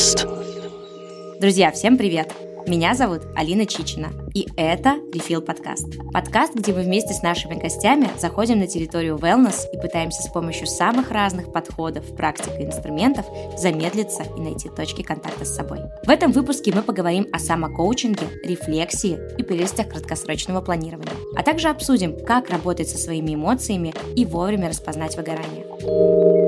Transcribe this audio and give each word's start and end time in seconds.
подкаст. 0.00 0.26
Друзья, 1.40 1.70
всем 1.72 1.98
привет! 1.98 2.32
Меня 2.66 2.94
зовут 2.94 3.22
Алина 3.36 3.66
Чичина, 3.66 4.08
и 4.34 4.48
это 4.56 4.96
Refill 5.12 5.42
подкаст. 5.42 5.88
Подкаст, 6.12 6.54
где 6.54 6.72
мы 6.72 6.82
вместе 6.82 7.12
с 7.12 7.22
нашими 7.22 7.54
гостями 7.54 8.08
заходим 8.18 8.58
на 8.60 8.66
территорию 8.66 9.16
wellness 9.16 9.66
и 9.72 9.78
пытаемся 9.78 10.22
с 10.22 10.28
помощью 10.28 10.66
самых 10.66 11.10
разных 11.10 11.52
подходов, 11.52 12.14
практик 12.16 12.52
и 12.58 12.64
инструментов 12.64 13.26
замедлиться 13.58 14.22
и 14.36 14.40
найти 14.40 14.70
точки 14.70 15.02
контакта 15.02 15.44
с 15.44 15.54
собой. 15.54 15.80
В 16.06 16.10
этом 16.10 16.32
выпуске 16.32 16.72
мы 16.74 16.82
поговорим 16.82 17.26
о 17.32 17.38
самокоучинге, 17.38 18.26
рефлексии 18.44 19.18
и 19.36 19.42
прелестях 19.42 19.88
краткосрочного 19.88 20.62
планирования, 20.62 21.12
а 21.36 21.42
также 21.42 21.68
обсудим, 21.68 22.24
как 22.24 22.48
работать 22.48 22.88
со 22.88 22.96
своими 22.96 23.34
эмоциями 23.34 23.92
и 24.16 24.24
вовремя 24.24 24.70
распознать 24.70 25.16
выгорание. 25.16 26.39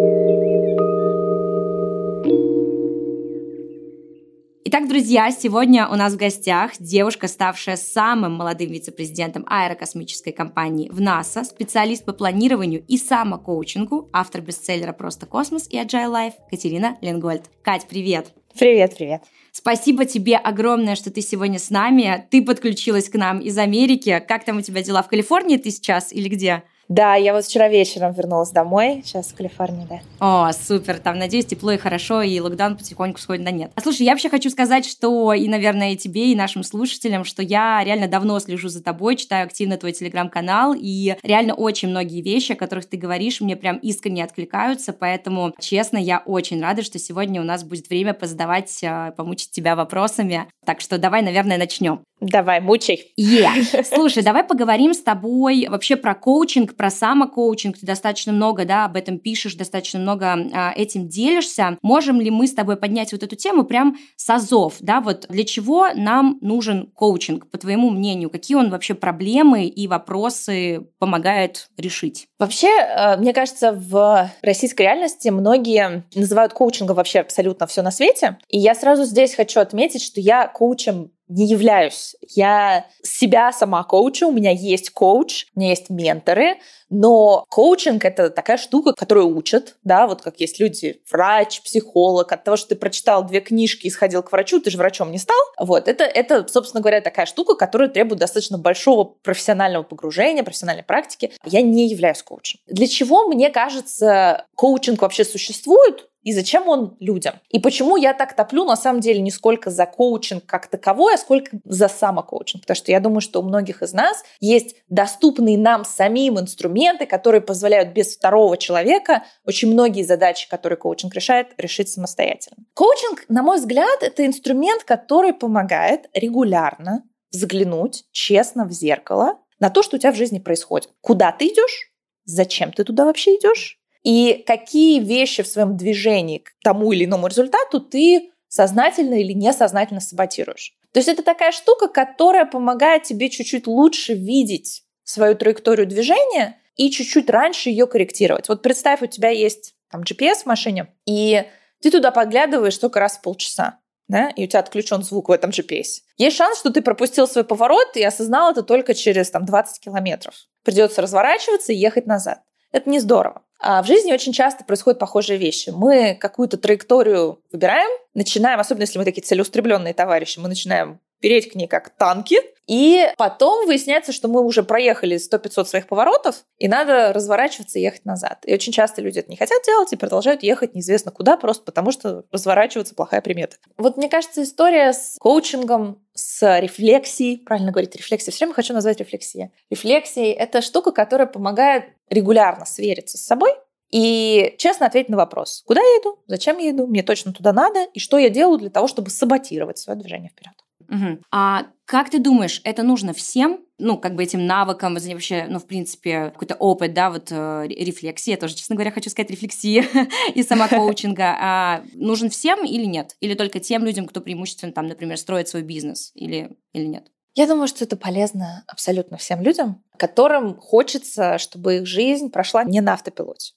Итак, 4.74 4.88
друзья, 4.88 5.30
сегодня 5.30 5.86
у 5.86 5.96
нас 5.96 6.14
в 6.14 6.16
гостях 6.16 6.78
девушка, 6.78 7.28
ставшая 7.28 7.76
самым 7.76 8.32
молодым 8.32 8.70
вице-президентом 8.70 9.44
аэрокосмической 9.46 10.32
компании 10.32 10.88
в 10.88 10.98
НАСА, 10.98 11.44
специалист 11.44 12.06
по 12.06 12.14
планированию 12.14 12.82
и 12.88 12.96
самокоучингу, 12.96 14.08
автор 14.14 14.40
бестселлера 14.40 14.94
«Просто 14.94 15.26
космос» 15.26 15.68
и 15.68 15.76
«Agile 15.76 16.10
Life» 16.10 16.32
Катерина 16.48 16.96
Ленгольд. 17.02 17.50
Кать, 17.60 17.86
привет! 17.86 18.32
Привет, 18.58 18.96
привет. 18.96 19.22
Спасибо 19.50 20.06
тебе 20.06 20.38
огромное, 20.38 20.96
что 20.96 21.10
ты 21.10 21.20
сегодня 21.20 21.58
с 21.58 21.68
нами. 21.68 22.26
Ты 22.30 22.42
подключилась 22.42 23.10
к 23.10 23.14
нам 23.14 23.40
из 23.40 23.58
Америки. 23.58 24.24
Как 24.26 24.46
там 24.46 24.56
у 24.56 24.62
тебя 24.62 24.82
дела? 24.82 25.02
В 25.02 25.08
Калифорнии 25.08 25.58
ты 25.58 25.70
сейчас 25.70 26.14
или 26.14 26.30
где? 26.30 26.62
Да, 26.92 27.14
я 27.14 27.32
вот 27.32 27.46
вчера 27.46 27.68
вечером 27.68 28.12
вернулась 28.12 28.50
домой, 28.50 29.00
сейчас 29.02 29.28
в 29.28 29.34
Калифорнии, 29.34 29.86
да. 29.88 30.00
О, 30.20 30.52
супер, 30.52 30.98
там, 30.98 31.18
надеюсь, 31.18 31.46
тепло 31.46 31.72
и 31.72 31.78
хорошо, 31.78 32.20
и 32.20 32.38
локдаун 32.38 32.76
потихоньку 32.76 33.18
сходит 33.18 33.46
на 33.46 33.48
нет. 33.48 33.72
А 33.74 33.80
слушай, 33.80 34.02
я 34.02 34.12
вообще 34.12 34.28
хочу 34.28 34.50
сказать, 34.50 34.84
что 34.84 35.32
и, 35.32 35.48
наверное, 35.48 35.92
и 35.92 35.96
тебе, 35.96 36.30
и 36.30 36.36
нашим 36.36 36.62
слушателям, 36.62 37.24
что 37.24 37.42
я 37.42 37.82
реально 37.82 38.08
давно 38.08 38.38
слежу 38.40 38.68
за 38.68 38.82
тобой, 38.82 39.16
читаю 39.16 39.46
активно 39.46 39.78
твой 39.78 39.92
телеграм-канал, 39.92 40.74
и 40.78 41.16
реально 41.22 41.54
очень 41.54 41.88
многие 41.88 42.20
вещи, 42.20 42.52
о 42.52 42.56
которых 42.56 42.84
ты 42.84 42.98
говоришь, 42.98 43.40
мне 43.40 43.56
прям 43.56 43.78
искренне 43.78 44.22
откликаются, 44.22 44.92
поэтому, 44.92 45.54
честно, 45.58 45.96
я 45.96 46.22
очень 46.26 46.60
рада, 46.60 46.82
что 46.82 46.98
сегодня 46.98 47.40
у 47.40 47.44
нас 47.44 47.64
будет 47.64 47.88
время 47.88 48.12
позадавать, 48.12 48.80
э, 48.82 49.14
помучить 49.16 49.50
тебя 49.50 49.76
вопросами. 49.76 50.46
Так 50.64 50.80
что 50.80 50.98
давай, 50.98 51.22
наверное, 51.22 51.58
начнем. 51.58 52.04
Давай, 52.22 52.60
мучай. 52.60 53.12
Yeah. 53.18 53.84
Слушай, 53.94 54.22
давай 54.22 54.44
поговорим 54.44 54.94
с 54.94 55.02
тобой 55.02 55.66
вообще 55.68 55.96
про 55.96 56.14
коучинг, 56.14 56.76
про 56.76 56.88
самокоучинг. 56.88 57.78
Ты 57.78 57.84
достаточно 57.84 58.32
много, 58.32 58.64
да, 58.64 58.84
об 58.84 58.96
этом 58.96 59.18
пишешь, 59.18 59.56
достаточно 59.56 59.98
много 59.98 60.32
а, 60.52 60.72
этим 60.76 61.08
делишься. 61.08 61.76
Можем 61.82 62.20
ли 62.20 62.30
мы 62.30 62.46
с 62.46 62.54
тобой 62.54 62.76
поднять 62.76 63.10
вот 63.10 63.24
эту 63.24 63.34
тему 63.34 63.64
прям 63.64 63.96
с 64.14 64.30
азов, 64.30 64.76
да, 64.78 65.00
вот 65.00 65.26
для 65.28 65.42
чего 65.42 65.88
нам 65.94 66.38
нужен 66.40 66.92
коучинг, 66.94 67.50
по 67.50 67.58
твоему 67.58 67.90
мнению? 67.90 68.30
Какие 68.30 68.56
он 68.56 68.70
вообще 68.70 68.94
проблемы 68.94 69.66
и 69.66 69.88
вопросы 69.88 70.86
помогает 71.00 71.70
решить? 71.76 72.28
Вообще, 72.38 72.68
э, 72.68 73.16
мне 73.16 73.32
кажется, 73.32 73.72
в 73.72 74.30
российской 74.42 74.82
реальности 74.82 75.28
многие 75.28 76.04
называют 76.14 76.52
коучингом 76.52 76.94
вообще 76.94 77.18
абсолютно 77.18 77.66
все 77.66 77.82
на 77.82 77.90
свете. 77.90 78.38
И 78.48 78.58
я 78.60 78.76
сразу 78.76 79.02
здесь 79.04 79.34
хочу 79.34 79.58
отметить, 79.58 80.04
что 80.04 80.20
я 80.20 80.51
коучем 80.52 81.10
не 81.32 81.46
являюсь. 81.46 82.14
Я 82.28 82.86
себя 83.02 83.52
сама 83.52 83.82
коучу, 83.84 84.28
у 84.28 84.32
меня 84.32 84.50
есть 84.50 84.90
коуч, 84.90 85.46
у 85.54 85.60
меня 85.60 85.70
есть 85.70 85.88
менторы, 85.88 86.58
но 86.90 87.46
коучинг— 87.48 88.04
это 88.04 88.28
такая 88.28 88.58
штука, 88.58 88.92
которую 88.92 89.34
учат, 89.34 89.76
да, 89.82 90.06
вот 90.06 90.20
как 90.20 90.40
есть 90.40 90.60
люди, 90.60 91.00
врач, 91.10 91.62
психолог, 91.62 92.30
от 92.30 92.44
того, 92.44 92.56
что 92.56 92.70
ты 92.70 92.76
прочитал 92.76 93.24
две 93.24 93.40
книжки 93.40 93.86
и 93.86 93.90
сходил 93.90 94.22
к 94.22 94.30
врачу, 94.30 94.60
ты 94.60 94.70
же 94.70 94.76
врачом 94.76 95.10
не 95.10 95.18
стал. 95.18 95.38
Вот, 95.58 95.88
это, 95.88 96.04
это, 96.04 96.46
собственно 96.48 96.82
говоря, 96.82 97.00
такая 97.00 97.26
штука, 97.26 97.54
которая 97.54 97.88
требует 97.88 98.20
достаточно 98.20 98.58
большого 98.58 99.04
профессионального 99.04 99.84
погружения, 99.84 100.42
профессиональной 100.42 100.84
практики. 100.84 101.32
Я 101.44 101.62
не 101.62 101.88
являюсь 101.88 102.22
коучем. 102.22 102.60
Для 102.66 102.86
чего, 102.86 103.26
мне 103.26 103.48
кажется, 103.48 104.46
коучинг 104.54 105.00
вообще 105.00 105.24
существует? 105.24 106.08
И 106.22 106.32
зачем 106.32 106.68
он 106.68 106.96
людям. 107.00 107.34
И 107.48 107.58
почему 107.58 107.96
я 107.96 108.14
так 108.14 108.34
топлю, 108.34 108.64
на 108.64 108.76
самом 108.76 109.00
деле, 109.00 109.20
не 109.20 109.30
сколько 109.30 109.70
за 109.70 109.86
коучинг 109.86 110.46
как 110.46 110.68
таковой, 110.68 111.14
а 111.14 111.18
сколько 111.18 111.58
за 111.64 111.88
самокоучинг. 111.88 112.62
Потому 112.62 112.76
что 112.76 112.92
я 112.92 113.00
думаю, 113.00 113.20
что 113.20 113.40
у 113.40 113.42
многих 113.42 113.82
из 113.82 113.92
нас 113.92 114.22
есть 114.40 114.76
доступные 114.88 115.58
нам 115.58 115.84
самим 115.84 116.38
инструменты, 116.38 117.06
которые 117.06 117.40
позволяют 117.40 117.90
без 117.90 118.16
второго 118.16 118.56
человека 118.56 119.24
очень 119.44 119.72
многие 119.72 120.02
задачи, 120.02 120.48
которые 120.48 120.76
коучинг 120.76 121.14
решает, 121.14 121.48
решить 121.58 121.88
самостоятельно. 121.88 122.64
Коучинг, 122.74 123.24
на 123.28 123.42
мой 123.42 123.58
взгляд, 123.58 124.02
это 124.02 124.24
инструмент, 124.24 124.84
который 124.84 125.32
помогает 125.32 126.08
регулярно 126.14 127.02
взглянуть 127.32 128.04
честно 128.12 128.64
в 128.64 128.72
зеркало 128.72 129.38
на 129.58 129.70
то, 129.70 129.82
что 129.82 129.96
у 129.96 129.98
тебя 129.98 130.12
в 130.12 130.16
жизни 130.16 130.38
происходит. 130.38 130.90
Куда 131.00 131.32
ты 131.32 131.46
идешь? 131.46 131.92
Зачем 132.24 132.72
ты 132.72 132.84
туда 132.84 133.04
вообще 133.04 133.36
идешь? 133.36 133.81
И 134.02 134.42
какие 134.46 135.00
вещи 135.00 135.42
в 135.42 135.46
своем 135.46 135.76
движении 135.76 136.38
к 136.38 136.52
тому 136.62 136.92
или 136.92 137.04
иному 137.04 137.28
результату 137.28 137.80
ты 137.80 138.30
сознательно 138.48 139.14
или 139.14 139.32
несознательно 139.32 140.00
саботируешь. 140.00 140.74
То 140.92 140.98
есть 140.98 141.08
это 141.08 141.22
такая 141.22 141.52
штука, 141.52 141.88
которая 141.88 142.44
помогает 142.44 143.04
тебе 143.04 143.30
чуть-чуть 143.30 143.66
лучше 143.66 144.14
видеть 144.14 144.84
свою 145.04 145.34
траекторию 145.34 145.86
движения 145.86 146.58
и 146.76 146.90
чуть-чуть 146.90 147.30
раньше 147.30 147.70
ее 147.70 147.86
корректировать. 147.86 148.48
Вот 148.48 148.62
представь, 148.62 149.02
у 149.02 149.06
тебя 149.06 149.30
есть 149.30 149.74
там 149.90 150.02
GPS 150.02 150.42
в 150.42 150.46
машине, 150.46 150.88
и 151.06 151.44
ты 151.80 151.90
туда 151.90 152.10
подглядываешь 152.10 152.76
только 152.76 153.00
раз 153.00 153.16
в 153.16 153.22
полчаса. 153.22 153.78
Да, 154.08 154.28
и 154.30 154.44
у 154.44 154.46
тебя 154.46 154.60
отключен 154.60 155.02
звук 155.02 155.28
в 155.28 155.32
этом 155.32 155.50
GPS. 155.50 156.02
Есть 156.18 156.36
шанс, 156.36 156.58
что 156.58 156.70
ты 156.70 156.82
пропустил 156.82 157.26
свой 157.26 157.44
поворот 157.44 157.96
и 157.96 158.02
осознал 158.02 158.50
это 158.50 158.62
только 158.62 158.92
через 158.92 159.30
там, 159.30 159.46
20 159.46 159.80
километров. 159.80 160.34
Придется 160.64 161.00
разворачиваться 161.00 161.72
и 161.72 161.76
ехать 161.76 162.06
назад. 162.06 162.42
Это 162.72 162.90
не 162.90 163.00
здорово. 163.00 163.42
А 163.64 163.80
в 163.80 163.86
жизни 163.86 164.12
очень 164.12 164.32
часто 164.32 164.64
происходят 164.64 164.98
похожие 164.98 165.38
вещи. 165.38 165.70
Мы 165.70 166.16
какую-то 166.20 166.58
траекторию 166.58 167.40
выбираем, 167.52 167.90
начинаем, 168.12 168.58
особенно 168.58 168.82
если 168.82 168.98
мы 168.98 169.04
такие 169.04 169.22
целеустремленные 169.22 169.94
товарищи, 169.94 170.40
мы 170.40 170.48
начинаем 170.48 170.98
переть 171.22 171.50
к 171.50 171.54
ней 171.54 171.66
как 171.66 171.90
танки, 171.90 172.36
и 172.66 173.08
потом 173.16 173.66
выясняется, 173.66 174.12
что 174.12 174.28
мы 174.28 174.42
уже 174.42 174.62
проехали 174.62 175.16
100-500 175.16 175.64
своих 175.64 175.86
поворотов, 175.88 176.44
и 176.58 176.68
надо 176.68 177.12
разворачиваться 177.12 177.78
и 177.78 177.82
ехать 177.82 178.04
назад. 178.04 178.38
И 178.44 178.54
очень 178.54 178.72
часто 178.72 179.00
люди 179.00 179.18
это 179.18 179.30
не 179.30 179.36
хотят 179.36 179.62
делать 179.64 179.92
и 179.92 179.96
продолжают 179.96 180.42
ехать 180.42 180.74
неизвестно 180.74 181.10
куда, 181.10 181.36
просто 181.36 181.64
потому 181.64 181.90
что 181.90 182.24
разворачиваться 182.30 182.94
плохая 182.94 183.20
примета. 183.20 183.56
Вот 183.78 183.96
мне 183.96 184.08
кажется, 184.08 184.42
история 184.42 184.92
с 184.92 185.16
коучингом, 185.18 186.02
с 186.14 186.58
рефлексией, 186.60 187.38
правильно 187.38 187.72
говорить 187.72 187.96
рефлексия, 187.96 188.32
все 188.32 188.44
время 188.44 188.54
хочу 188.54 188.74
назвать 188.74 189.00
рефлексия. 189.00 189.50
Рефлексия— 189.70 190.32
это 190.38 190.60
штука, 190.60 190.92
которая 190.92 191.26
помогает 191.26 191.84
регулярно 192.10 192.64
свериться 192.66 193.18
с 193.18 193.22
собой 193.22 193.50
и 193.90 194.54
честно 194.58 194.86
ответить 194.86 195.10
на 195.10 195.18
вопрос, 195.18 195.62
куда 195.66 195.80
я 195.80 196.00
иду, 196.00 196.18
зачем 196.26 196.58
я 196.58 196.70
иду, 196.70 196.86
мне 196.86 197.02
точно 197.02 197.32
туда 197.32 197.52
надо, 197.52 197.84
и 197.92 197.98
что 197.98 198.18
я 198.18 198.30
делаю 198.30 198.58
для 198.58 198.70
того, 198.70 198.88
чтобы 198.88 199.10
саботировать 199.10 199.78
свое 199.78 199.98
движение 199.98 200.30
вперед. 200.30 200.54
Угу. 200.88 201.22
А 201.30 201.66
как 201.84 202.10
ты 202.10 202.18
думаешь, 202.18 202.60
это 202.64 202.82
нужно 202.82 203.12
всем? 203.12 203.60
Ну, 203.78 203.98
как 203.98 204.14
бы 204.14 204.22
этим 204.22 204.46
навыкам, 204.46 204.94
вообще, 204.94 205.46
ну, 205.48 205.58
в 205.58 205.66
принципе, 205.66 206.30
какой-то 206.30 206.54
опыт, 206.54 206.94
да, 206.94 207.10
вот 207.10 207.28
э, 207.30 207.66
рефлексии, 207.68 208.30
я 208.30 208.36
тоже, 208.36 208.54
честно 208.54 208.76
говоря, 208.76 208.92
хочу 208.92 209.10
сказать 209.10 209.30
рефлексии 209.30 209.84
и 210.34 210.42
самокоучинга. 210.42 211.36
А 211.40 211.84
нужен 211.94 212.30
всем 212.30 212.64
или 212.64 212.84
нет? 212.84 213.16
Или 213.20 213.34
только 213.34 213.60
тем 213.60 213.84
людям, 213.84 214.06
кто 214.06 214.20
преимущественно 214.20 214.72
там, 214.72 214.86
например, 214.86 215.18
строит 215.18 215.48
свой 215.48 215.62
бизнес 215.62 216.12
или, 216.14 216.56
или 216.72 216.86
нет? 216.86 217.10
Я 217.34 217.46
думаю, 217.46 217.66
что 217.66 217.84
это 217.84 217.96
полезно 217.96 218.62
абсолютно 218.66 219.16
всем 219.16 219.42
людям, 219.42 219.82
которым 219.96 220.56
хочется, 220.60 221.38
чтобы 221.38 221.76
их 221.76 221.86
жизнь 221.86 222.30
прошла 222.30 222.62
не 222.64 222.80
на 222.80 222.92
автопилоте. 222.92 223.54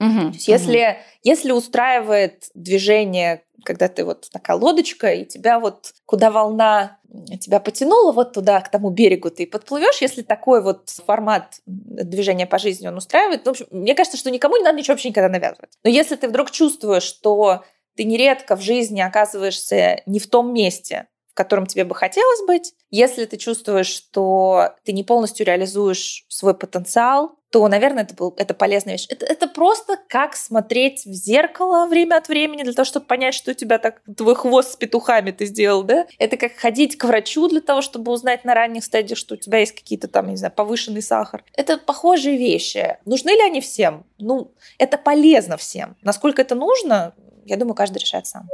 Угу, 0.00 0.32
если, 0.46 0.78
угу. 0.78 0.96
если 1.24 1.52
устраивает 1.52 2.44
движение, 2.54 3.42
когда 3.68 3.88
ты 3.88 4.02
вот 4.02 4.30
такая 4.32 4.56
лодочка, 4.56 5.12
и 5.12 5.26
тебя 5.26 5.60
вот 5.60 5.92
куда 6.06 6.30
волна 6.30 6.98
тебя 7.38 7.60
потянула, 7.60 8.12
вот 8.12 8.32
туда, 8.32 8.62
к 8.62 8.70
тому 8.70 8.88
берегу 8.88 9.28
ты 9.30 9.46
подплывешь, 9.46 10.00
если 10.00 10.22
такой 10.22 10.62
вот 10.62 10.88
формат 10.88 11.60
движения 11.66 12.46
по 12.46 12.58
жизни 12.58 12.88
он 12.88 12.96
устраивает, 12.96 13.44
ну, 13.44 13.52
в 13.52 13.60
общем, 13.60 13.66
мне 13.70 13.94
кажется, 13.94 14.16
что 14.16 14.30
никому 14.30 14.56
не 14.56 14.64
надо 14.64 14.78
ничего 14.78 14.94
вообще 14.94 15.10
никогда 15.10 15.28
навязывать. 15.28 15.76
Но 15.84 15.90
если 15.90 16.16
ты 16.16 16.28
вдруг 16.28 16.50
чувствуешь, 16.50 17.02
что 17.02 17.62
ты 17.94 18.04
нередко 18.04 18.56
в 18.56 18.62
жизни 18.62 19.02
оказываешься 19.02 20.00
не 20.06 20.18
в 20.18 20.28
том 20.28 20.54
месте, 20.54 21.08
в 21.30 21.34
котором 21.34 21.66
тебе 21.66 21.84
бы 21.84 21.94
хотелось 21.94 22.46
быть, 22.46 22.72
если 22.90 23.26
ты 23.26 23.36
чувствуешь, 23.36 23.88
что 23.88 24.76
ты 24.82 24.94
не 24.94 25.04
полностью 25.04 25.44
реализуешь 25.44 26.24
свой 26.28 26.54
потенциал, 26.54 27.37
то, 27.50 27.66
наверное, 27.68 28.02
это, 28.02 28.14
был, 28.14 28.34
это 28.36 28.54
полезная 28.54 28.94
вещь. 28.94 29.06
Это, 29.08 29.24
это 29.24 29.48
просто 29.48 29.98
как 30.08 30.36
смотреть 30.36 31.06
в 31.06 31.12
зеркало 31.12 31.86
время 31.86 32.16
от 32.16 32.28
времени 32.28 32.62
для 32.62 32.72
того, 32.72 32.84
чтобы 32.84 33.06
понять, 33.06 33.34
что 33.34 33.52
у 33.52 33.54
тебя 33.54 33.78
так 33.78 34.02
твой 34.16 34.34
хвост 34.34 34.72
с 34.72 34.76
петухами 34.76 35.30
ты 35.30 35.46
сделал, 35.46 35.82
да? 35.82 36.06
Это 36.18 36.36
как 36.36 36.56
ходить 36.56 36.98
к 36.98 37.04
врачу 37.04 37.48
для 37.48 37.60
того, 37.60 37.80
чтобы 37.80 38.12
узнать 38.12 38.44
на 38.44 38.54
ранних 38.54 38.84
стадиях, 38.84 39.18
что 39.18 39.34
у 39.34 39.38
тебя 39.38 39.58
есть 39.58 39.72
какие-то 39.72 40.08
там, 40.08 40.28
не 40.28 40.36
знаю, 40.36 40.52
повышенный 40.54 41.02
сахар. 41.02 41.42
Это 41.54 41.78
похожие 41.78 42.36
вещи. 42.36 42.98
Нужны 43.04 43.30
ли 43.30 43.42
они 43.42 43.60
всем? 43.60 44.04
Ну, 44.18 44.52
это 44.78 44.98
полезно 44.98 45.56
всем. 45.56 45.96
Насколько 46.02 46.42
это 46.42 46.54
нужно, 46.54 47.14
я 47.46 47.56
думаю, 47.56 47.74
каждый 47.74 47.98
решает 47.98 48.26
сам. 48.26 48.48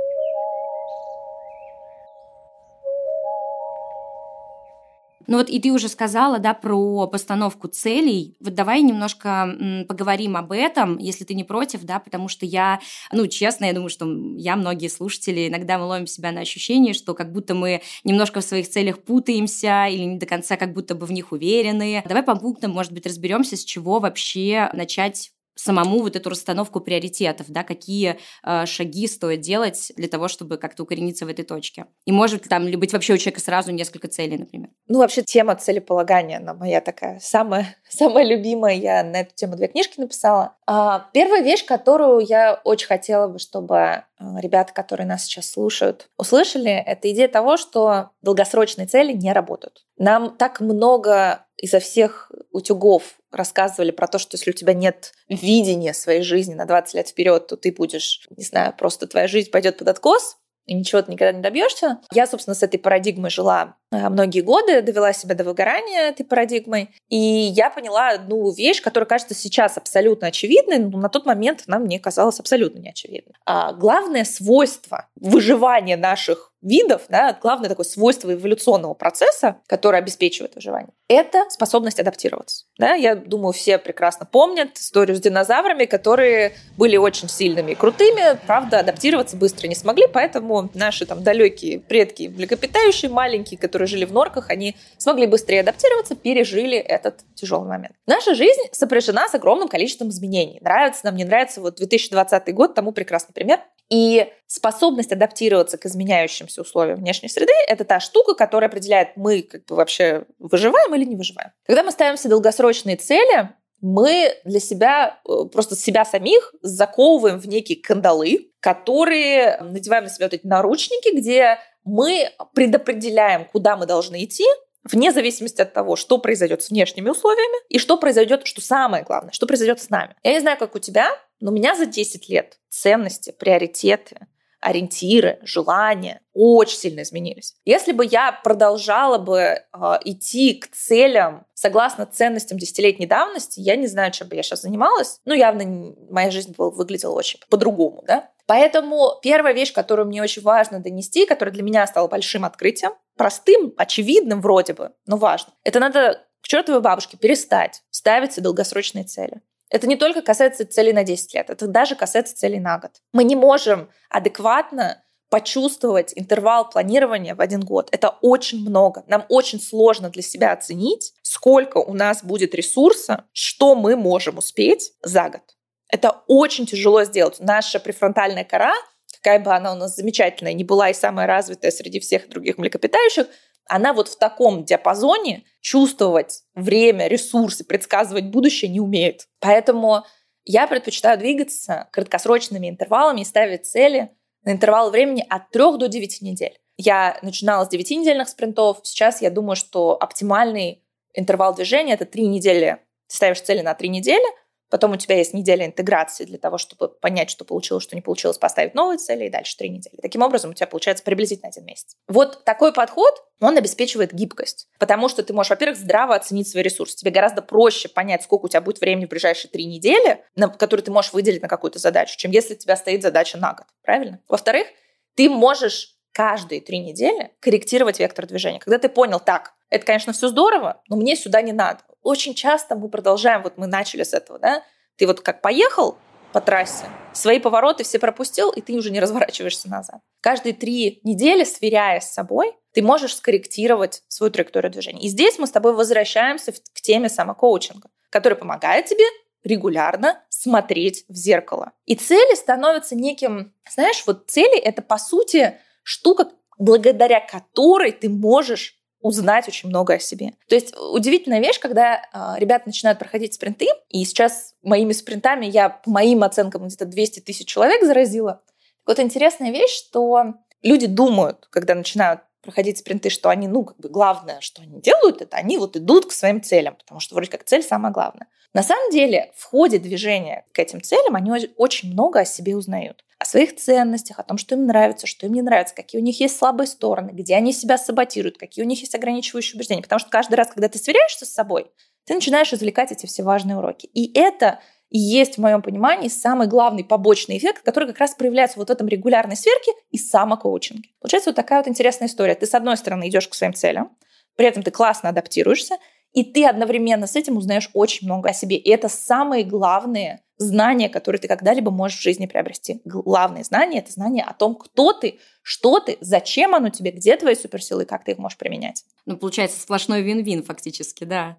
Ну 5.26 5.38
вот 5.38 5.48
и 5.48 5.60
ты 5.60 5.70
уже 5.72 5.88
сказала, 5.88 6.38
да, 6.38 6.54
про 6.54 7.06
постановку 7.06 7.68
целей. 7.68 8.36
Вот 8.40 8.54
давай 8.54 8.82
немножко 8.82 9.84
поговорим 9.88 10.36
об 10.36 10.52
этом, 10.52 10.98
если 10.98 11.24
ты 11.24 11.34
не 11.34 11.44
против, 11.44 11.82
да, 11.84 11.98
потому 11.98 12.28
что 12.28 12.46
я, 12.46 12.80
ну, 13.12 13.26
честно, 13.26 13.64
я 13.66 13.72
думаю, 13.72 13.88
что 13.88 14.06
я, 14.36 14.56
многие 14.56 14.88
слушатели, 14.88 15.48
иногда 15.48 15.78
мы 15.78 15.86
ловим 15.86 16.06
себя 16.06 16.32
на 16.32 16.40
ощущение, 16.40 16.94
что 16.94 17.14
как 17.14 17.32
будто 17.32 17.54
мы 17.54 17.82
немножко 18.04 18.40
в 18.40 18.44
своих 18.44 18.68
целях 18.68 19.02
путаемся 19.02 19.86
или 19.86 20.04
не 20.04 20.18
до 20.18 20.26
конца 20.26 20.56
как 20.56 20.72
будто 20.72 20.94
бы 20.94 21.06
в 21.06 21.12
них 21.12 21.32
уверены. 21.32 22.02
Давай 22.06 22.22
по 22.22 22.34
пунктам, 22.36 22.72
может 22.72 22.92
быть, 22.92 23.06
разберемся, 23.06 23.56
с 23.56 23.64
чего 23.64 24.00
вообще 24.00 24.70
начать 24.72 25.30
самому 25.54 26.02
вот 26.02 26.16
эту 26.16 26.30
расстановку 26.30 26.80
приоритетов, 26.80 27.46
да, 27.48 27.62
какие 27.62 28.18
э, 28.44 28.66
шаги 28.66 29.06
стоит 29.06 29.40
делать 29.40 29.92
для 29.96 30.08
того, 30.08 30.28
чтобы 30.28 30.56
как-то 30.56 30.82
укорениться 30.82 31.26
в 31.26 31.28
этой 31.28 31.44
точке. 31.44 31.86
И 32.04 32.12
может 32.12 32.44
ли 32.44 32.48
там 32.48 32.66
ли 32.66 32.76
быть 32.76 32.92
вообще 32.92 33.14
у 33.14 33.18
человека 33.18 33.40
сразу 33.40 33.72
несколько 33.72 34.08
целей, 34.08 34.36
например? 34.36 34.70
Ну, 34.88 34.98
вообще 34.98 35.22
тема 35.22 35.54
целеполагания, 35.56 36.38
она 36.38 36.54
моя 36.54 36.80
такая 36.80 37.18
самая, 37.20 37.76
самая 37.88 38.24
любимая. 38.24 38.74
Я 38.74 39.02
на 39.02 39.20
эту 39.20 39.34
тему 39.34 39.56
две 39.56 39.68
книжки 39.68 40.00
написала. 40.00 40.56
А, 40.66 41.08
первая 41.12 41.42
вещь, 41.42 41.64
которую 41.64 42.20
я 42.20 42.60
очень 42.64 42.86
хотела 42.86 43.28
бы, 43.28 43.38
чтобы 43.38 43.76
э, 43.76 44.02
ребята, 44.40 44.72
которые 44.72 45.06
нас 45.06 45.24
сейчас 45.24 45.50
слушают, 45.50 46.08
услышали, 46.18 46.72
это 46.72 47.10
идея 47.12 47.28
того, 47.28 47.56
что 47.56 48.10
долгосрочные 48.22 48.86
цели 48.86 49.12
не 49.12 49.32
работают. 49.32 49.84
Нам 49.96 50.36
так 50.36 50.60
много 50.60 51.43
изо 51.56 51.78
всех 51.78 52.30
утюгов 52.50 53.16
рассказывали 53.30 53.90
про 53.90 54.06
то, 54.06 54.18
что 54.18 54.36
если 54.36 54.50
у 54.50 54.54
тебя 54.54 54.74
нет 54.74 55.12
видения 55.28 55.94
своей 55.94 56.22
жизни 56.22 56.54
на 56.54 56.66
20 56.66 56.94
лет 56.94 57.08
вперед, 57.08 57.46
то 57.46 57.56
ты 57.56 57.72
будешь, 57.72 58.26
не 58.36 58.44
знаю, 58.44 58.74
просто 58.76 59.06
твоя 59.06 59.28
жизнь 59.28 59.50
пойдет 59.50 59.78
под 59.78 59.88
откос, 59.88 60.38
и 60.66 60.74
ничего 60.74 61.02
ты 61.02 61.12
никогда 61.12 61.32
не 61.32 61.42
добьешься. 61.42 62.00
Я, 62.12 62.26
собственно, 62.26 62.54
с 62.54 62.62
этой 62.62 62.78
парадигмой 62.78 63.30
жила 63.30 63.76
э, 63.92 64.08
многие 64.08 64.40
годы, 64.40 64.80
довела 64.80 65.12
себя 65.12 65.34
до 65.34 65.44
выгорания 65.44 66.08
этой 66.08 66.24
парадигмой. 66.24 66.90
И 67.08 67.16
я 67.16 67.68
поняла 67.68 68.10
одну 68.10 68.50
вещь, 68.50 68.80
которая 68.80 69.06
кажется 69.06 69.34
сейчас 69.34 69.76
абсолютно 69.76 70.28
очевидной, 70.28 70.78
но 70.78 70.98
на 70.98 71.10
тот 71.10 71.26
момент 71.26 71.64
она 71.66 71.78
мне 71.78 71.98
казалась 71.98 72.40
абсолютно 72.40 72.78
неочевидной. 72.78 73.34
А 73.44 73.74
главное 73.74 74.24
свойство 74.24 75.08
выживания 75.16 75.98
наших 75.98 76.53
видов, 76.64 77.02
да, 77.08 77.38
главное 77.40 77.68
такое 77.68 77.84
свойство 77.84 78.32
эволюционного 78.32 78.94
процесса, 78.94 79.58
который 79.66 79.98
обеспечивает 79.98 80.54
выживание, 80.54 80.92
это 81.08 81.44
способность 81.50 82.00
адаптироваться. 82.00 82.64
Да? 82.78 82.94
Я 82.94 83.14
думаю, 83.14 83.52
все 83.52 83.78
прекрасно 83.78 84.26
помнят 84.26 84.76
историю 84.78 85.16
с 85.16 85.20
динозаврами, 85.20 85.84
которые 85.84 86.54
были 86.76 86.96
очень 86.96 87.28
сильными 87.28 87.72
и 87.72 87.74
крутыми, 87.74 88.38
правда, 88.46 88.80
адаптироваться 88.80 89.36
быстро 89.36 89.68
не 89.68 89.74
смогли, 89.74 90.06
поэтому 90.12 90.70
наши 90.74 91.06
там 91.06 91.22
далекие 91.22 91.78
предки 91.78 92.32
млекопитающие, 92.34 93.10
маленькие, 93.10 93.58
которые 93.58 93.86
жили 93.86 94.04
в 94.04 94.12
норках, 94.12 94.50
они 94.50 94.76
смогли 94.98 95.26
быстрее 95.26 95.60
адаптироваться, 95.60 96.16
пережили 96.16 96.78
этот 96.78 97.20
тяжелый 97.34 97.68
момент. 97.68 97.94
Наша 98.06 98.34
жизнь 98.34 98.62
сопряжена 98.72 99.28
с 99.28 99.34
огромным 99.34 99.68
количеством 99.68 100.08
изменений. 100.08 100.58
Нравится 100.62 101.02
нам, 101.04 101.16
не 101.16 101.24
нравится. 101.24 101.60
Вот 101.60 101.76
2020 101.76 102.54
год 102.54 102.74
тому 102.74 102.92
прекрасный 102.92 103.32
пример. 103.32 103.60
И 103.90 104.32
способность 104.46 105.12
адаптироваться 105.12 105.78
к 105.78 105.86
изменяющимся 105.86 106.62
условиям 106.62 106.98
внешней 106.98 107.28
среды– 107.28 107.52
это 107.68 107.84
та 107.84 108.00
штука, 108.00 108.34
которая 108.34 108.68
определяет, 108.68 109.16
мы 109.16 109.42
как 109.42 109.64
бы 109.66 109.76
вообще 109.76 110.24
выживаем 110.38 110.94
или 110.94 111.04
не 111.04 111.16
выживаем. 111.16 111.50
Когда 111.66 111.82
мы 111.82 111.90
ставим 111.90 112.16
себе 112.16 112.30
долгосрочные 112.30 112.96
цели, 112.96 113.50
мы 113.80 114.34
для 114.44 114.60
себя, 114.60 115.20
э, 115.28 115.44
просто 115.52 115.76
себя 115.76 116.04
самих 116.04 116.54
заковываем 116.62 117.38
в 117.38 117.46
некие 117.46 117.80
кандалы, 117.80 118.50
которые 118.60 119.58
надеваем 119.60 120.04
на 120.04 120.10
себя 120.10 120.26
вот 120.26 120.34
эти 120.34 120.46
наручники, 120.46 121.14
где 121.14 121.58
мы 121.84 122.30
предопределяем, 122.54 123.44
куда 123.44 123.76
мы 123.76 123.84
должны 123.84 124.24
идти, 124.24 124.46
вне 124.84 125.12
зависимости 125.12 125.60
от 125.60 125.72
того, 125.72 125.96
что 125.96 126.18
произойдет 126.18 126.62
с 126.62 126.70
внешними 126.70 127.10
условиями 127.10 127.58
и 127.68 127.78
что 127.78 127.96
произойдет, 127.96 128.46
что 128.46 128.60
самое 128.60 129.04
главное, 129.04 129.32
что 129.32 129.46
произойдет 129.46 129.80
с 129.80 129.90
нами. 129.90 130.16
Я 130.22 130.32
не 130.32 130.40
знаю, 130.40 130.58
как 130.58 130.74
у 130.74 130.78
тебя, 130.78 131.10
но 131.40 131.50
у 131.50 131.54
меня 131.54 131.74
за 131.74 131.86
10 131.86 132.28
лет 132.28 132.58
ценности, 132.68 133.32
приоритеты, 133.38 134.26
ориентиры, 134.64 135.38
желания 135.42 136.20
очень 136.32 136.78
сильно 136.78 137.02
изменились. 137.02 137.54
Если 137.66 137.92
бы 137.92 138.04
я 138.04 138.32
продолжала 138.32 139.18
бы 139.18 139.38
э, 139.38 139.58
идти 140.04 140.54
к 140.54 140.74
целям 140.74 141.44
согласно 141.52 142.06
ценностям 142.06 142.56
десятилетней 142.56 143.06
давности, 143.06 143.60
я 143.60 143.76
не 143.76 143.86
знаю, 143.86 144.10
чем 144.12 144.28
бы 144.28 144.36
я 144.36 144.42
сейчас 144.42 144.62
занималась. 144.62 145.20
Ну, 145.26 145.34
явно 145.34 145.94
моя 146.10 146.30
жизнь 146.30 146.54
была, 146.56 146.70
выглядела 146.70 147.12
очень 147.12 147.40
по-другому, 147.50 148.02
да. 148.06 148.30
Поэтому 148.46 149.18
первая 149.22 149.52
вещь, 149.52 149.72
которую 149.72 150.06
мне 150.06 150.22
очень 150.22 150.42
важно 150.42 150.80
донести, 150.80 151.26
которая 151.26 151.52
для 151.54 151.62
меня 151.62 151.86
стала 151.86 152.08
большим 152.08 152.44
открытием, 152.44 152.92
простым, 153.16 153.74
очевидным 153.76 154.40
вроде 154.40 154.72
бы, 154.72 154.92
но 155.06 155.18
важно, 155.18 155.52
это 155.62 155.78
надо 155.78 156.22
к 156.40 156.48
чертовой 156.48 156.80
бабушке 156.80 157.16
перестать 157.16 157.82
ставить 157.90 158.32
себе 158.32 158.44
долгосрочные 158.44 159.04
цели. 159.04 159.40
Это 159.70 159.86
не 159.86 159.96
только 159.96 160.22
касается 160.22 160.66
целей 160.66 160.92
на 160.92 161.04
10 161.04 161.34
лет, 161.34 161.50
это 161.50 161.66
даже 161.66 161.96
касается 161.96 162.36
целей 162.36 162.60
на 162.60 162.78
год. 162.78 162.92
Мы 163.12 163.24
не 163.24 163.36
можем 163.36 163.88
адекватно 164.08 165.02
почувствовать 165.30 166.12
интервал 166.14 166.70
планирования 166.70 167.34
в 167.34 167.40
один 167.40 167.60
год. 167.60 167.88
Это 167.90 168.10
очень 168.20 168.60
много. 168.60 169.02
Нам 169.08 169.26
очень 169.28 169.60
сложно 169.60 170.08
для 170.08 170.22
себя 170.22 170.52
оценить, 170.52 171.12
сколько 171.22 171.78
у 171.78 171.92
нас 171.92 172.22
будет 172.22 172.54
ресурса, 172.54 173.24
что 173.32 173.74
мы 173.74 173.96
можем 173.96 174.38
успеть 174.38 174.92
за 175.02 175.30
год. 175.30 175.42
Это 175.88 176.22
очень 176.28 176.66
тяжело 176.66 177.02
сделать. 177.02 177.40
Наша 177.40 177.80
префронтальная 177.80 178.44
кора, 178.44 178.74
какая 179.16 179.40
бы 179.40 179.52
она 179.52 179.72
у 179.72 179.76
нас 179.76 179.96
замечательная, 179.96 180.52
не 180.52 180.62
была 180.62 180.90
и 180.90 180.94
самая 180.94 181.26
развитая 181.26 181.72
среди 181.72 181.98
всех 181.98 182.28
других 182.28 182.58
млекопитающих, 182.58 183.26
она 183.66 183.92
вот 183.92 184.08
в 184.08 184.18
таком 184.18 184.64
диапазоне 184.64 185.44
чувствовать 185.60 186.42
время, 186.54 187.06
ресурсы, 187.08 187.64
предсказывать 187.64 188.26
будущее 188.26 188.70
не 188.70 188.80
умеет. 188.80 189.28
Поэтому 189.40 190.04
я 190.44 190.66
предпочитаю 190.66 191.18
двигаться 191.18 191.88
краткосрочными 191.92 192.68
интервалами 192.68 193.22
и 193.22 193.24
ставить 193.24 193.66
цели 193.66 194.10
на 194.42 194.52
интервал 194.52 194.90
времени 194.90 195.24
от 195.28 195.50
3 195.50 195.78
до 195.78 195.88
9 195.88 196.20
недель. 196.20 196.58
Я 196.76 197.18
начинала 197.22 197.64
с 197.64 197.72
9-недельных 197.72 198.28
спринтов. 198.28 198.80
Сейчас 198.82 199.22
я 199.22 199.30
думаю, 199.30 199.56
что 199.56 199.96
оптимальный 199.98 200.84
интервал 201.14 201.54
движения— 201.54 201.92
это 201.94 202.04
3 202.04 202.26
недели. 202.26 202.78
Ты 203.08 203.16
ставишь 203.16 203.40
цели 203.40 203.62
на 203.62 203.74
3 203.74 203.88
недели— 203.88 204.24
Потом 204.74 204.90
у 204.90 204.96
тебя 204.96 205.16
есть 205.18 205.32
неделя 205.34 205.66
интеграции 205.66 206.24
для 206.24 206.36
того, 206.36 206.58
чтобы 206.58 206.88
понять, 206.88 207.30
что 207.30 207.44
получилось, 207.44 207.84
что 207.84 207.94
не 207.94 208.02
получилось, 208.02 208.38
поставить 208.38 208.74
новые 208.74 208.98
цели 208.98 209.26
и 209.26 209.30
дальше 209.30 209.56
три 209.56 209.68
недели. 209.68 209.94
Таким 210.02 210.20
образом, 210.22 210.50
у 210.50 210.54
тебя 210.54 210.66
получается 210.66 211.04
приблизительно 211.04 211.50
один 211.50 211.64
месяц. 211.64 211.96
Вот 212.08 212.42
такой 212.42 212.72
подход, 212.72 213.14
он 213.40 213.56
обеспечивает 213.56 214.12
гибкость. 214.12 214.66
Потому 214.80 215.08
что 215.08 215.22
ты 215.22 215.32
можешь, 215.32 215.50
во-первых, 215.50 215.78
здраво 215.78 216.16
оценить 216.16 216.48
свои 216.48 216.64
ресурсы. 216.64 216.96
Тебе 216.96 217.12
гораздо 217.12 217.40
проще 217.40 217.88
понять, 217.88 218.24
сколько 218.24 218.46
у 218.46 218.48
тебя 218.48 218.60
будет 218.62 218.80
времени 218.80 219.06
в 219.06 219.10
ближайшие 219.10 219.48
три 219.48 219.64
недели, 219.64 220.24
на 220.34 220.48
которые 220.48 220.82
ты 220.82 220.90
можешь 220.90 221.12
выделить 221.12 221.42
на 221.42 221.46
какую-то 221.46 221.78
задачу, 221.78 222.18
чем 222.18 222.32
если 222.32 222.54
у 222.54 222.58
тебя 222.58 222.74
стоит 222.74 223.00
задача 223.00 223.38
на 223.38 223.52
год. 223.52 223.66
Правильно? 223.84 224.18
Во-вторых, 224.26 224.66
ты 225.14 225.30
можешь 225.30 225.94
каждые 226.10 226.60
три 226.60 226.80
недели 226.80 227.30
корректировать 227.38 228.00
вектор 228.00 228.26
движения. 228.26 228.58
Когда 228.58 228.78
ты 228.78 228.88
понял, 228.88 229.20
так, 229.20 229.52
это, 229.70 229.86
конечно, 229.86 230.12
все 230.12 230.26
здорово, 230.26 230.82
но 230.88 230.96
мне 230.96 231.14
сюда 231.14 231.42
не 231.42 231.52
надо 231.52 231.78
очень 232.04 232.34
часто 232.34 232.76
мы 232.76 232.88
продолжаем, 232.88 233.42
вот 233.42 233.54
мы 233.56 233.66
начали 233.66 234.04
с 234.04 234.14
этого, 234.14 234.38
да, 234.38 234.62
ты 234.96 235.06
вот 235.08 235.20
как 235.20 235.40
поехал 235.40 235.98
по 236.32 236.40
трассе, 236.40 236.86
свои 237.12 237.38
повороты 237.38 237.84
все 237.84 237.98
пропустил, 237.98 238.50
и 238.50 238.60
ты 238.60 238.74
уже 238.74 238.90
не 238.90 239.00
разворачиваешься 239.00 239.68
назад. 239.68 240.00
Каждые 240.20 240.52
три 240.52 241.00
недели, 241.04 241.44
сверяясь 241.44 242.04
с 242.04 242.14
собой, 242.14 242.52
ты 242.72 242.82
можешь 242.82 243.14
скорректировать 243.14 244.02
свою 244.08 244.32
траекторию 244.32 244.70
движения. 244.70 245.00
И 245.00 245.08
здесь 245.08 245.38
мы 245.38 245.46
с 245.46 245.50
тобой 245.50 245.74
возвращаемся 245.74 246.52
к 246.52 246.80
теме 246.80 247.08
самокоучинга, 247.08 247.88
который 248.10 248.36
помогает 248.36 248.86
тебе 248.86 249.04
регулярно 249.44 250.22
смотреть 250.28 251.04
в 251.08 251.14
зеркало. 251.14 251.72
И 251.84 251.94
цели 251.94 252.34
становятся 252.34 252.96
неким, 252.96 253.54
знаешь, 253.70 254.02
вот 254.06 254.28
цели— 254.28 254.58
это, 254.60 254.82
по 254.82 254.98
сути, 254.98 255.58
штука, 255.82 256.30
благодаря 256.58 257.20
которой 257.20 257.92
ты 257.92 258.08
можешь 258.08 258.76
узнать 259.04 259.46
очень 259.46 259.68
много 259.68 259.94
о 259.94 259.98
себе. 259.98 260.32
То 260.48 260.54
есть 260.54 260.74
удивительная 260.76 261.40
вещь, 261.40 261.60
когда 261.60 261.96
э, 261.96 262.40
ребята 262.40 262.64
начинают 262.66 262.98
проходить 262.98 263.34
спринты, 263.34 263.68
и 263.90 264.02
сейчас 264.06 264.54
моими 264.62 264.92
спринтами 264.92 265.44
я, 265.44 265.68
по 265.68 265.90
моим 265.90 266.22
оценкам, 266.22 266.66
где-то 266.66 266.86
200 266.86 267.20
тысяч 267.20 267.46
человек 267.46 267.84
заразила. 267.84 268.40
вот 268.86 268.98
интересная 268.98 269.50
вещь, 269.50 269.76
что 269.76 270.34
люди 270.62 270.86
думают, 270.86 271.46
когда 271.50 271.74
начинают 271.74 272.22
проходить 272.40 272.78
спринты, 272.78 273.10
что 273.10 273.28
они, 273.28 273.46
ну, 273.46 273.64
как 273.64 273.76
бы 273.76 273.90
главное, 273.90 274.40
что 274.40 274.62
они 274.62 274.80
делают, 274.80 275.20
это 275.20 275.36
они 275.36 275.58
вот 275.58 275.76
идут 275.76 276.06
к 276.06 276.12
своим 276.12 276.42
целям, 276.42 276.74
потому 276.74 276.98
что 277.00 277.14
вроде 277.14 277.30
как 277.30 277.44
цель 277.44 277.62
самая 277.62 277.92
главная. 277.92 278.28
На 278.54 278.62
самом 278.62 278.90
деле, 278.90 279.32
в 279.36 279.44
ходе 279.44 279.78
движения 279.78 280.46
к 280.52 280.58
этим 280.58 280.80
целям 280.80 281.14
они 281.14 281.30
очень 281.56 281.92
много 281.92 282.20
о 282.20 282.24
себе 282.24 282.56
узнают. 282.56 283.04
О 283.24 283.26
своих 283.26 283.56
ценностях, 283.56 284.18
о 284.18 284.22
том, 284.22 284.36
что 284.36 284.54
им 284.54 284.66
нравится, 284.66 285.06
что 285.06 285.24
им 285.24 285.32
не 285.32 285.40
нравится, 285.40 285.74
какие 285.74 285.98
у 285.98 286.04
них 286.04 286.20
есть 286.20 286.36
слабые 286.36 286.66
стороны, 286.66 287.10
где 287.10 287.34
они 287.36 287.54
себя 287.54 287.78
саботируют, 287.78 288.36
какие 288.36 288.62
у 288.62 288.68
них 288.68 288.80
есть 288.80 288.94
ограничивающие 288.94 289.56
убеждения. 289.56 289.80
Потому 289.80 289.98
что 289.98 290.10
каждый 290.10 290.34
раз, 290.34 290.48
когда 290.48 290.68
ты 290.68 290.78
сверяешься 290.78 291.24
с 291.24 291.32
собой, 291.32 291.70
ты 292.04 292.12
начинаешь 292.12 292.52
извлекать 292.52 292.92
эти 292.92 293.06
все 293.06 293.22
важные 293.22 293.56
уроки. 293.56 293.86
И 293.94 294.12
это 294.12 294.60
и 294.90 294.98
есть, 294.98 295.36
в 295.36 295.38
моем 295.38 295.62
понимании, 295.62 296.08
самый 296.08 296.48
главный 296.48 296.84
побочный 296.84 297.38
эффект, 297.38 297.62
который 297.62 297.88
как 297.88 297.98
раз 297.98 298.14
проявляется 298.14 298.58
вот 298.58 298.68
в 298.68 298.72
этом 298.72 298.88
регулярной 298.88 299.36
сверке 299.36 299.72
и 299.90 299.96
самокоучинге. 299.96 300.90
Получается 301.00 301.30
вот 301.30 301.36
такая 301.36 301.60
вот 301.60 301.68
интересная 301.68 302.08
история. 302.08 302.34
Ты, 302.34 302.44
с 302.44 302.52
одной 302.52 302.76
стороны, 302.76 303.08
идешь 303.08 303.26
к 303.26 303.32
своим 303.32 303.54
целям, 303.54 303.96
при 304.36 304.46
этом 304.46 304.62
ты 304.62 304.70
классно 304.70 305.08
адаптируешься, 305.08 305.78
и 306.14 306.24
ты 306.24 306.46
одновременно 306.46 307.06
с 307.06 307.16
этим 307.16 307.36
узнаешь 307.36 307.68
очень 307.74 308.06
много 308.06 308.30
о 308.30 308.32
себе. 308.32 308.56
И 308.56 308.70
это 308.70 308.88
самые 308.88 309.44
главные 309.44 310.22
знания, 310.36 310.88
которые 310.88 311.20
ты 311.20 311.28
когда-либо 311.28 311.70
можешь 311.70 311.98
в 311.98 312.02
жизни 312.02 312.26
приобрести. 312.26 312.80
Главные 312.84 313.44
знания— 313.44 313.78
это 313.80 313.92
знания 313.92 314.22
о 314.22 314.32
том, 314.32 314.54
кто 314.54 314.92
ты, 314.92 315.18
что 315.42 315.80
ты, 315.80 315.98
зачем 316.00 316.54
оно 316.54 316.70
тебе, 316.70 316.92
где 316.92 317.16
твои 317.16 317.34
суперсилы, 317.34 317.84
как 317.84 318.04
ты 318.04 318.12
их 318.12 318.18
можешь 318.18 318.38
применять. 318.38 318.84
Ну, 319.06 319.16
получается, 319.16 319.60
сплошной 319.60 320.02
вин-вин 320.02 320.44
фактически, 320.44 321.04
да. 321.04 321.36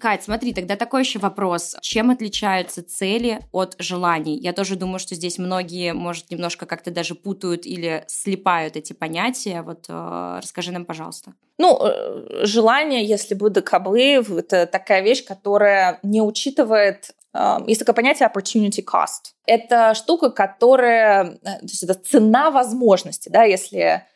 Кать, 0.00 0.24
смотри, 0.24 0.54
тогда 0.54 0.76
такой 0.76 1.02
еще 1.02 1.18
вопрос. 1.18 1.76
Чем 1.82 2.10
отличаются 2.10 2.82
цели 2.82 3.40
от 3.52 3.76
желаний? 3.78 4.38
Я 4.38 4.54
тоже 4.54 4.76
думаю, 4.76 4.98
что 4.98 5.14
здесь 5.14 5.36
многие, 5.36 5.92
может, 5.92 6.30
немножко 6.30 6.64
как-то 6.64 6.90
даже 6.90 7.14
путают 7.14 7.66
или 7.66 8.04
слипают 8.06 8.76
эти 8.76 8.94
понятия. 8.94 9.60
Вот 9.60 9.84
э, 9.90 10.38
расскажи 10.42 10.72
нам, 10.72 10.86
пожалуйста. 10.86 11.34
Ну, 11.58 11.78
э, 11.82 12.46
желание, 12.46 13.04
если 13.04 13.34
будут 13.34 13.66
кабы, 13.66 14.00
это 14.00 14.66
такая 14.66 15.02
вещь, 15.02 15.22
которая 15.22 15.98
не 16.02 16.22
учитывает 16.22 17.10
э, 17.34 17.58
есть 17.66 17.80
такое 17.80 17.94
понятие 17.94 18.30
opportunity 18.34 18.82
cost. 18.82 19.34
Это 19.44 19.92
штука, 19.94 20.30
которая, 20.30 21.38
э, 21.42 21.58
то 21.58 21.64
есть 21.64 21.82
это 21.82 21.92
цена 21.92 22.50
возможности, 22.50 23.28
да, 23.28 23.42
если 23.44 24.06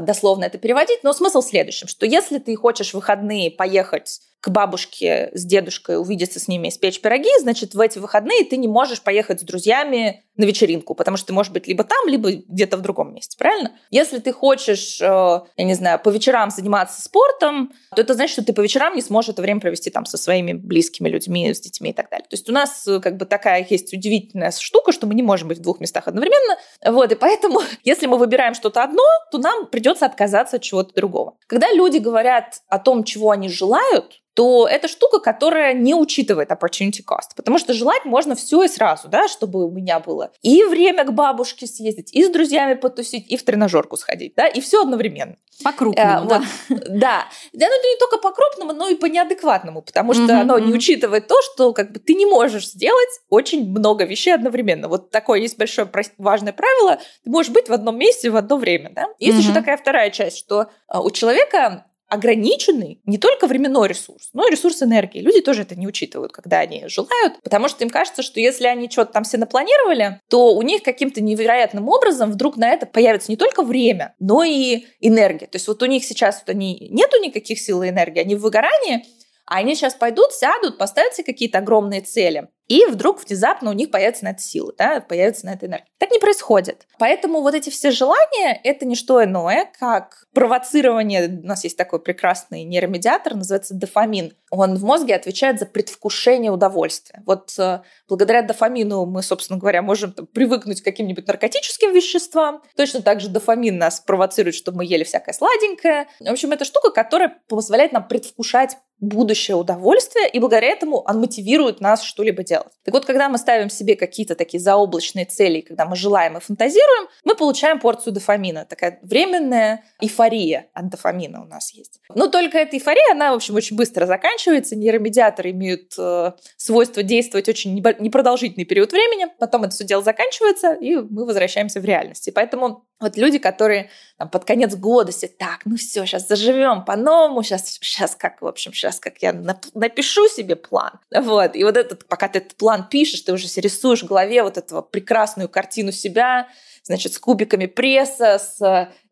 дословно 0.00 0.42
это 0.42 0.58
переводить, 0.58 1.04
но 1.04 1.12
смысл 1.12 1.40
в 1.40 1.44
следующем, 1.44 1.86
что 1.86 2.04
если 2.04 2.38
ты 2.38 2.56
хочешь 2.56 2.90
в 2.90 2.94
выходные 2.94 3.48
поехать 3.48 4.18
к 4.40 4.50
бабушке 4.50 5.30
с 5.34 5.44
дедушкой, 5.44 6.00
увидеться 6.00 6.38
с 6.38 6.46
ними, 6.46 6.68
испечь 6.68 7.00
пироги, 7.00 7.30
значит, 7.40 7.74
в 7.74 7.80
эти 7.80 7.98
выходные 7.98 8.44
ты 8.44 8.56
не 8.56 8.68
можешь 8.68 9.02
поехать 9.02 9.40
с 9.40 9.44
друзьями 9.44 10.24
на 10.36 10.44
вечеринку, 10.44 10.94
потому 10.94 11.16
что 11.16 11.26
ты 11.26 11.32
можешь 11.32 11.52
быть 11.52 11.66
либо 11.66 11.82
там, 11.82 12.06
либо 12.06 12.30
где-то 12.30 12.76
в 12.76 12.80
другом 12.80 13.12
месте, 13.12 13.36
правильно? 13.36 13.72
Если 13.90 14.18
ты 14.18 14.32
хочешь, 14.32 15.00
э, 15.00 15.04
я 15.04 15.64
не 15.64 15.74
знаю, 15.74 15.98
по 15.98 16.10
вечерам 16.10 16.50
заниматься 16.50 17.02
спортом, 17.02 17.72
то 17.94 18.00
это 18.00 18.14
значит, 18.14 18.34
что 18.34 18.44
ты 18.44 18.52
по 18.52 18.60
вечерам 18.60 18.94
не 18.94 19.02
сможешь 19.02 19.30
это 19.30 19.42
время 19.42 19.60
провести 19.60 19.90
там 19.90 20.06
со 20.06 20.16
своими 20.16 20.52
близкими 20.52 21.08
людьми, 21.08 21.52
с 21.52 21.60
детьми 21.60 21.90
и 21.90 21.92
так 21.92 22.08
далее. 22.08 22.26
То 22.28 22.34
есть 22.34 22.48
у 22.48 22.52
нас 22.52 22.86
э, 22.86 23.00
как 23.00 23.16
бы 23.16 23.24
такая 23.26 23.66
есть 23.68 23.92
удивительная 23.92 24.52
штука, 24.52 24.92
что 24.92 25.08
мы 25.08 25.14
не 25.14 25.22
можем 25.22 25.48
быть 25.48 25.58
в 25.58 25.62
двух 25.62 25.80
местах 25.80 26.06
одновременно. 26.06 26.56
Вот, 26.86 27.10
и 27.10 27.16
поэтому, 27.16 27.60
если 27.82 28.06
мы 28.06 28.16
выбираем 28.16 28.54
что-то 28.54 28.84
одно, 28.84 29.02
то 29.32 29.38
нам 29.38 29.66
придется 29.66 30.06
отказаться 30.06 30.56
от 30.56 30.62
чего-то 30.62 30.94
другого. 30.94 31.36
Когда 31.48 31.72
люди 31.72 31.98
говорят 31.98 32.62
о 32.68 32.78
том, 32.78 33.02
чего 33.02 33.32
они 33.32 33.48
желают, 33.48 34.20
то 34.38 34.68
это 34.68 34.86
штука, 34.86 35.18
которая 35.18 35.74
не 35.74 35.96
учитывает 35.96 36.52
opportunity 36.52 37.02
cost. 37.04 37.34
Потому 37.34 37.58
что 37.58 37.72
желать 37.72 38.04
можно 38.04 38.36
все 38.36 38.62
и 38.62 38.68
сразу, 38.68 39.08
да, 39.08 39.26
чтобы 39.26 39.66
у 39.66 39.70
меня 39.72 39.98
было 39.98 40.30
и 40.42 40.62
время 40.62 41.02
к 41.04 41.12
бабушке 41.12 41.66
съездить, 41.66 42.14
и 42.14 42.22
с 42.22 42.30
друзьями 42.30 42.74
потусить, 42.74 43.26
и 43.28 43.36
в 43.36 43.42
тренажерку 43.42 43.96
сходить, 43.96 44.34
да, 44.36 44.46
и 44.46 44.60
все 44.60 44.82
одновременно. 44.82 45.34
По-крупному, 45.64 46.26
э, 46.26 46.28
да. 46.28 46.42
Вот, 46.68 46.78
да. 46.86 47.24
Да, 47.52 47.66
ну 47.66 47.92
не 47.92 47.98
только 47.98 48.18
по-крупному, 48.18 48.74
но 48.74 48.86
и 48.86 48.94
по 48.94 49.06
неадекватному, 49.06 49.82
потому 49.82 50.14
что 50.14 50.22
mm-hmm, 50.22 50.40
оно 50.40 50.60
не 50.60 50.72
учитывает 50.72 51.26
то, 51.26 51.34
что 51.42 51.72
как 51.72 51.90
бы 51.90 51.98
ты 51.98 52.14
не 52.14 52.26
можешь 52.26 52.68
сделать 52.68 53.08
очень 53.30 53.68
много 53.68 54.04
вещей 54.04 54.32
одновременно. 54.32 54.86
Вот 54.86 55.10
такое 55.10 55.40
есть 55.40 55.58
большое 55.58 55.90
важное 56.16 56.52
правило. 56.52 57.00
Ты 57.24 57.30
можешь 57.30 57.50
быть 57.50 57.68
в 57.68 57.72
одном 57.72 57.98
месте 57.98 58.30
в 58.30 58.36
одно 58.36 58.56
время, 58.56 58.92
да. 58.94 59.06
Есть 59.18 59.38
mm-hmm. 59.38 59.40
еще 59.40 59.52
такая 59.52 59.76
вторая 59.76 60.10
часть, 60.10 60.38
что 60.38 60.70
э, 60.92 60.98
у 61.00 61.10
человека 61.10 61.86
ограниченный 62.08 63.00
не 63.04 63.18
только 63.18 63.46
временной 63.46 63.88
ресурс, 63.88 64.30
но 64.32 64.46
и 64.46 64.50
ресурс 64.50 64.82
энергии. 64.82 65.20
Люди 65.20 65.40
тоже 65.40 65.62
это 65.62 65.76
не 65.76 65.86
учитывают, 65.86 66.32
когда 66.32 66.60
они 66.60 66.88
желают, 66.88 67.40
потому 67.42 67.68
что 67.68 67.84
им 67.84 67.90
кажется, 67.90 68.22
что 68.22 68.40
если 68.40 68.66
они 68.66 68.90
что-то 68.90 69.12
там 69.12 69.24
все 69.24 69.36
напланировали, 69.36 70.20
то 70.28 70.54
у 70.54 70.62
них 70.62 70.82
каким-то 70.82 71.20
невероятным 71.20 71.88
образом 71.88 72.32
вдруг 72.32 72.56
на 72.56 72.70
это 72.70 72.86
появится 72.86 73.30
не 73.30 73.36
только 73.36 73.62
время, 73.62 74.14
но 74.18 74.42
и 74.42 74.86
энергия. 75.00 75.46
То 75.46 75.56
есть 75.56 75.68
вот 75.68 75.82
у 75.82 75.86
них 75.86 76.04
сейчас 76.04 76.42
вот 76.44 76.50
они, 76.50 76.88
нету 76.90 77.18
никаких 77.22 77.60
сил 77.60 77.82
и 77.82 77.88
энергии, 77.88 78.20
они 78.20 78.34
в 78.34 78.40
выгорании, 78.40 79.04
а 79.48 79.56
они 79.56 79.74
сейчас 79.74 79.94
пойдут, 79.94 80.32
сядут, 80.32 80.76
поставят 80.76 81.14
себе 81.14 81.24
какие-то 81.24 81.58
огромные 81.58 82.02
цели. 82.02 82.48
И 82.68 82.84
вдруг 82.84 83.24
внезапно 83.24 83.70
у 83.70 83.72
них 83.72 83.90
появится 83.90 84.24
на 84.24 84.32
это 84.32 84.42
силы, 84.42 84.74
да, 84.76 85.00
появится 85.00 85.46
на 85.46 85.54
это 85.54 85.64
энергия. 85.64 85.86
Так 85.96 86.10
не 86.10 86.18
происходит. 86.18 86.86
Поэтому 86.98 87.40
вот 87.40 87.54
эти 87.54 87.70
все 87.70 87.90
желания— 87.90 88.60
это 88.62 88.84
не 88.84 88.94
что 88.94 89.24
иное, 89.24 89.72
как 89.80 90.26
провоцирование. 90.34 91.28
У 91.28 91.46
нас 91.46 91.64
есть 91.64 91.78
такой 91.78 91.98
прекрасный 91.98 92.64
нейромедиатор, 92.64 93.34
называется 93.34 93.74
дофамин. 93.74 94.34
Он 94.50 94.74
в 94.76 94.84
мозге 94.84 95.14
отвечает 95.14 95.58
за 95.58 95.64
предвкушение 95.64 96.52
удовольствия. 96.52 97.22
Вот 97.24 97.54
э, 97.58 97.80
благодаря 98.06 98.42
дофамину 98.42 99.06
мы, 99.06 99.22
собственно 99.22 99.58
говоря, 99.58 99.80
можем 99.80 100.12
там, 100.12 100.26
привыкнуть 100.26 100.82
к 100.82 100.84
каким-нибудь 100.84 101.26
наркотическим 101.26 101.94
веществам. 101.94 102.62
Точно 102.76 103.00
так 103.00 103.22
же 103.22 103.30
дофамин 103.30 103.78
нас 103.78 104.00
провоцирует, 104.00 104.54
чтобы 104.54 104.78
мы 104.78 104.84
ели 104.84 105.04
всякое 105.04 105.32
сладенькое. 105.32 106.06
В 106.20 106.30
общем, 106.30 106.52
это 106.52 106.66
штука, 106.66 106.90
которая 106.90 107.40
позволяет 107.48 107.92
нам 107.92 108.06
предвкушать 108.06 108.76
будущее 109.00 109.56
удовольствие, 109.56 110.28
и 110.28 110.38
благодаря 110.38 110.68
этому 110.68 110.98
он 111.00 111.20
мотивирует 111.20 111.80
нас 111.80 112.02
что-либо 112.02 112.42
делать. 112.42 112.72
Так 112.84 112.94
вот, 112.94 113.04
когда 113.04 113.28
мы 113.28 113.38
ставим 113.38 113.70
себе 113.70 113.96
какие-то 113.96 114.34
такие 114.34 114.60
заоблачные 114.60 115.24
цели, 115.24 115.60
когда 115.60 115.86
мы 115.86 115.96
желаем 115.96 116.36
и 116.36 116.40
фантазируем, 116.40 117.08
мы 117.24 117.34
получаем 117.34 117.80
порцию 117.80 118.12
дофамина. 118.12 118.64
Такая 118.64 118.98
временная 119.02 119.84
эйфория 120.00 120.66
от 120.72 120.88
дофамина 120.88 121.42
у 121.42 121.46
нас 121.46 121.72
есть. 121.72 122.00
Но 122.14 122.26
только 122.28 122.58
эта 122.58 122.76
эйфория, 122.76 123.12
она, 123.12 123.32
в 123.32 123.36
общем, 123.36 123.54
очень 123.54 123.76
быстро 123.76 124.06
заканчивается. 124.06 124.76
Нейромедиаторы 124.76 125.50
имеют 125.50 125.94
э, 125.98 126.32
свойство 126.56 127.02
действовать 127.02 127.48
очень 127.48 127.74
непродолжительный 127.74 128.64
период 128.64 128.92
времени, 128.92 129.26
потом 129.38 129.64
это 129.64 129.74
все 129.74 129.84
дело 129.84 130.02
заканчивается, 130.02 130.72
и 130.72 130.96
мы 130.96 131.24
возвращаемся 131.24 131.80
в 131.80 131.84
реальность. 131.84 132.26
И 132.28 132.30
поэтому 132.30 132.84
вот 133.00 133.16
люди, 133.16 133.38
которые 133.38 133.90
там, 134.16 134.28
под 134.28 134.44
конец 134.44 134.74
года 134.74 135.12
все 135.12 135.28
так, 135.28 135.60
ну 135.64 135.76
все, 135.76 136.04
сейчас 136.04 136.26
заживем 136.26 136.84
по-новому, 136.84 137.42
сейчас, 137.42 137.78
сейчас 137.80 138.16
как, 138.16 138.42
в 138.42 138.46
общем, 138.46 138.72
сейчас 138.72 138.87
как 139.00 139.22
я 139.22 139.32
напишу 139.32 140.28
себе 140.28 140.56
план. 140.56 140.92
Вот, 141.14 141.54
и 141.54 141.64
вот 141.64 141.76
этот, 141.76 142.06
пока 142.06 142.28
ты 142.28 142.38
этот 142.38 142.56
план 142.56 142.88
пишешь, 142.88 143.20
ты 143.20 143.32
уже 143.32 143.46
рисуешь 143.56 144.02
в 144.02 144.06
голове 144.06 144.42
вот 144.42 144.56
эту 144.56 144.82
прекрасную 144.82 145.48
картину 145.48 145.92
себя, 145.92 146.48
значит, 146.88 147.12
с 147.12 147.18
кубиками 147.18 147.66
пресса, 147.66 148.38
с, 148.38 148.58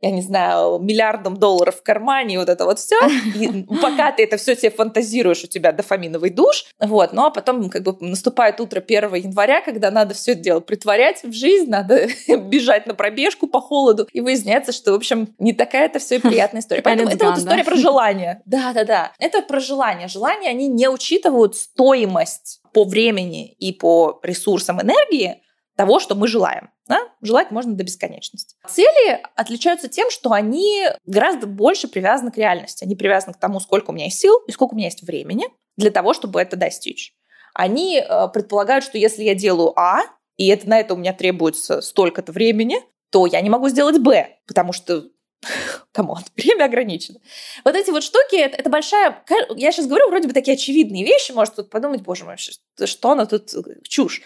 я 0.00 0.10
не 0.10 0.22
знаю, 0.22 0.78
миллиардом 0.78 1.36
долларов 1.36 1.76
в 1.76 1.82
кармане, 1.82 2.38
вот 2.38 2.48
это 2.48 2.64
вот 2.64 2.78
все. 2.78 2.96
И 3.34 3.64
пока 3.82 4.12
ты 4.12 4.24
это 4.24 4.38
все 4.38 4.56
себе 4.56 4.70
фантазируешь, 4.70 5.44
у 5.44 5.46
тебя 5.46 5.72
дофаминовый 5.72 6.30
душ, 6.30 6.64
вот, 6.80 7.12
ну 7.12 7.26
а 7.26 7.30
потом 7.30 7.68
как 7.68 7.82
бы 7.82 7.94
наступает 8.00 8.60
утро 8.60 8.80
1 8.80 9.14
января, 9.14 9.60
когда 9.60 9.90
надо 9.90 10.14
все 10.14 10.32
это 10.32 10.40
дело 10.40 10.60
притворять 10.60 11.22
в 11.22 11.32
жизнь, 11.32 11.70
надо 11.70 12.08
бежать 12.28 12.86
на 12.86 12.94
пробежку 12.94 13.46
по 13.46 13.60
холоду, 13.60 14.08
и 14.10 14.22
выясняется, 14.22 14.72
что, 14.72 14.92
в 14.92 14.96
общем, 14.96 15.34
не 15.38 15.52
такая 15.52 15.86
это 15.86 15.98
все 15.98 16.16
и 16.16 16.18
приятная 16.18 16.62
история. 16.62 16.80
Поэтому 16.82 17.10
это 17.10 17.26
вот 17.26 17.38
история 17.38 17.62
про 17.62 17.76
желание. 17.76 18.42
Да-да-да. 18.46 19.12
Это 19.18 19.42
про 19.42 19.60
желание. 19.60 20.08
Желания, 20.08 20.48
они 20.48 20.66
не 20.66 20.88
учитывают 20.88 21.56
стоимость 21.56 22.62
по 22.72 22.84
времени 22.84 23.52
и 23.52 23.72
по 23.72 24.18
ресурсам 24.22 24.80
энергии, 24.80 25.42
того, 25.76 26.00
что 26.00 26.14
мы 26.14 26.26
желаем. 26.26 26.70
Да? 26.88 27.00
Желать 27.20 27.50
можно 27.50 27.74
до 27.74 27.84
бесконечности. 27.84 28.56
Цели 28.68 29.20
отличаются 29.36 29.88
тем, 29.88 30.10
что 30.10 30.32
они 30.32 30.86
гораздо 31.04 31.46
больше 31.46 31.86
привязаны 31.86 32.30
к 32.30 32.38
реальности. 32.38 32.84
Они 32.84 32.96
привязаны 32.96 33.34
к 33.34 33.38
тому, 33.38 33.60
сколько 33.60 33.90
у 33.90 33.92
меня 33.92 34.06
есть 34.06 34.18
сил 34.18 34.38
и 34.46 34.52
сколько 34.52 34.72
у 34.72 34.76
меня 34.76 34.86
есть 34.86 35.02
времени 35.02 35.48
для 35.76 35.90
того, 35.90 36.14
чтобы 36.14 36.40
это 36.40 36.56
достичь. 36.56 37.14
Они 37.54 37.98
э, 37.98 38.28
предполагают, 38.32 38.84
что 38.84 38.98
если 38.98 39.22
я 39.22 39.34
делаю 39.34 39.78
А, 39.78 40.00
и 40.36 40.48
это, 40.48 40.68
на 40.68 40.80
это 40.80 40.94
у 40.94 40.96
меня 40.96 41.12
требуется 41.12 41.80
столько-то 41.80 42.32
времени, 42.32 42.78
то 43.10 43.26
я 43.26 43.40
не 43.40 43.50
могу 43.50 43.68
сделать 43.68 43.98
Б, 43.98 44.38
потому 44.46 44.72
что 44.72 45.06
come 45.92 46.07
on, 46.07 46.18
время 46.36 46.64
ограничено. 46.64 47.18
Вот 47.64 47.74
эти 47.74 47.90
вот 47.90 48.02
штуки, 48.02 48.36
это, 48.36 48.56
это 48.56 48.70
большая... 48.70 49.24
Я 49.56 49.72
сейчас 49.72 49.86
говорю 49.86 50.08
вроде 50.08 50.28
бы 50.28 50.34
такие 50.34 50.54
очевидные 50.54 51.04
вещи, 51.04 51.32
может 51.32 51.56
тут 51.56 51.70
подумать, 51.70 52.02
боже 52.02 52.24
мой, 52.24 52.36
что 52.36 53.10
она 53.10 53.26
тут 53.26 53.52
э, 53.54 53.60
чушь. 53.84 54.22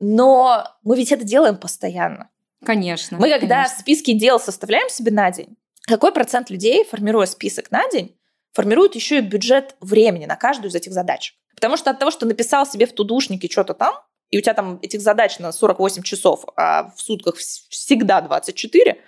Но 0.00 0.66
мы 0.82 0.96
ведь 0.96 1.12
это 1.12 1.24
делаем 1.24 1.56
постоянно. 1.56 2.30
Конечно. 2.64 3.18
Мы 3.18 3.30
когда 3.30 3.62
конечно. 3.64 3.78
списки 3.80 4.12
дел 4.12 4.40
составляем 4.40 4.88
себе 4.88 5.12
на 5.12 5.30
день, 5.30 5.56
какой 5.82 6.12
процент 6.12 6.50
людей, 6.50 6.84
формируя 6.84 7.26
список 7.26 7.70
на 7.70 7.88
день, 7.90 8.16
формирует 8.52 8.94
еще 8.94 9.18
и 9.18 9.22
бюджет 9.22 9.76
времени 9.80 10.26
на 10.26 10.36
каждую 10.36 10.70
из 10.70 10.74
этих 10.74 10.92
задач? 10.92 11.36
Потому 11.54 11.76
что 11.76 11.90
от 11.90 11.98
того, 11.98 12.10
что 12.10 12.26
написал 12.26 12.66
себе 12.66 12.86
в 12.86 12.92
тудушнике 12.92 13.48
что-то 13.48 13.74
там, 13.74 13.94
и 14.30 14.38
у 14.38 14.40
тебя 14.40 14.54
там 14.54 14.78
этих 14.82 15.00
задач 15.00 15.38
на 15.38 15.52
48 15.52 16.02
часов, 16.02 16.44
а 16.56 16.90
в 16.90 17.00
сутках 17.00 17.36
всегда 17.36 18.20
24, 18.20 19.00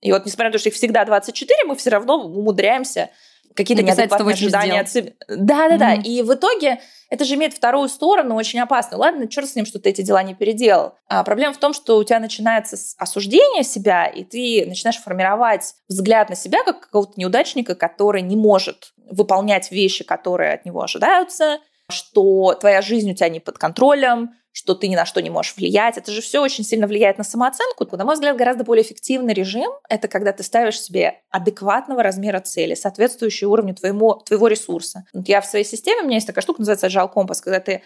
и 0.00 0.12
вот 0.12 0.26
несмотря 0.26 0.48
на 0.48 0.52
то, 0.52 0.58
что 0.58 0.68
их 0.68 0.74
всегда 0.74 1.04
24, 1.04 1.64
мы 1.64 1.76
все 1.76 1.90
равно 1.90 2.22
умудряемся 2.22 3.10
какие-то 3.54 3.82
неадекватные 3.82 4.34
ожидания 4.34 4.80
от 4.80 4.90
себя. 4.90 5.12
Да, 5.28 5.68
да, 5.68 5.78
да. 5.78 5.94
И 5.94 6.22
в 6.22 6.34
итоге 6.34 6.80
это 7.10 7.24
же 7.24 7.34
имеет 7.34 7.54
вторую 7.54 7.88
сторону, 7.88 8.34
очень 8.34 8.60
опасно. 8.60 8.96
Ладно, 8.96 9.28
черт 9.28 9.48
с 9.48 9.54
ним, 9.54 9.66
что 9.66 9.78
ты 9.78 9.90
эти 9.90 10.02
дела 10.02 10.22
не 10.22 10.34
переделал. 10.34 10.94
А 11.08 11.22
проблема 11.22 11.54
в 11.54 11.58
том, 11.58 11.72
что 11.72 11.96
у 11.98 12.04
тебя 12.04 12.18
начинается 12.18 12.76
осуждение 12.98 13.62
себя, 13.62 14.06
и 14.06 14.24
ты 14.24 14.64
начинаешь 14.66 14.98
формировать 14.98 15.74
взгляд 15.88 16.28
на 16.30 16.36
себя 16.36 16.64
как 16.64 16.80
какого-то 16.80 17.12
неудачника, 17.16 17.74
который 17.74 18.22
не 18.22 18.36
может 18.36 18.92
выполнять 19.10 19.70
вещи, 19.70 20.02
которые 20.02 20.54
от 20.54 20.64
него 20.64 20.82
ожидаются, 20.82 21.58
что 21.90 22.54
твоя 22.54 22.82
жизнь 22.82 23.10
у 23.10 23.14
тебя 23.14 23.28
не 23.28 23.40
под 23.40 23.58
контролем, 23.58 24.30
что 24.54 24.76
ты 24.76 24.86
ни 24.86 24.94
на 24.94 25.04
что 25.04 25.20
не 25.20 25.30
можешь 25.30 25.56
влиять. 25.56 25.98
Это 25.98 26.12
же 26.12 26.22
все 26.22 26.40
очень 26.40 26.62
сильно 26.62 26.86
влияет 26.86 27.18
на 27.18 27.24
самооценку. 27.24 27.84
На 27.96 28.04
мой 28.04 28.14
взгляд, 28.14 28.36
гораздо 28.36 28.62
более 28.62 28.84
эффективный 28.84 29.34
режим— 29.34 29.72
это 29.88 30.06
когда 30.06 30.32
ты 30.32 30.44
ставишь 30.44 30.80
себе 30.80 31.22
адекватного 31.30 32.04
размера 32.04 32.38
цели, 32.38 32.74
соответствующие 32.76 33.48
уровню 33.48 33.74
твоему, 33.74 34.14
твоего 34.24 34.46
ресурса. 34.46 35.06
Вот 35.12 35.28
я 35.28 35.40
в 35.40 35.46
своей 35.46 35.64
системе, 35.64 36.02
у 36.02 36.04
меня 36.04 36.16
есть 36.16 36.28
такая 36.28 36.42
штука, 36.42 36.60
называется 36.60 36.86
Agile 36.86 37.12
Compass, 37.12 37.40
когда 37.42 37.58
ты 37.58 37.82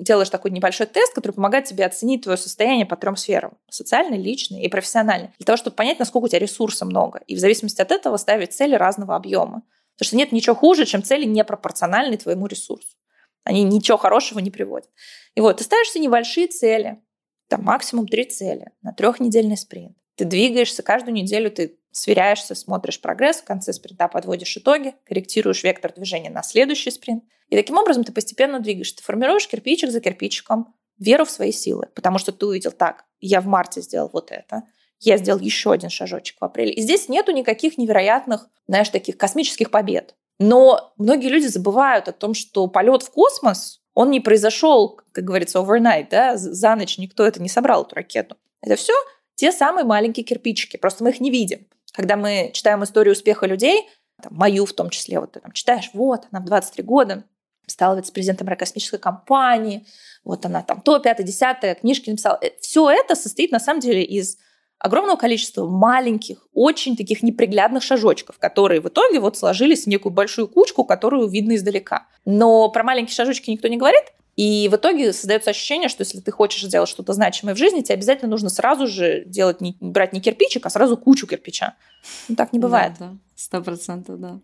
делаешь 0.00 0.30
такой 0.30 0.50
небольшой 0.50 0.86
тест, 0.86 1.12
который 1.12 1.32
помогает 1.32 1.66
тебе 1.66 1.84
оценить 1.84 2.22
твое 2.22 2.38
состояние 2.38 2.86
по 2.86 2.96
трем 2.96 3.14
сферам— 3.14 3.52
социальный, 3.68 4.16
личный 4.16 4.62
и 4.62 4.68
профессиональный. 4.68 5.28
Для 5.38 5.44
того, 5.44 5.58
чтобы 5.58 5.76
понять, 5.76 5.98
насколько 5.98 6.24
у 6.24 6.28
тебя 6.28 6.38
ресурса 6.38 6.86
много. 6.86 7.20
И 7.26 7.36
в 7.36 7.38
зависимости 7.38 7.82
от 7.82 7.92
этого 7.92 8.16
ставить 8.16 8.54
цели 8.54 8.74
разного 8.74 9.14
объема. 9.14 9.62
Потому 9.96 10.06
что 10.06 10.16
нет 10.16 10.32
ничего 10.32 10.56
хуже, 10.56 10.86
чем 10.86 11.02
цели 11.02 11.26
непропорциональные 11.26 12.16
твоему 12.16 12.46
ресурсу. 12.46 12.96
Они 13.48 13.62
ничего 13.62 13.96
хорошего 13.96 14.40
не 14.40 14.50
приводят. 14.50 14.90
И 15.34 15.40
вот, 15.40 15.56
ты 15.56 15.64
ставишься 15.64 15.98
небольшие 15.98 16.48
цели, 16.48 17.00
там 17.48 17.62
максимум 17.62 18.06
три 18.06 18.26
цели 18.26 18.72
на 18.82 18.92
трехнедельный 18.92 19.56
спринт. 19.56 19.96
Ты 20.16 20.26
двигаешься, 20.26 20.82
каждую 20.82 21.14
неделю 21.14 21.50
ты 21.50 21.78
сверяешься, 21.90 22.54
смотришь 22.54 23.00
прогресс, 23.00 23.38
в 23.38 23.44
конце 23.44 23.72
спринта 23.72 24.06
подводишь 24.08 24.54
итоги, 24.58 24.94
корректируешь 25.06 25.64
вектор 25.64 25.94
движения 25.94 26.28
на 26.28 26.42
следующий 26.42 26.90
спринт. 26.90 27.24
И 27.48 27.56
таким 27.56 27.78
образом 27.78 28.04
ты 28.04 28.12
постепенно 28.12 28.60
двигаешься. 28.60 28.96
Ты 28.96 29.02
формируешь 29.02 29.48
кирпичик 29.48 29.90
за 29.90 30.00
кирпичиком 30.00 30.74
веру 30.98 31.24
в 31.24 31.30
свои 31.30 31.50
силы, 31.50 31.88
потому 31.94 32.18
что 32.18 32.32
ты 32.32 32.44
увидел 32.44 32.72
так, 32.72 33.06
я 33.18 33.40
в 33.40 33.46
марте 33.46 33.80
сделал 33.80 34.10
вот 34.12 34.30
это, 34.30 34.64
я 35.00 35.16
сделал 35.16 35.40
еще 35.40 35.72
один 35.72 35.88
шажочек 35.88 36.38
в 36.38 36.44
апреле. 36.44 36.74
И 36.74 36.82
здесь 36.82 37.08
нету 37.08 37.32
никаких 37.32 37.78
невероятных, 37.78 38.46
знаешь, 38.66 38.90
таких 38.90 39.16
космических 39.16 39.70
побед. 39.70 40.16
Но 40.38 40.92
многие 40.96 41.28
люди 41.28 41.46
забывают 41.46 42.08
о 42.08 42.12
том, 42.12 42.34
что 42.34 42.68
полет 42.68 43.02
в 43.02 43.10
космос, 43.10 43.80
он 43.94 44.10
не 44.10 44.20
произошел, 44.20 45.00
как 45.12 45.24
говорится, 45.24 45.58
overnight, 45.58 46.08
да, 46.10 46.36
за 46.36 46.76
ночь 46.76 46.98
никто 46.98 47.26
это 47.26 47.42
не 47.42 47.48
собрал, 47.48 47.82
эту 47.82 47.96
ракету. 47.96 48.36
Это 48.60 48.76
все 48.76 48.92
те 49.34 49.52
самые 49.52 49.84
маленькие 49.84 50.24
кирпичики, 50.24 50.76
просто 50.76 51.04
мы 51.04 51.10
их 51.10 51.20
не 51.20 51.30
видим. 51.30 51.66
Когда 51.92 52.16
мы 52.16 52.50
читаем 52.52 52.82
историю 52.84 53.12
успеха 53.12 53.46
людей, 53.46 53.88
там, 54.22 54.34
мою 54.34 54.66
в 54.66 54.72
том 54.72 54.90
числе, 54.90 55.20
вот 55.20 55.32
ты 55.32 55.40
там 55.40 55.52
читаешь, 55.52 55.90
вот, 55.94 56.26
она 56.30 56.40
в 56.40 56.44
23 56.44 56.84
года 56.84 57.24
стала 57.66 57.96
вице-президентом 57.96 58.48
аэрокосмической 58.48 58.98
компании, 58.98 59.86
вот 60.24 60.44
она 60.46 60.62
там 60.62 60.80
то, 60.80 60.98
пятое, 60.98 61.26
десятое, 61.26 61.74
книжки 61.74 62.10
написала. 62.10 62.38
Э, 62.40 62.50
все 62.60 62.90
это 62.90 63.14
состоит 63.14 63.52
на 63.52 63.60
самом 63.60 63.80
деле 63.80 64.02
из 64.02 64.38
огромного 64.78 65.16
количества 65.16 65.66
маленьких, 65.66 66.46
очень 66.54 66.96
таких 66.96 67.22
неприглядных 67.22 67.82
шажочков, 67.82 68.38
которые 68.38 68.80
в 68.80 68.88
итоге 68.88 69.20
вот 69.20 69.36
сложились 69.36 69.84
в 69.84 69.86
некую 69.88 70.12
большую 70.12 70.48
кучку, 70.48 70.84
которую 70.84 71.28
видно 71.28 71.56
издалека. 71.56 72.06
Но 72.24 72.68
про 72.70 72.82
маленькие 72.82 73.14
шажочки 73.14 73.50
никто 73.50 73.68
не 73.68 73.76
говорит, 73.76 74.04
и 74.36 74.68
в 74.70 74.76
итоге 74.76 75.12
создается 75.12 75.50
ощущение, 75.50 75.88
что 75.88 76.02
если 76.02 76.20
ты 76.20 76.30
хочешь 76.30 76.62
сделать 76.62 76.88
что-то 76.88 77.12
значимое 77.12 77.56
в 77.56 77.58
жизни, 77.58 77.80
тебе 77.80 77.94
обязательно 77.94 78.30
нужно 78.30 78.50
сразу 78.50 78.86
же 78.86 79.24
делать 79.26 79.60
не, 79.60 79.76
брать 79.80 80.12
не 80.12 80.20
кирпичик, 80.20 80.64
а 80.64 80.70
сразу 80.70 80.96
кучу 80.96 81.26
кирпича. 81.26 81.74
Ну, 82.28 82.36
так 82.36 82.52
не 82.52 82.60
бывает. 82.60 82.92
Да, 83.00 83.16
сто 83.34 83.60
процентов, 83.60 84.20
да. 84.20 84.38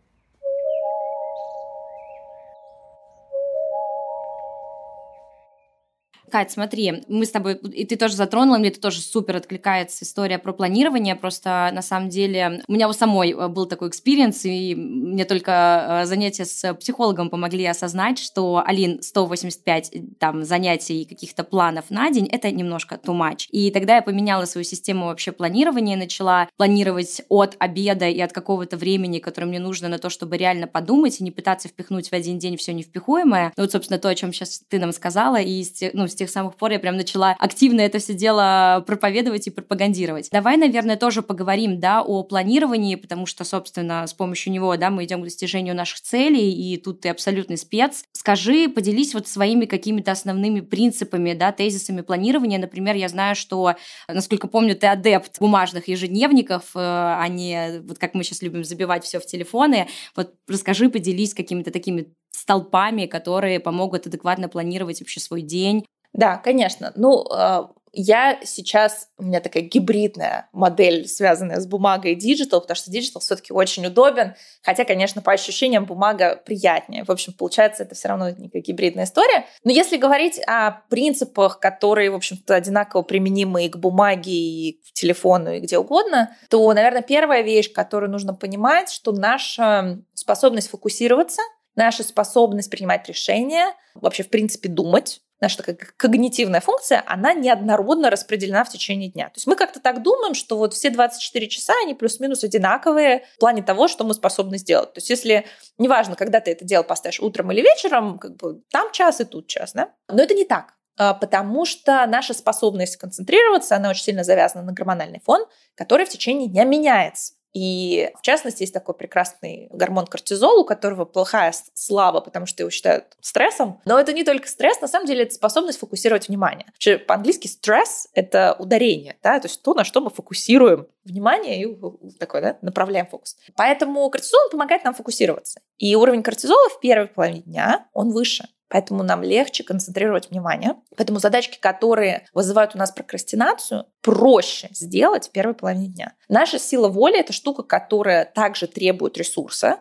Кать, 6.35 6.51
смотри, 6.51 7.05
мы 7.07 7.27
с 7.27 7.31
тобой, 7.31 7.55
и 7.55 7.87
ты 7.87 7.95
тоже 7.95 8.17
затронула, 8.17 8.59
мне 8.59 8.71
это 8.71 8.81
тоже 8.81 9.01
супер 9.01 9.37
откликается 9.37 10.05
история 10.05 10.41
про 10.41 10.53
планирование, 10.53 11.15
просто 11.15 11.71
на 11.73 11.81
самом 11.81 12.09
деле 12.09 12.61
у 12.67 12.73
меня 12.73 12.89
у 12.89 12.93
самой 12.93 13.31
э, 13.31 13.47
был 13.47 13.67
такой 13.67 13.91
experience, 13.91 14.45
и 14.45 14.75
мне 14.75 15.25
только 15.27 16.01
э, 16.03 16.07
занятия 16.07 16.45
с 16.45 16.75
психологом 16.75 17.31
помогли 17.31 17.65
осознать, 17.67 18.19
что, 18.19 18.65
Алин, 18.67 19.01
185 19.01 19.91
э, 19.93 20.01
там 20.19 20.43
занятий 20.43 21.03
и 21.03 21.05
каких-то 21.05 21.45
планов 21.45 21.85
на 21.91 22.11
день, 22.11 22.27
это 22.27 22.51
немножко 22.51 22.97
too 22.97 23.17
much. 23.17 23.47
И 23.51 23.71
тогда 23.71 23.95
я 23.95 24.03
поменяла 24.03 24.45
свою 24.47 24.65
систему 24.65 25.07
вообще 25.07 25.31
планирования, 25.31 25.97
начала 25.97 26.49
планировать 26.57 27.23
от 27.29 27.55
обеда 27.61 28.09
и 28.09 28.19
от 28.19 28.33
какого-то 28.33 28.77
времени, 28.77 29.21
которое 29.21 29.47
мне 29.47 29.61
нужно 29.61 29.89
на 29.89 30.01
то, 30.01 30.11
чтобы 30.11 30.37
реально 30.37 30.67
подумать 30.67 31.21
и 31.21 31.23
не 31.23 31.31
пытаться 31.31 31.69
впихнуть 31.69 32.09
в 32.09 32.13
один 32.13 32.41
день 32.41 32.57
все 32.57 32.73
невпихуемое. 32.73 33.53
Ну 33.57 33.63
вот, 33.63 33.71
собственно, 33.71 34.01
то, 34.01 34.09
о 34.09 34.15
чем 34.17 34.33
сейчас 34.33 34.63
ты 34.69 34.81
нам 34.81 34.91
сказала, 34.91 35.41
и 35.41 35.65
ну, 35.93 36.09
с 36.09 36.24
тех 36.24 36.24
самых 36.31 36.57
пор 36.57 36.73
я 36.73 36.79
прям 36.79 36.97
начала 36.97 37.37
активно 37.39 37.81
это 37.81 37.99
все 37.99 38.15
дело 38.15 38.83
проповедовать 38.87 39.47
и 39.47 39.51
пропагандировать. 39.51 40.29
Давай, 40.31 40.57
наверное, 40.57 40.97
тоже 40.97 41.23
поговорим, 41.23 41.81
да, 41.81 42.03
о 42.03 42.23
планировании, 42.23 42.95
потому 42.97 43.27
что, 43.27 43.45
собственно, 43.45 44.07
с 44.07 44.15
помощью 44.15 44.53
него, 44.53 44.77
да, 44.77 44.91
мы 44.91 45.05
идем 45.05 45.21
к 45.21 45.25
достижению 45.25 45.75
наших 45.75 46.01
целей, 46.01 46.53
и 46.53 46.77
тут 46.77 47.01
ты 47.01 47.09
абсолютный 47.09 47.57
спец. 47.57 48.05
Скажи, 48.13 48.69
поделись 48.69 49.15
вот 49.15 49.29
своими 49.29 49.65
какими-то 49.65 50.13
основными 50.13 50.61
принципами, 50.61 51.33
да, 51.35 51.53
тезисами 51.53 52.01
планирования. 52.01 52.59
Например, 52.59 52.95
я 52.97 53.09
знаю, 53.09 53.37
что, 53.37 53.75
насколько 54.09 54.49
помню, 54.49 54.77
ты 54.77 54.87
адепт 54.87 55.39
бумажных 55.41 55.89
ежедневников, 55.89 56.71
э, 56.75 56.79
а 56.79 57.27
не 57.29 57.81
вот 57.83 57.99
как 57.99 58.15
мы 58.15 58.25
сейчас 58.25 58.43
любим 58.43 58.65
забивать 58.65 59.05
все 59.05 59.19
в 59.21 59.27
телефоны. 59.27 59.89
Вот 60.17 60.35
расскажи, 60.49 60.89
поделись 60.89 61.35
какими-то 61.35 61.71
такими 61.71 62.09
столпами, 62.45 63.07
которые 63.07 63.61
помогут 63.61 64.07
адекватно 64.07 64.49
планировать 64.49 65.01
вообще 65.01 65.21
свой 65.21 65.43
день, 65.43 65.85
да, 66.15 66.37
конечно. 66.39 66.93
Ну, 66.95 67.27
а, 67.31 67.71
я 67.93 68.39
сейчас, 68.45 69.09
у 69.19 69.25
меня 69.25 69.41
такая 69.41 69.65
гибридная 69.65 70.49
модель, 70.53 71.09
связанная 71.09 71.61
с 71.61 71.67
бумагой 71.67 72.13
и 72.13 72.15
digital, 72.15 72.61
потому 72.61 72.77
что 72.77 72.91
digital 72.91 73.21
все-таки 73.21 73.53
очень 73.53 73.85
удобен, 73.87 74.35
хотя, 74.63 74.85
конечно, 74.85 75.23
по 75.23 75.33
ощущениям 75.33 75.87
бумага 75.87 76.41
приятнее. 76.45 77.05
В 77.05 77.11
общем, 77.11 77.33
получается, 77.33 77.83
это 77.83 77.97
все 77.97 78.09
равно 78.09 78.31
некая 78.31 78.63
гибридная 78.63 79.05
история. 79.05 79.47
Но 79.65 79.73
если 79.73 79.97
говорить 79.97 80.41
о 80.47 80.83
принципах, 80.89 81.59
которые, 81.59 82.11
в 82.11 82.15
общем-то, 82.15 82.55
одинаково 82.55 83.03
применимы 83.03 83.67
и 83.67 83.69
к 83.69 83.77
бумаге, 83.77 84.33
и 84.33 84.73
к 84.73 84.93
телефону, 84.93 85.53
и 85.53 85.61
где 85.61 85.79
угодно, 85.79 86.37
то, 86.49 86.73
наверное, 86.73 87.03
первая 87.03 87.43
вещь, 87.43 87.73
которую 87.73 88.11
нужно 88.11 88.35
понимать, 88.35 88.91
что 88.91 89.11
наша 89.11 90.01
способность 90.15 90.71
фокусироваться, 90.71 91.43
наша 91.75 92.05
способность 92.05 92.71
принимать 92.71 93.09
решения, 93.09 93.67
вообще, 93.95 94.23
в 94.23 94.31
принципе, 94.31 94.69
думать, 94.69 95.21
наша 95.41 95.59
такая 95.59 95.77
когнитивная 95.97 96.61
функция, 96.61 97.03
она 97.07 97.35
неоднородно 97.35 98.11
распределена 98.11 98.65
в 98.65 98.71
течение 98.71 99.11
дня. 99.11 99.27
То 99.27 99.37
есть 99.37 99.47
мы 99.47 99.57
как-то 99.57 99.81
так 99.81 100.03
думаем, 100.03 100.35
что 100.35 100.57
вот 100.57 100.75
все 100.75 100.91
24 100.91 101.49
часа, 101.49 101.73
они 101.83 101.95
плюс-минус 101.95 102.45
одинаковые 102.45 103.25
в 103.37 103.41
плане 103.41 103.63
того, 103.63 103.89
что 103.89 104.05
мы 104.05 104.15
способны 104.15 104.59
сделать. 104.59 104.93
То 104.93 104.99
есть 104.99 105.11
если, 105.11 105.47
неважно, 105.79 106.17
когда 106.17 106.41
ты 106.41 106.53
это 106.53 106.65
дело 106.65 106.83
поставишь 106.83 107.21
утром 107.21 107.53
или 107.53 107.61
вечером, 107.61 108.19
как 108.19 108.37
бы 108.37 108.63
там 108.71 108.91
час 108.93 109.21
и 109.21 109.25
тут 109.25 109.47
час, 109.47 109.73
да? 109.73 109.91
Но 110.09 110.23
это 110.23 110.35
не 110.35 110.45
так 110.45 110.75
а, 110.97 111.15
потому 111.15 111.65
что 111.65 112.07
наша 112.07 112.35
способность 112.35 112.97
концентрироваться, 112.97 113.77
она 113.77 113.91
очень 113.91 114.05
сильно 114.05 114.25
завязана 114.25 114.65
на 114.65 114.73
гормональный 114.73 115.21
фон, 115.21 115.45
который 115.75 116.07
в 116.07 116.09
течение 116.09 116.49
дня 116.49 116.65
меняется. 116.65 117.35
И, 117.55 118.11
в 118.19 118.23
частности, 118.23 118.65
есть 118.65 118.75
такой 118.75 118.95
прекрасный 118.95 119.69
гормон 119.71 120.07
кортизол, 120.07 120.61
у 120.61 120.65
которого 120.65 121.05
плохая 121.05 121.55
слава, 121.73 122.21
потому 122.21 122.47
что 122.47 122.65
его 122.65 122.71
считают 122.71 123.17
стрессом. 123.21 123.81
Но 123.85 123.99
это 123.99 124.13
не 124.13 124.25
только 124.25 124.49
стресс, 124.49 124.81
на 124.81 124.89
самом 124.89 125.07
деле 125.07 125.23
это 125.23 125.35
способность 125.35 125.79
фокусировать 125.79 126.29
внимание. 126.29 126.67
По-английски 127.07 127.47
стресс— 127.47 128.09
это 128.13 128.57
ударение, 128.59 129.17
да, 129.23 129.39
то 129.39 129.47
есть 129.47 129.63
то, 129.63 129.73
на 129.75 129.85
что 129.85 130.01
мы 130.01 130.11
фокусируем 130.11 130.89
внимание 131.05 131.63
и 131.63 132.13
такой, 132.19 132.41
да, 132.41 132.59
направляем 132.61 133.07
фокус. 133.07 133.37
Поэтому 133.57 134.09
кортизол 134.11 134.51
помогает 134.51 134.85
нам 134.85 134.95
фокусироваться. 134.95 135.61
И 135.79 135.95
уровень 135.95 136.23
кортизола 136.23 136.69
в 136.71 136.81
первой 136.81 137.07
половине 137.07 137.43
дня, 137.43 137.89
он 137.93 138.11
выше. 138.11 138.49
Поэтому 138.69 139.03
нам 139.03 139.23
легче 139.23 139.63
концентрировать 139.63 140.31
внимание. 140.31 140.75
Поэтому 140.97 141.19
задачки, 141.19 141.59
которые 141.61 142.27
вызывают 142.33 142.75
у 142.75 142.79
нас 142.79 142.91
прокрастинацию, 142.91 143.87
проще 144.01 144.69
сделать 144.73 145.29
в 145.29 145.33
первой 145.33 145.55
половине 145.55 145.89
дня. 145.89 146.15
Наша 146.29 146.59
сила 146.59 146.89
воли— 146.89 147.19
это 147.21 147.33
штука, 147.33 147.63
которая 147.63 148.25
также 148.25 148.67
требует 148.67 149.17
ресурса. 149.19 149.81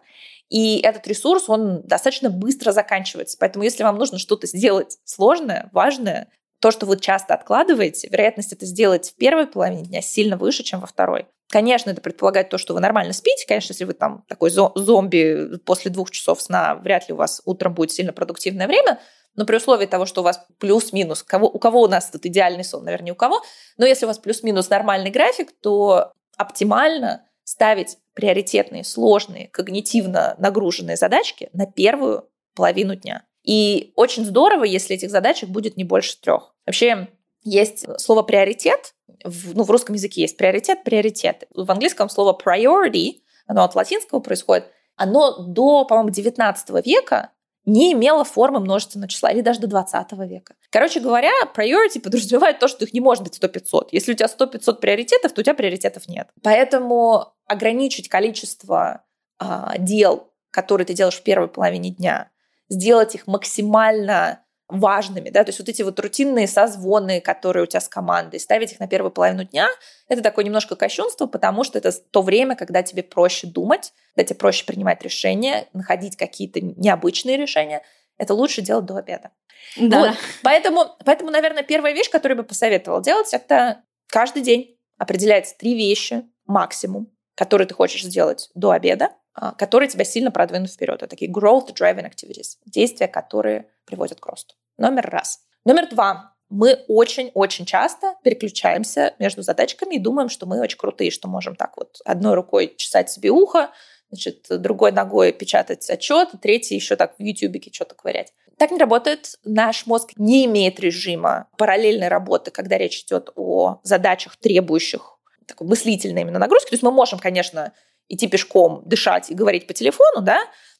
И 0.49 0.79
этот 0.81 1.07
ресурс, 1.07 1.49
он 1.49 1.81
достаточно 1.83 2.29
быстро 2.29 2.71
заканчивается. 2.71 3.37
Поэтому 3.39 3.63
если 3.63 3.83
вам 3.83 3.97
нужно 3.97 4.19
что-то 4.19 4.45
сделать 4.45 4.99
сложное, 5.03 5.69
важное, 5.71 6.29
то, 6.63 6.71
что 6.71 6.85
вы 6.85 6.97
часто 6.97 7.33
откладываете, 7.33 8.07
вероятность 8.07 8.53
это 8.53 8.65
сделать 8.65 9.09
в 9.09 9.15
первой 9.17 9.47
половине 9.47 9.83
дня 9.83 10.01
сильно 10.01 10.37
выше, 10.37 10.63
чем 10.63 10.79
во 10.79 10.87
второй. 10.87 11.27
Конечно, 11.49 11.89
это 11.89 11.99
предполагает 11.99 12.47
то, 12.47 12.57
что 12.57 12.73
вы 12.73 12.79
нормально 12.79 13.11
спите. 13.11 13.45
Конечно, 13.45 13.73
если 13.73 13.83
вы 13.83 13.91
там 13.91 14.23
такой 14.29 14.49
зомби 14.49 15.57
после 15.65 15.91
двух 15.91 16.09
часов 16.09 16.41
сна, 16.41 16.75
вряд 16.75 17.09
ли 17.09 17.15
у 17.15 17.17
вас 17.17 17.41
утром 17.43 17.73
будет 17.73 17.91
сильно 17.91 18.13
продуктивное 18.13 18.67
время. 18.67 19.01
Но 19.35 19.45
при 19.45 19.57
условии 19.57 19.87
того, 19.87 20.05
что 20.05 20.21
у 20.21 20.23
вас 20.23 20.39
плюс-минус, 20.57 21.21
кого, 21.23 21.49
у 21.49 21.59
кого 21.59 21.81
у 21.81 21.89
нас 21.89 22.09
тут 22.09 22.25
идеальный 22.25 22.63
сон, 22.63 22.85
наверное, 22.85 23.07
не 23.07 23.11
у 23.11 23.15
кого, 23.15 23.41
но 23.75 23.85
если 23.85 24.05
у 24.05 24.07
вас 24.07 24.17
плюс-минус 24.17 24.69
нормальный 24.69 25.11
график, 25.11 25.51
то 25.61 26.13
оптимально 26.37 27.25
ставить 27.43 27.97
приоритетные, 28.13 28.85
сложные, 28.85 29.49
когнитивно 29.49 30.35
нагруженные 30.37 30.95
задачки 30.95 31.49
на 31.51 31.65
первую 31.65 32.29
половину 32.55 32.95
дня. 32.95 33.25
И 33.43 33.91
очень 33.97 34.23
здорово, 34.23 34.63
если 34.63 34.95
этих 34.95 35.11
задачек 35.11 35.49
будет 35.49 35.75
не 35.75 35.83
больше 35.83 36.17
трех. 36.21 36.52
Вообще, 36.65 37.09
есть 37.43 37.85
слово 37.99 38.23
приоритет, 38.23 38.95
в, 39.23 39.55
ну, 39.55 39.63
в 39.63 39.71
русском 39.71 39.95
языке 39.95 40.21
есть 40.21 40.37
приоритет, 40.37 40.83
приоритет. 40.83 41.47
В 41.53 41.69
английском 41.69 42.09
слово 42.09 42.37
priority, 42.37 43.21
оно 43.47 43.63
от 43.63 43.75
латинского 43.75 44.19
происходит, 44.19 44.65
оно 44.95 45.37
до, 45.39 45.85
по-моему, 45.85 46.09
19 46.09 46.85
века 46.85 47.31
не 47.65 47.93
имела 47.93 48.25
формы 48.25 48.59
множественного 48.59 49.07
числа 49.09 49.31
или 49.31 49.41
даже 49.41 49.61
до 49.61 49.67
20 49.67 50.11
века. 50.27 50.55
Короче 50.69 50.99
говоря, 50.99 51.31
priority 51.55 51.99
подразумевает 52.01 52.59
то, 52.59 52.67
что 52.67 52.83
их 52.83 52.93
не 52.93 52.99
может 52.99 53.23
быть 53.23 53.39
100-500. 53.41 53.89
Если 53.91 54.11
у 54.11 54.15
тебя 54.15 54.27
100-500 54.27 54.79
приоритетов, 54.79 55.31
то 55.31 55.41
у 55.41 55.43
тебя 55.43 55.53
приоритетов 55.53 56.07
нет. 56.09 56.27
Поэтому 56.41 57.33
ограничить 57.45 58.09
количество 58.09 59.05
а, 59.39 59.77
дел, 59.77 60.31
которые 60.51 60.85
ты 60.85 60.93
делаешь 60.93 61.17
в 61.17 61.23
первой 61.23 61.47
половине 61.47 61.91
дня, 61.91 62.31
сделать 62.67 63.15
их 63.15 63.27
максимально 63.27 64.42
важными, 64.73 65.29
да, 65.29 65.43
то 65.43 65.49
есть 65.49 65.59
вот 65.59 65.69
эти 65.69 65.83
вот 65.83 65.99
рутинные 65.99 66.47
созвоны, 66.47 67.21
которые 67.21 67.63
у 67.63 67.65
тебя 67.65 67.79
с 67.79 67.87
командой, 67.87 68.39
ставить 68.39 68.73
их 68.73 68.79
на 68.79 68.87
первую 68.87 69.11
половину 69.11 69.43
дня, 69.43 69.69
это 70.07 70.21
такое 70.21 70.43
немножко 70.43 70.75
кощунство, 70.75 71.27
потому 71.27 71.63
что 71.63 71.77
это 71.77 71.91
то 71.91 72.21
время, 72.21 72.55
когда 72.55 72.81
тебе 72.81 73.03
проще 73.03 73.47
думать, 73.47 73.93
когда 74.15 74.27
тебе 74.27 74.37
проще 74.37 74.65
принимать 74.65 75.03
решения, 75.03 75.67
находить 75.73 76.17
какие-то 76.17 76.59
необычные 76.61 77.37
решения, 77.37 77.83
это 78.17 78.33
лучше 78.33 78.61
делать 78.61 78.85
до 78.85 78.97
обеда. 78.97 79.31
Да. 79.77 79.99
Вот. 79.99 80.17
Поэтому, 80.41 80.85
поэтому, 81.05 81.29
наверное, 81.29 81.63
первая 81.63 81.93
вещь, 81.93 82.09
которую 82.09 82.37
я 82.37 82.41
бы 82.41 82.47
посоветовала 82.47 83.01
делать, 83.01 83.33
это 83.33 83.83
каждый 84.07 84.41
день 84.41 84.77
определять 84.97 85.55
три 85.57 85.75
вещи 85.75 86.23
максимум, 86.45 87.11
которые 87.35 87.67
ты 87.67 87.73
хочешь 87.73 88.03
сделать 88.03 88.49
до 88.55 88.71
обеда, 88.71 89.11
а, 89.33 89.51
которые 89.51 89.89
тебя 89.89 90.03
сильно 90.03 90.31
продвинут 90.31 90.71
вперед. 90.71 90.97
Это 90.97 91.07
такие 91.07 91.31
growth-driving 91.31 92.09
activities, 92.09 92.57
действия, 92.65 93.07
которые 93.07 93.69
приводят 93.85 94.19
к 94.19 94.25
росту. 94.25 94.55
Номер 94.77 95.09
раз. 95.09 95.39
Номер 95.65 95.89
два. 95.89 96.33
Мы 96.49 96.83
очень-очень 96.87 97.65
часто 97.65 98.15
переключаемся 98.23 99.15
между 99.19 99.41
задачками 99.41 99.95
и 99.95 99.99
думаем, 99.99 100.29
что 100.29 100.45
мы 100.45 100.59
очень 100.61 100.77
крутые, 100.77 101.11
что 101.11 101.27
можем 101.27 101.55
так 101.55 101.77
вот 101.77 101.99
одной 102.05 102.35
рукой 102.35 102.73
чесать 102.77 103.09
себе 103.09 103.29
ухо, 103.29 103.71
значит, 104.09 104.45
другой 104.49 104.91
ногой 104.91 105.31
печатать 105.31 105.89
отчет, 105.89 106.29
третий 106.41 106.75
еще 106.75 106.95
так 106.95 107.15
в 107.17 107.21
ютубике 107.21 107.71
что-то 107.73 107.95
ковырять. 107.95 108.33
Так 108.57 108.71
не 108.71 108.77
работает. 108.77 109.39
Наш 109.43 109.87
мозг 109.87 110.11
не 110.17 110.45
имеет 110.45 110.79
режима 110.79 111.47
параллельной 111.57 112.07
работы, 112.07 112.51
когда 112.51 112.77
речь 112.77 113.03
идет 113.03 113.31
о 113.35 113.79
задачах, 113.83 114.37
требующих 114.37 115.17
такой 115.47 115.67
мыслительной 115.67 116.21
именно 116.21 116.39
нагрузки. 116.39 116.69
То 116.69 116.75
есть 116.75 116.83
мы 116.83 116.91
можем, 116.91 117.19
конечно, 117.19 117.73
идти 118.09 118.27
пешком, 118.27 118.83
дышать 118.85 119.29
и 119.29 119.33
говорить 119.33 119.67
по 119.67 119.73
телефону, 119.73 120.21
да, 120.21 120.39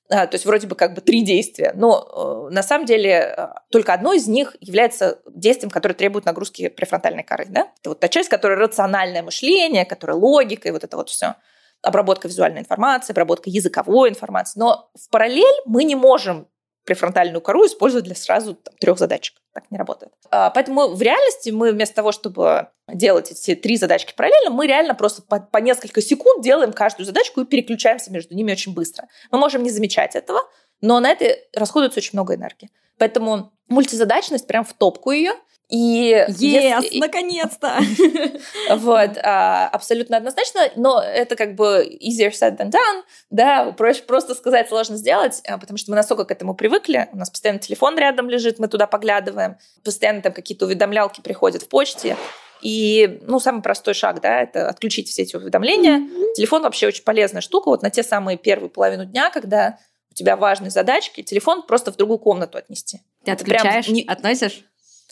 а, 0.10 0.28
то 0.28 0.36
есть 0.36 0.46
вроде 0.46 0.68
бы 0.68 0.76
как 0.76 0.94
бы 0.94 1.02
три 1.02 1.24
действия, 1.24 1.72
но 1.76 2.48
э, 2.50 2.54
на 2.54 2.62
самом 2.62 2.86
деле 2.86 3.34
э, 3.36 3.48
только 3.72 3.94
одно 3.94 4.14
из 4.14 4.28
них 4.28 4.56
является 4.60 5.20
действием, 5.28 5.70
которое 5.72 5.96
требует 5.96 6.26
нагрузки 6.26 6.68
префронтальной 6.68 7.24
коры. 7.24 7.46
Да? 7.48 7.72
Это 7.80 7.90
вот 7.90 8.00
та 8.00 8.10
часть, 8.10 8.30
которая 8.30 8.60
рациональное 8.60 9.24
мышление, 9.24 9.86
которая 9.86 10.18
логика 10.18 10.68
и 10.68 10.72
вот 10.72 10.84
это 10.84 10.98
вот 10.98 11.10
все. 11.10 11.36
Обработка 11.82 12.28
визуальной 12.28 12.60
информации, 12.62 13.14
обработка 13.14 13.50
языковой 13.50 14.10
информации. 14.10 14.60
Но 14.60 14.92
в 14.94 15.10
параллель 15.10 15.62
мы 15.66 15.86
не 15.86 15.96
можем 15.96 16.48
префронтальную 16.84 17.42
кору 17.42 17.66
использовать 17.66 18.06
для 18.06 18.16
сразу 18.16 18.56
там, 18.56 18.76
трех 18.78 18.98
задачек. 18.98 19.36
Так 19.54 19.70
не 19.72 19.78
работает. 19.78 20.12
А, 20.32 20.50
поэтому 20.50 20.90
в 20.90 21.02
реальности 21.02 21.50
мы 21.50 21.72
вместо 21.72 21.96
того, 21.96 22.12
чтобы 22.12 22.70
делать 22.88 23.32
эти 23.32 23.56
три 23.56 23.78
задачки 23.78 24.14
параллельно, 24.16 24.50
мы 24.50 24.68
реально 24.68 24.96
просто 24.96 25.22
по, 25.22 25.40
по 25.40 25.58
несколько 25.58 26.02
секунд 26.02 26.44
делаем 26.44 26.74
каждую 26.74 27.06
задачку 27.06 27.42
и 27.42 27.46
переключаемся 27.46 28.12
между 28.12 28.36
ними 28.36 28.52
очень 28.52 28.74
быстро. 28.74 29.08
Мы 29.32 29.38
можем 29.38 29.64
не 29.64 29.70
замечать 29.70 30.16
этого, 30.16 30.42
но 30.82 31.00
на 31.00 31.12
это 31.12 31.38
расходуется 31.54 32.00
очень 32.00 32.12
много 32.14 32.36
энергии. 32.36 32.70
Поэтому 32.98 33.52
мультизадачность 33.68 34.48
прям 34.48 34.64
в 34.64 34.74
топку 34.74 35.12
ее– 35.12 35.34
и 35.74 36.12
yes, 36.30 36.36
если... 36.38 37.00
наконец-то! 37.00 37.80
вот, 38.76 39.18
а, 39.24 39.68
абсолютно 39.70 40.18
однозначно, 40.18 40.70
но 40.76 41.02
это 41.02 41.36
как 41.36 41.56
бы 41.56 41.98
easier 42.00 42.30
said 42.30 42.58
than 42.60 42.70
done, 42.70 43.02
да, 43.32 43.72
проще 43.72 44.04
просто 44.04 44.36
сказать, 44.36 44.68
сложно 44.70 44.98
сделать, 44.98 45.42
а, 45.48 45.58
потому 45.58 45.78
что 45.78 45.90
мы 45.90 45.96
настолько 45.96 46.26
к 46.26 46.32
этому 46.32 46.54
привыкли, 46.54 47.10
у 47.12 47.18
нас 47.18 47.32
постоянно 47.32 47.60
телефон 47.60 47.98
рядом 47.98 48.30
лежит, 48.30 48.60
мы 48.60 48.68
туда 48.68 48.86
поглядываем, 48.86 49.58
постоянно 49.84 50.22
там 50.22 50.34
какие-то 50.34 50.66
уведомлялки 50.66 51.22
приходят 51.22 51.64
в 51.64 51.70
почте, 51.70 52.18
и, 52.62 53.20
ну, 53.24 53.40
самый 53.40 53.64
простой 53.64 53.96
шаг, 53.96 54.22
да, 54.22 54.42
это 54.42 54.70
отключить 54.70 55.10
все 55.10 55.24
эти 55.24 55.36
уведомления. 55.36 56.08
Телефон 56.34 56.62
вообще 56.62 56.88
очень 56.88 57.04
полезная 57.04 57.42
штука. 57.42 57.68
Вот 57.68 57.82
на 57.82 57.90
те 57.90 58.04
самые 58.04 58.38
первые 58.38 58.70
половину 58.70 59.04
дня, 59.04 59.32
когда 59.32 59.80
у 60.14 60.16
тебя 60.16 60.36
важные 60.38 60.70
задачки, 60.70 61.24
телефон 61.24 61.64
просто 61.64 61.92
в 61.92 61.98
другую 61.98 62.20
комнату 62.20 62.60
отнести. 62.60 63.02
Ты 63.26 63.32
отключаешь, 63.32 63.88
не... 63.88 64.04
относишь? 64.04 64.64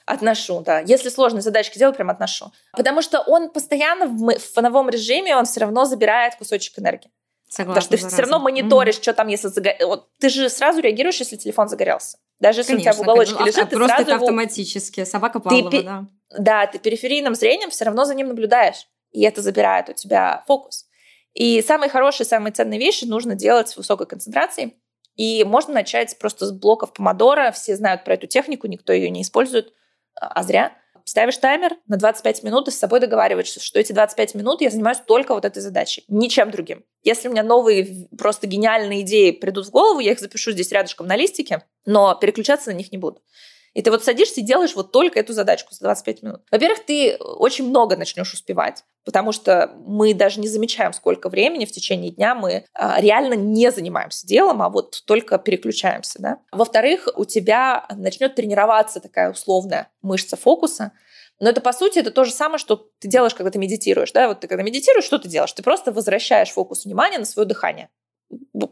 Отношу, 0.05 0.61
да. 0.61 0.79
Если 0.79 1.09
сложные 1.09 1.41
задачки 1.41 1.79
делаю, 1.79 1.95
прям 1.95 2.09
отношу. 2.09 2.51
Потому 2.73 3.01
что 3.01 3.19
он 3.21 3.49
постоянно 3.49 4.05
в, 4.05 4.37
в 4.37 4.53
фоновом 4.53 4.89
режиме, 4.89 5.35
он 5.35 5.45
все 5.45 5.61
равно 5.61 5.85
забирает 5.85 6.35
кусочек 6.35 6.77
энергии. 6.77 7.09
Согласна. 7.49 7.81
Потому 7.81 7.97
что 7.97 8.07
ты 8.07 8.13
все 8.13 8.21
равно 8.21 8.39
мониторишь, 8.39 8.95
mm-hmm. 8.95 9.01
что 9.01 9.13
там, 9.13 9.27
если 9.27 9.47
загор... 9.47 9.73
вот, 9.81 10.09
Ты 10.19 10.29
же 10.29 10.49
сразу 10.49 10.79
реагируешь, 10.79 11.17
если 11.17 11.35
телефон 11.35 11.67
загорелся. 11.67 12.17
Даже 12.39 12.61
если 12.61 12.73
Конечно, 12.73 12.91
у 12.91 12.93
тебя 12.93 13.03
в 13.03 13.07
уголочке 13.07 13.35
как... 13.35 13.47
лежит, 13.47 13.63
а, 13.63 13.65
ты 13.65 13.75
просто 13.75 13.95
сразу... 13.95 14.11
это 14.11 14.15
автоматически. 14.15 15.03
Собака 15.03 15.39
Павлова, 15.39 15.71
ты, 15.71 15.83
да. 15.83 16.05
Да, 16.37 16.67
ты 16.67 16.79
периферийным 16.79 17.35
зрением 17.35 17.69
все 17.69 17.85
равно 17.85 18.05
за 18.05 18.15
ним 18.15 18.27
наблюдаешь. 18.27 18.87
И 19.11 19.23
это 19.23 19.41
забирает 19.41 19.89
у 19.89 19.93
тебя 19.93 20.43
фокус. 20.47 20.85
И 21.33 21.61
самые 21.61 21.89
хорошие, 21.89 22.25
самые 22.25 22.53
ценные 22.53 22.79
вещи 22.79 23.05
нужно 23.05 23.35
делать 23.35 23.69
с 23.69 23.77
высокой 23.77 24.07
концентрацией. 24.07 24.75
И 25.21 25.43
можно 25.43 25.75
начать 25.75 26.17
просто 26.17 26.47
с 26.47 26.51
блоков 26.51 26.93
помодора. 26.93 27.51
Все 27.51 27.75
знают 27.75 28.03
про 28.03 28.15
эту 28.15 28.25
технику, 28.25 28.65
никто 28.65 28.91
ее 28.91 29.11
не 29.11 29.21
использует 29.21 29.71
а 30.15 30.41
зря. 30.41 30.75
Ставишь 31.05 31.37
таймер 31.37 31.75
на 31.87 31.97
25 31.97 32.41
минут 32.41 32.67
и 32.67 32.71
с 32.71 32.79
собой 32.79 32.99
договариваешься, 32.99 33.59
что 33.59 33.79
эти 33.79 33.91
25 33.91 34.33
минут 34.33 34.61
я 34.61 34.71
занимаюсь 34.71 34.97
только 35.05 35.35
вот 35.35 35.45
этой 35.45 35.59
задачей, 35.59 36.05
ничем 36.07 36.49
другим. 36.49 36.83
Если 37.03 37.27
у 37.27 37.31
меня 37.31 37.43
новые 37.43 38.07
просто 38.17 38.47
гениальные 38.47 39.01
идеи 39.01 39.29
придут 39.29 39.67
в 39.67 39.69
голову, 39.69 39.99
я 39.99 40.13
их 40.13 40.19
запишу 40.19 40.53
здесь 40.53 40.71
рядышком 40.71 41.05
на 41.05 41.15
листике, 41.15 41.63
но 41.85 42.15
переключаться 42.15 42.71
на 42.71 42.75
них 42.75 42.91
не 42.91 42.97
буду. 42.97 43.21
И 43.73 43.81
ты 43.81 43.91
вот 43.91 44.03
садишься 44.03 44.41
и 44.41 44.43
делаешь 44.43 44.75
вот 44.75 44.91
только 44.91 45.19
эту 45.19 45.33
задачку 45.33 45.73
за 45.73 45.81
25 45.81 46.23
минут. 46.23 46.41
Во-первых, 46.51 46.85
ты 46.85 47.15
очень 47.17 47.69
много 47.69 47.95
начнешь 47.95 48.33
успевать, 48.33 48.83
потому 49.05 49.31
что 49.31 49.71
мы 49.85 50.13
даже 50.13 50.39
не 50.39 50.47
замечаем, 50.47 50.93
сколько 50.93 51.29
времени 51.29 51.65
в 51.65 51.71
течение 51.71 52.11
дня 52.11 52.35
мы 52.35 52.65
а, 52.73 52.99
реально 52.99 53.35
не 53.35 53.71
занимаемся 53.71 54.27
делом, 54.27 54.61
а 54.61 54.69
вот 54.69 55.03
только 55.05 55.37
переключаемся. 55.37 56.19
Да? 56.19 56.37
Во-вторых, 56.51 57.07
у 57.15 57.25
тебя 57.25 57.85
начнет 57.95 58.35
тренироваться 58.35 58.99
такая 58.99 59.31
условная 59.31 59.89
мышца 60.01 60.35
фокуса, 60.35 60.91
но 61.39 61.49
это, 61.49 61.59
по 61.59 61.73
сути, 61.73 61.97
это 61.97 62.11
то 62.11 62.23
же 62.23 62.31
самое, 62.31 62.59
что 62.59 62.89
ты 62.99 63.07
делаешь, 63.07 63.33
когда 63.33 63.49
ты 63.49 63.57
медитируешь. 63.57 64.11
Да? 64.11 64.27
Вот 64.27 64.41
ты 64.41 64.47
когда 64.47 64.61
медитируешь, 64.63 65.05
что 65.05 65.17
ты 65.17 65.27
делаешь? 65.27 65.51
Ты 65.53 65.63
просто 65.63 65.91
возвращаешь 65.91 66.51
фокус 66.51 66.85
внимания 66.85 67.17
на 67.17 67.25
свое 67.25 67.47
дыхание. 67.47 67.89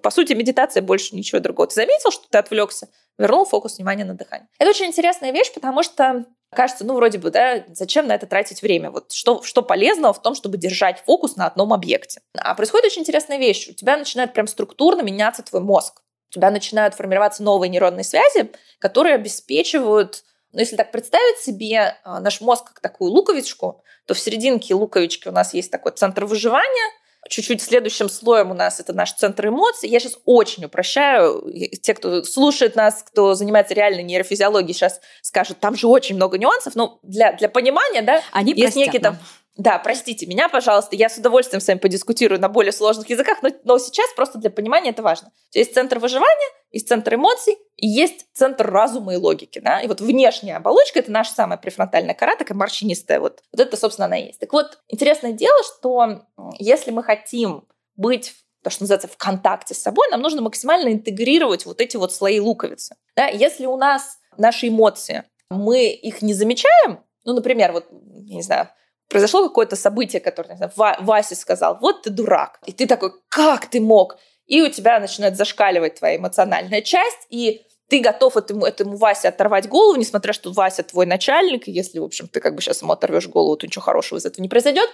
По 0.02 0.12
сути, 0.12 0.34
медитация 0.34 0.82
больше 0.82 1.16
ничего 1.16 1.40
другого. 1.40 1.68
Ты 1.68 1.76
заметил, 1.76 2.12
что 2.12 2.28
ты 2.30 2.38
отвлекся? 2.38 2.90
вернул 3.18 3.46
фокус 3.46 3.78
внимания 3.78 4.06
на 4.06 4.14
дыхание. 4.14 4.48
Это 4.60 4.70
очень 4.70 4.86
интересная 4.86 5.32
вещь, 5.32 5.54
потому 5.54 5.84
что 5.84 6.26
кажется, 6.52 6.86
ну, 6.86 6.96
вроде 6.96 7.18
бы, 7.18 7.30
да, 7.32 7.66
зачем 7.68 8.08
на 8.08 8.16
это 8.16 8.26
тратить 8.26 8.62
время? 8.62 8.92
Вот 8.92 9.12
что, 9.12 9.44
что 9.44 9.62
полезного 9.62 10.14
в 10.14 10.22
том, 10.22 10.36
чтобы 10.36 10.58
держать 10.58 11.04
фокус 11.06 11.36
на 11.36 11.46
одном 11.46 11.74
объекте? 11.74 12.22
А 12.38 12.56
происходит 12.56 12.86
очень 12.86 13.02
интересная 13.02 13.38
вещь. 13.38 13.68
У 13.70 13.74
тебя 13.74 13.98
начинает 13.98 14.34
прям 14.34 14.48
структурно 14.48 15.02
меняться 15.02 15.44
твой 15.44 15.62
мозг. 15.62 16.02
У 16.30 16.34
тебя 16.34 16.50
начинают 16.50 16.96
формироваться 16.96 17.44
новые 17.44 17.70
нейронные 17.70 18.06
связи, 18.06 18.52
которые 18.80 19.16
обеспечивают 19.16 20.24
но 20.52 20.62
если 20.62 20.76
так 20.76 20.92
представить 20.92 21.38
себе 21.38 21.98
а, 22.04 22.20
наш 22.20 22.42
мозг 22.42 22.70
как 22.70 22.80
такую 22.80 23.12
луковичку, 23.12 23.84
то 24.06 24.14
в 24.14 24.20
серединке 24.20 24.74
луковички 24.74 25.28
у 25.28 25.32
нас 25.32 25.54
есть 25.54 25.72
такой 25.72 25.92
центр 25.92 26.26
выживания, 26.26 26.92
чуть-чуть 27.30 27.62
следующим 27.62 28.10
слоем 28.10 28.52
у 28.52 28.54
нас 28.54 28.80
это 28.80 28.94
наш 28.94 29.14
центр 29.14 29.48
эмоций. 29.48 29.90
Я 29.90 30.00
сейчас 30.00 30.18
очень 30.26 30.66
упрощаю. 30.66 31.44
Те, 31.82 31.94
кто 31.94 32.24
слушает 32.24 32.76
нас, 32.76 33.04
кто 33.04 33.36
занимается 33.36 33.74
реальной 33.74 34.04
нейрофизиологией, 34.04 34.74
сейчас 34.74 35.00
скажут, 35.22 35.60
там 35.60 35.76
же 35.76 35.88
очень 35.88 36.16
много 36.16 36.38
нюансов. 36.38 36.76
Но 36.76 37.00
для, 37.04 37.34
для 37.34 37.50
понимания, 37.50 38.02
да, 38.02 38.22
Они 38.32 38.54
есть 38.54 38.76
некие 38.76 39.02
там... 39.02 39.18
Да, 39.60 39.78
простите 39.78 40.26
меня, 40.26 40.48
пожалуйста, 40.48 40.96
я 40.96 41.10
с 41.10 41.18
удовольствием 41.18 41.60
с 41.60 41.68
вами 41.68 41.80
подискутирую 41.80 42.40
на 42.40 42.48
более 42.48 42.72
сложных 42.72 43.10
языках, 43.10 43.40
но, 43.42 43.50
но 43.66 43.78
сейчас 43.78 44.10
просто 44.16 44.38
для 44.38 44.50
понимания 44.50 44.92
это 44.92 45.04
важно. 45.04 45.34
Есть 45.54 45.74
центр 45.74 46.00
выживания, 46.00 46.48
есть 46.72 46.88
центр 46.88 47.16
эмоций, 47.16 47.58
и 47.76 47.86
есть 47.86 48.28
центр 48.32 48.72
разума 48.72 49.14
и 49.14 49.18
логики. 49.18 49.60
Да? 49.60 49.82
И 49.82 49.88
вот 49.88 50.00
внешняя 50.00 50.56
оболочка– 50.56 51.00
это 51.00 51.12
наша 51.12 51.34
самая 51.34 51.58
префронтальная 51.58 52.14
кора, 52.14 52.38
такая 52.38 52.58
морщинистая. 52.58 53.20
Вот, 53.20 53.44
вот 53.52 53.60
это, 53.60 53.76
собственно, 53.76 54.06
она 54.06 54.18
и 54.18 54.28
есть. 54.28 54.40
Так 54.40 54.54
вот, 54.54 54.80
интересное 54.88 55.34
дело, 55.34 55.62
что 55.66 56.22
если 56.58 56.92
мы 56.92 57.04
хотим 57.04 57.68
быть 57.98 58.36
то, 58.64 58.70
что 58.70 58.84
называется, 58.84 59.10
в 59.10 59.18
контакте 59.18 59.74
с 59.74 59.82
собой, 59.82 60.08
нам 60.10 60.22
нужно 60.22 60.42
максимально 60.42 60.94
интегрировать 60.94 61.66
вот 61.66 61.82
эти 61.82 61.98
вот 61.98 62.14
слои 62.14 62.40
луковицы. 62.40 62.96
Да? 63.18 63.28
Если 63.28 63.66
у 63.66 63.76
нас 63.76 64.20
наши 64.38 64.70
эмоции, 64.70 65.26
мы 65.50 65.90
их 65.90 66.22
не 66.22 66.34
замечаем, 66.34 67.04
ну, 67.26 67.34
например, 67.34 67.74
вот, 67.74 67.88
я 68.24 68.36
не 68.36 68.42
знаю, 68.42 68.70
произошло 69.10 69.48
какое-то 69.48 69.76
событие, 69.76 70.22
которое, 70.22 70.52
не 70.52 70.58
знаю, 70.58 70.72
Вася 70.76 71.36
сказал, 71.36 71.78
вот 71.82 72.04
ты 72.04 72.10
дурак. 72.10 72.60
И 72.66 72.72
ты 72.72 72.88
такой, 72.88 73.12
как 73.28 73.66
ты 73.70 73.82
мог? 73.82 74.18
И 74.46 74.62
у 74.62 74.70
тебя 74.70 75.00
начинает 75.00 75.36
зашкаливать 75.36 75.96
твоя 75.96 76.18
эмоциональная 76.18 76.82
часть, 76.82 77.28
и 77.30 77.66
ты 77.90 78.00
готов 78.00 78.38
этому, 78.38 78.66
этому 78.66 78.98
Васе 78.98 79.30
оторвать 79.30 79.68
голову, 79.68 80.00
несмотря 80.00 80.32
что 80.32 80.52
Вася 80.52 80.84
твой 80.84 81.06
начальник, 81.06 81.68
и 81.68 81.72
если, 81.72 82.00
в 82.00 82.04
общем, 82.04 82.28
ты 82.28 82.40
как 82.40 82.56
бы 82.56 82.62
сейчас 82.62 82.82
ему 82.82 82.94
оторвешь 82.94 83.28
голову, 83.28 83.58
то 83.58 83.66
ничего 83.66 83.82
хорошего 83.82 84.20
из 84.20 84.26
этого 84.26 84.44
не 84.44 84.50
произойдет. 84.50 84.90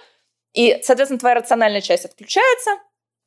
И, 0.54 0.80
соответственно, 0.82 1.20
твоя 1.20 1.36
рациональная 1.36 1.82
часть 1.82 2.06
отключается, 2.06 2.70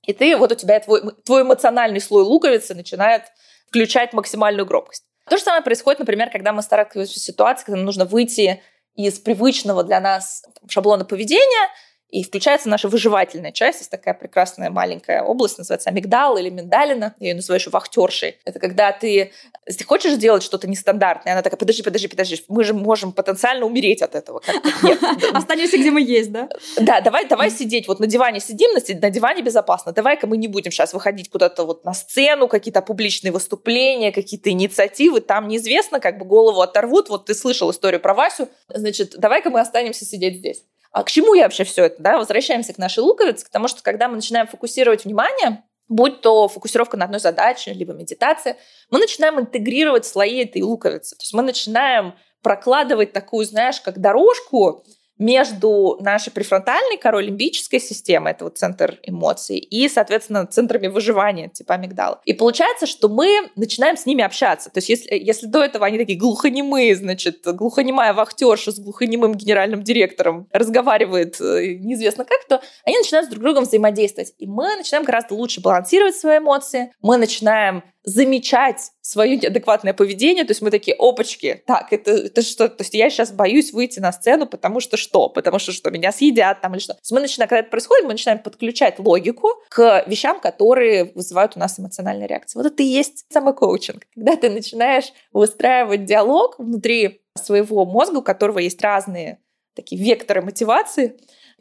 и 0.06 0.14
ты, 0.14 0.36
вот 0.38 0.52
у 0.52 0.56
тебя 0.56 0.80
твой, 0.80 1.02
твой 1.24 1.44
эмоциональный 1.44 2.02
слой 2.02 2.24
луковицы 2.24 2.74
начинает 2.74 3.24
включать 3.68 4.14
максимальную 4.14 4.66
громкость. 4.66 5.04
То 5.30 5.38
же 5.38 5.44
самое 5.44 5.62
происходит, 5.62 6.00
например, 6.00 6.32
когда 6.32 6.54
мы 6.54 6.64
сталкиваемся 6.64 7.20
с 7.20 7.24
ситуацией, 7.24 7.66
когда 7.68 7.78
нам 7.78 7.86
нужно 7.86 8.06
выйти 8.06 8.64
из 9.08 9.20
привычного 9.20 9.84
для 9.84 10.00
нас 10.00 10.44
шаблона 10.68 11.06
поведения– 11.06 11.70
и 12.10 12.24
включается 12.24 12.70
наша 12.70 12.88
выживательная 12.88 13.52
часть. 13.52 13.80
Есть 13.80 13.92
такая 13.92 14.16
прекрасная 14.16 14.72
маленькая 14.72 15.22
область, 15.22 15.60
называется 15.60 15.90
амигдал 15.90 16.38
или 16.38 16.50
миндалина. 16.50 17.16
Я 17.20 17.30
ее 17.30 17.36
называю 17.36 17.60
еще 17.60 17.70
вахтершей. 17.70 18.38
Это 18.46 18.60
когда 18.60 18.92
ты, 18.92 19.32
ты 19.66 19.84
хочешь 19.84 20.14
сделать 20.14 20.42
что-то 20.42 20.68
нестандартное, 20.68 21.34
она 21.34 21.44
такая, 21.44 21.58
подожди, 21.58 21.84
подожди, 21.84 22.08
подожди, 22.08 22.44
мы 22.48 22.64
же 22.64 22.74
можем 22.74 23.12
потенциально 23.12 23.66
умереть 23.66 24.02
от 24.02 24.16
этого. 24.16 24.42
Останемся, 25.34 25.78
где 25.78 25.92
мы 25.92 26.02
есть, 26.02 26.32
да? 26.32 26.50
Да, 26.78 27.02
давай, 27.02 27.28
давай 27.28 27.52
сидеть. 27.52 27.88
Вот 27.88 28.00
на 28.00 28.08
диване 28.08 28.40
сидим, 28.40 28.72
на 28.74 29.10
диване 29.10 29.44
безопасно. 29.44 29.92
Давай-ка 29.92 30.26
мы 30.26 30.38
не 30.38 30.48
будем 30.48 30.72
сейчас 30.72 30.94
выходить 30.94 31.30
куда-то 31.30 31.64
вот 31.64 31.86
на 31.86 31.94
сцену, 31.94 32.48
какие-то 32.48 32.82
публичные 32.82 33.32
выступления, 33.32 34.12
какие-то 34.12 34.50
инициативы. 34.50 35.22
Там 35.22 35.48
неизвестно, 35.48 36.00
как 36.00 36.18
бы 36.18 36.26
голову 36.26 36.62
оторвут. 36.62 37.10
Вот 37.10 37.28
ты 37.28 37.36
слышал 37.36 37.70
историю 37.70 38.02
про 38.02 38.16
Васю. 38.16 38.50
Значит, 38.68 39.16
давай-ка 39.18 39.52
мы 39.52 39.60
останемся 39.60 40.06
сидеть 40.06 40.38
здесь. 40.38 40.64
А 40.92 41.04
к 41.04 41.12
чему 41.12 41.34
я 41.34 41.44
вообще 41.44 41.64
все 41.64 41.86
это? 41.86 42.02
Да? 42.02 42.18
Возвращаемся 42.18 42.74
к 42.74 42.78
нашей 42.78 43.00
луковице, 43.00 43.46
к 43.46 43.50
тому, 43.50 43.68
что 43.68 43.84
когда 43.84 44.08
мы 44.08 44.16
начинаем 44.16 44.48
фокусировать 44.48 45.06
внимание, 45.06 45.64
будь 45.88 46.22
то 46.22 46.48
фокусировка 46.48 46.98
на 46.98 47.06
одной 47.06 47.20
задаче, 47.20 47.74
либо 47.74 47.94
медитация, 47.94 48.58
мы 48.90 49.00
начинаем 49.00 49.40
интегрировать 49.40 50.06
слои 50.06 50.44
этой 50.44 50.62
луковицы. 50.62 51.16
То 51.16 51.24
есть 51.24 51.34
мы 51.34 51.42
начинаем 51.44 52.16
прокладывать 52.42 53.14
такую, 53.14 53.46
знаешь, 53.46 53.82
как 53.82 54.00
дорожку 54.00 54.86
между 55.20 55.98
нашей 56.00 56.32
префронтальной 56.32 56.98
корой 56.98 57.26
лимбической 57.26 57.80
системой, 57.80 58.32
это 58.32 58.46
вот 58.46 58.58
центр 58.58 59.00
эмоций, 59.04 59.58
и, 59.58 59.88
соответственно, 59.90 60.48
центрами 60.48 60.88
выживания, 60.88 61.50
типа 61.50 61.76
амигдала. 61.76 62.22
И 62.26 62.34
получается, 62.34 62.88
что 62.88 63.10
мы 63.10 63.50
начинаем 63.56 63.98
с 63.98 64.06
ними 64.06 64.24
общаться. 64.24 64.70
То 64.70 64.78
есть 64.78 64.90
если, 64.90 65.14
если 65.14 65.46
до 65.46 65.64
этого 65.64 65.86
они 65.86 65.98
такие 65.98 66.18
глухонемые, 66.18 66.96
значит, 66.96 67.42
глухонемая 67.44 68.14
вахтерша 68.14 68.72
с 68.72 68.80
глухонемым 68.80 69.36
генеральным 69.36 69.84
директором 69.84 70.48
разговаривает 70.52 71.40
э, 71.42 71.76
неизвестно 71.80 72.24
как, 72.24 72.46
то 72.48 72.62
они 72.86 72.98
начинают 72.98 73.28
с 73.28 73.30
друг 73.30 73.44
другом 73.44 73.66
взаимодействовать. 73.66 74.34
И 74.38 74.48
мы 74.48 74.76
начинаем 74.78 75.06
гораздо 75.06 75.36
лучше 75.36 75.62
балансировать 75.62 76.16
свои 76.16 76.38
эмоции, 76.38 76.94
мы 77.02 77.18
начинаем 77.18 77.84
замечать 78.04 78.92
свое 79.02 79.36
неадекватное 79.38 79.94
поведение, 79.94 80.46
то 80.46 80.52
есть 80.52 80.62
мы 80.62 80.72
такие, 80.72 80.96
опачки, 80.98 81.64
так, 81.68 81.92
это, 81.92 82.12
это 82.12 82.42
что? 82.42 82.70
То 82.70 82.84
есть 82.84 82.94
я 82.94 83.10
сейчас 83.10 83.32
боюсь 83.32 83.74
выйти 83.74 84.00
на 84.00 84.12
сцену, 84.12 84.48
потому 84.48 84.80
что 84.80 84.98
что? 84.98 85.30
Потому 85.30 85.60
что 85.60 85.72
что, 85.72 85.92
меня 85.92 86.12
съедят 86.12 86.62
там 86.62 86.74
или 86.74 86.80
что? 86.80 86.94
То 86.94 87.00
есть 87.02 87.12
мы 87.12 87.20
начинаем, 87.20 87.50
когда 87.50 87.60
это 87.60 87.70
происходит, 87.70 88.06
мы 88.06 88.14
начинаем 88.14 88.40
подключать 88.40 89.00
логику 89.00 89.50
к 89.70 90.06
вещам, 90.08 90.40
которые 90.40 91.12
вызывают 91.16 91.56
у 91.56 91.60
нас 91.60 91.80
эмоциональные 91.80 92.28
реакции. 92.28 92.58
Вот 92.58 92.68
это 92.68 92.82
и 92.84 92.86
есть 92.86 93.26
самый 93.30 93.54
коучинг, 93.54 94.06
когда 94.16 94.36
ты 94.36 94.50
начинаешь 94.50 95.12
выстраивать 95.34 96.06
диалог 96.06 96.58
внутри 96.58 97.22
своего 97.36 97.86
мозга, 97.86 98.18
у 98.18 98.22
которого 98.22 98.60
есть 98.60 98.82
разные 98.82 99.40
такие 99.76 100.02
векторы 100.02 100.42
мотивации, 100.42 101.18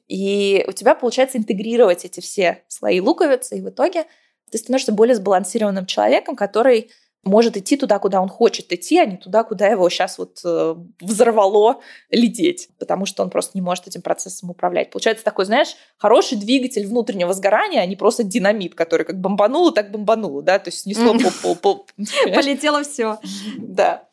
и 0.09 0.65
у 0.67 0.73
тебя 0.73 0.95
получается 0.95 1.39
интегрировать 1.39 2.05
эти 2.05 2.21
все 2.21 2.65
слои 2.69 3.01
луковицы, 3.01 3.59
и 3.59 3.61
в 3.61 3.69
итоге 3.69 4.07
ты 4.51 4.59
становишься 4.59 4.93
более 4.93 5.15
сбалансированным 5.15 5.87
человеком, 5.87 6.37
который 6.37 6.91
может 7.25 7.57
идти 7.57 7.77
туда, 7.77 7.99
куда 7.99 8.21
он 8.21 8.29
хочет 8.29 8.73
идти, 8.73 8.99
а 8.99 9.05
не 9.05 9.17
туда, 9.17 9.45
куда 9.45 9.67
его 9.67 9.89
сейчас 9.91 10.19
вот 10.19 10.41
э, 10.45 10.77
взорвало 11.01 11.81
лететь, 12.11 12.69
потому 12.79 13.07
что 13.07 13.23
он 13.23 13.31
просто 13.31 13.53
не 13.55 13.61
может 13.61 13.87
этим 13.87 14.03
процессом 14.03 14.51
управлять. 14.51 14.91
Получается 14.91 15.25
такой, 15.25 15.45
знаешь, 15.45 15.75
хороший 15.97 16.39
двигатель 16.39 16.87
внутреннего 16.87 17.33
сгорания, 17.33 17.81
а 17.81 17.87
не 17.87 17.97
просто 17.97 18.25
динамит, 18.25 18.75
который 18.75 19.05
как 19.05 19.21
бомбануло, 19.21 19.73
так 19.73 19.91
бомбануло, 19.91 20.43
да, 20.43 20.59
то 20.59 20.69
есть 20.69 20.81
снесло 20.81 21.15
по... 21.43 21.55
по 21.55 21.87
Полетело 22.35 22.83
все. 22.83 23.19
Да. 23.59 24.05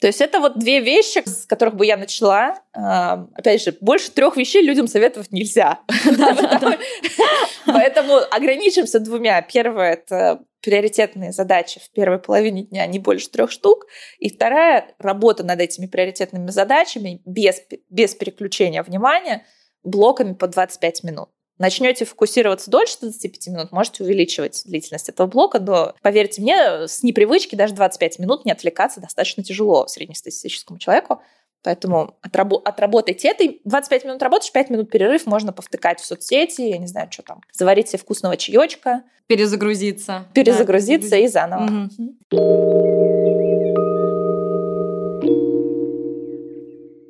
То 0.00 0.08
есть 0.08 0.20
это 0.20 0.40
вот 0.40 0.58
две 0.58 0.80
вещи, 0.80 1.22
с 1.24 1.46
которых 1.46 1.74
бы 1.76 1.86
я 1.86 1.96
начала. 1.96 2.58
А, 2.74 3.26
опять 3.34 3.62
же, 3.62 3.74
больше 3.80 4.10
трех 4.10 4.36
вещей 4.36 4.62
людям 4.62 4.88
советовать 4.88 5.32
нельзя. 5.32 5.80
Поэтому 7.66 8.16
ограничимся 8.30 9.00
двумя. 9.00 9.40
Первое– 9.40 9.92
это 9.94 10.42
приоритетные 10.60 11.32
задачи 11.32 11.80
в 11.80 11.90
первой 11.92 12.18
половине 12.18 12.64
дня 12.64 12.86
не 12.86 12.98
больше 12.98 13.30
трех 13.30 13.50
штук. 13.50 13.86
И 14.18 14.28
вторая– 14.28 14.94
работа 14.98 15.44
над 15.44 15.60
этими 15.60 15.86
приоритетными 15.86 16.50
задачами 16.50 17.22
без, 17.24 17.62
без 17.88 18.14
переключения 18.14 18.82
внимания 18.82 19.46
блоками 19.82 20.34
по 20.34 20.46
25 20.46 21.04
минут. 21.04 21.30
Начнете 21.58 22.04
фокусироваться 22.04 22.70
дольше 22.70 22.98
25 23.00 23.46
минут, 23.48 23.72
можете 23.72 24.04
увеличивать 24.04 24.62
длительность 24.66 25.08
этого 25.08 25.26
блока, 25.26 25.58
но, 25.58 25.94
поверьте 26.02 26.42
мне, 26.42 26.86
с 26.86 27.02
непривычки 27.02 27.54
даже 27.54 27.74
25 27.74 28.18
минут 28.18 28.44
не 28.44 28.52
отвлекаться 28.52 29.00
достаточно 29.00 29.42
тяжело 29.42 29.86
среднестатистическому 29.86 30.78
человеку. 30.78 31.22
Поэтому 31.62 32.16
отрабо- 32.22 32.60
отработайте 32.64 33.28
это. 33.28 33.44
25 33.64 34.04
минут 34.04 34.22
работаешь, 34.22 34.52
5 34.52 34.70
минут 34.70 34.90
перерыв, 34.90 35.26
можно 35.26 35.52
повтыкать 35.52 35.98
в 35.98 36.04
соцсети, 36.04 36.60
я 36.60 36.78
не 36.78 36.86
знаю, 36.86 37.08
что 37.10 37.22
там, 37.22 37.40
заварить 37.52 37.88
себе 37.88 37.98
вкусного 37.98 38.36
чаечка. 38.36 39.02
Перезагрузиться. 39.26 40.26
Перезагрузиться 40.32 41.10
да, 41.10 41.16
и 41.16 41.26
заново. 41.26 41.88
Угу. 42.30 43.45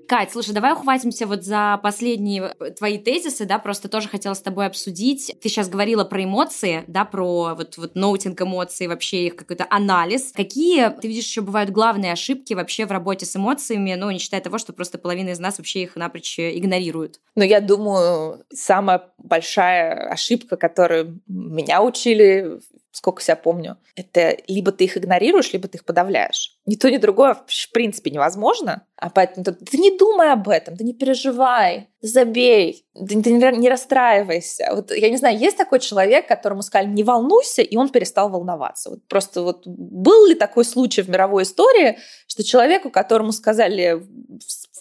Кать, 0.08 0.30
слушай, 0.32 0.52
давай 0.52 0.72
ухватимся 0.72 1.26
вот 1.26 1.42
за 1.42 1.80
последние 1.82 2.54
э, 2.60 2.70
твои 2.70 2.98
тезисы, 2.98 3.44
да, 3.44 3.58
просто 3.58 3.88
тоже 3.88 4.08
хотела 4.08 4.34
с 4.34 4.40
тобой 4.40 4.66
обсудить. 4.66 5.34
Ты 5.42 5.48
сейчас 5.48 5.68
говорила 5.68 6.04
про 6.04 6.22
эмоции, 6.22 6.84
да, 6.86 7.04
про 7.04 7.54
вот, 7.54 7.76
вот 7.76 7.94
ноутинг 7.96 8.40
эмоций, 8.40 8.86
вообще 8.86 9.26
их 9.26 9.36
какой-то 9.36 9.66
анализ. 9.68 10.32
Какие, 10.32 10.90
ты 10.90 11.08
видишь, 11.08 11.26
еще 11.26 11.40
бывают 11.40 11.70
главные 11.70 12.12
ошибки 12.12 12.54
вообще 12.54 12.86
в 12.86 12.92
работе 12.92 13.26
с 13.26 13.34
эмоциями, 13.34 13.94
ну, 13.94 14.10
не 14.10 14.18
считая 14.18 14.40
того, 14.40 14.58
что 14.58 14.72
просто 14.72 14.98
половина 14.98 15.30
из 15.30 15.40
нас 15.40 15.58
вообще 15.58 15.82
их 15.82 15.96
напрочь 15.96 16.38
игнорирует? 16.38 17.20
Ну, 17.34 17.42
я 17.42 17.60
думаю, 17.60 18.44
самая 18.52 19.02
большая 19.18 20.10
ошибка, 20.10 20.56
которую 20.56 21.20
меня 21.26 21.82
учили 21.82 22.60
сколько 22.96 23.22
себя 23.22 23.36
помню, 23.36 23.76
это 23.94 24.38
либо 24.48 24.72
ты 24.72 24.84
их 24.84 24.96
игнорируешь, 24.96 25.52
либо 25.52 25.68
ты 25.68 25.76
их 25.76 25.84
подавляешь. 25.84 26.56
Ни 26.64 26.76
то, 26.76 26.90
ни 26.90 26.96
другое 26.96 27.34
в 27.34 27.72
принципе 27.72 28.10
невозможно. 28.10 28.86
А 28.96 29.10
поэтому 29.10 29.44
ты, 29.44 29.52
ты 29.52 29.76
не 29.76 29.98
думай 29.98 30.32
об 30.32 30.48
этом, 30.48 30.78
ты 30.78 30.84
не 30.84 30.94
переживай, 30.94 31.90
забей, 32.00 32.86
ты, 32.94 33.22
ты 33.22 33.32
не, 33.32 33.58
не 33.58 33.68
расстраивайся. 33.68 34.70
Вот 34.72 34.92
я 34.92 35.10
не 35.10 35.18
знаю, 35.18 35.38
есть 35.38 35.58
такой 35.58 35.78
человек, 35.80 36.26
которому 36.26 36.62
сказали 36.62 36.88
не 36.88 37.04
волнуйся, 37.04 37.60
и 37.60 37.76
он 37.76 37.90
перестал 37.90 38.30
волноваться. 38.30 38.88
Вот 38.88 39.06
просто 39.08 39.42
вот 39.42 39.66
был 39.66 40.26
ли 40.26 40.34
такой 40.34 40.64
случай 40.64 41.02
в 41.02 41.10
мировой 41.10 41.42
истории, 41.42 41.98
что 42.26 42.42
человеку, 42.42 42.88
которому 42.88 43.32
сказали 43.32 44.02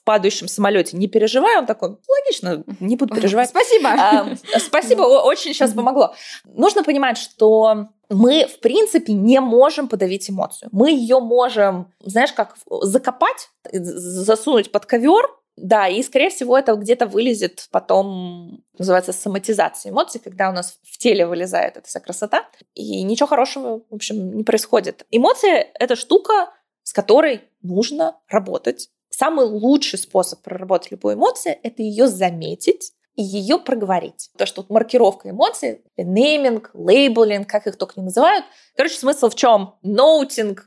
падающем 0.05 0.47
самолете 0.47 0.95
не 0.95 1.07
переживай, 1.07 1.57
он 1.57 1.65
такой, 1.65 1.97
логично, 2.07 2.63
не 2.79 2.95
буду 2.95 3.13
переживать. 3.13 3.49
Спасибо. 3.49 3.89
А, 3.89 4.35
спасибо, 4.59 5.01
очень 5.01 5.53
сейчас 5.53 5.73
помогло. 5.73 6.15
Нужно 6.45 6.83
понимать, 6.83 7.17
что 7.17 7.89
мы, 8.09 8.45
в 8.47 8.59
принципе, 8.59 9.13
не 9.13 9.41
можем 9.41 9.87
подавить 9.87 10.29
эмоцию. 10.29 10.69
Мы 10.71 10.91
ее 10.91 11.19
можем, 11.19 11.91
знаешь, 11.99 12.31
как 12.33 12.55
закопать, 12.81 13.49
засунуть 13.71 14.71
под 14.71 14.85
ковер, 14.85 15.27
да, 15.57 15.87
и, 15.87 16.03
скорее 16.03 16.29
всего, 16.29 16.57
это 16.57 16.75
где-то 16.75 17.07
вылезет 17.07 17.67
потом, 17.71 18.63
называется 18.77 19.13
соматизация 19.13 19.91
эмоций, 19.91 20.19
когда 20.21 20.49
у 20.49 20.53
нас 20.53 20.79
в 20.83 20.97
теле 20.97 21.25
вылезает 21.25 21.77
эта 21.77 21.87
вся 21.87 22.01
красота, 22.01 22.45
и 22.73 23.03
ничего 23.03 23.27
хорошего, 23.27 23.81
в 23.89 23.95
общем, 23.95 24.35
не 24.35 24.43
происходит. 24.43 25.05
Эмоции— 25.11 25.67
это 25.79 25.95
штука, 25.95 26.53
с 26.83 26.91
которой 26.91 27.41
нужно 27.61 28.19
работать. 28.27 28.89
Самый 29.17 29.45
лучший 29.45 29.97
способ 29.97 30.41
проработать 30.41 30.91
любую 30.91 31.15
эмоцию— 31.15 31.57
это 31.63 31.81
ее 31.81 32.09
заметить, 32.09 32.91
и 33.15 33.23
ее 33.23 33.57
проговорить. 33.57 34.29
То, 34.37 34.45
что 34.45 34.61
вот 34.61 34.69
маркировка 34.69 35.29
эмоций, 35.29 35.85
нейминг, 35.95 36.71
лейблинг, 36.73 37.49
как 37.49 37.65
их 37.65 37.77
только 37.77 37.93
не 37.95 38.03
называют. 38.07 38.43
Короче, 38.75 38.95
смысл 38.95 39.29
в 39.29 39.35
чем? 39.35 39.75
Ноутинг, 39.83 40.65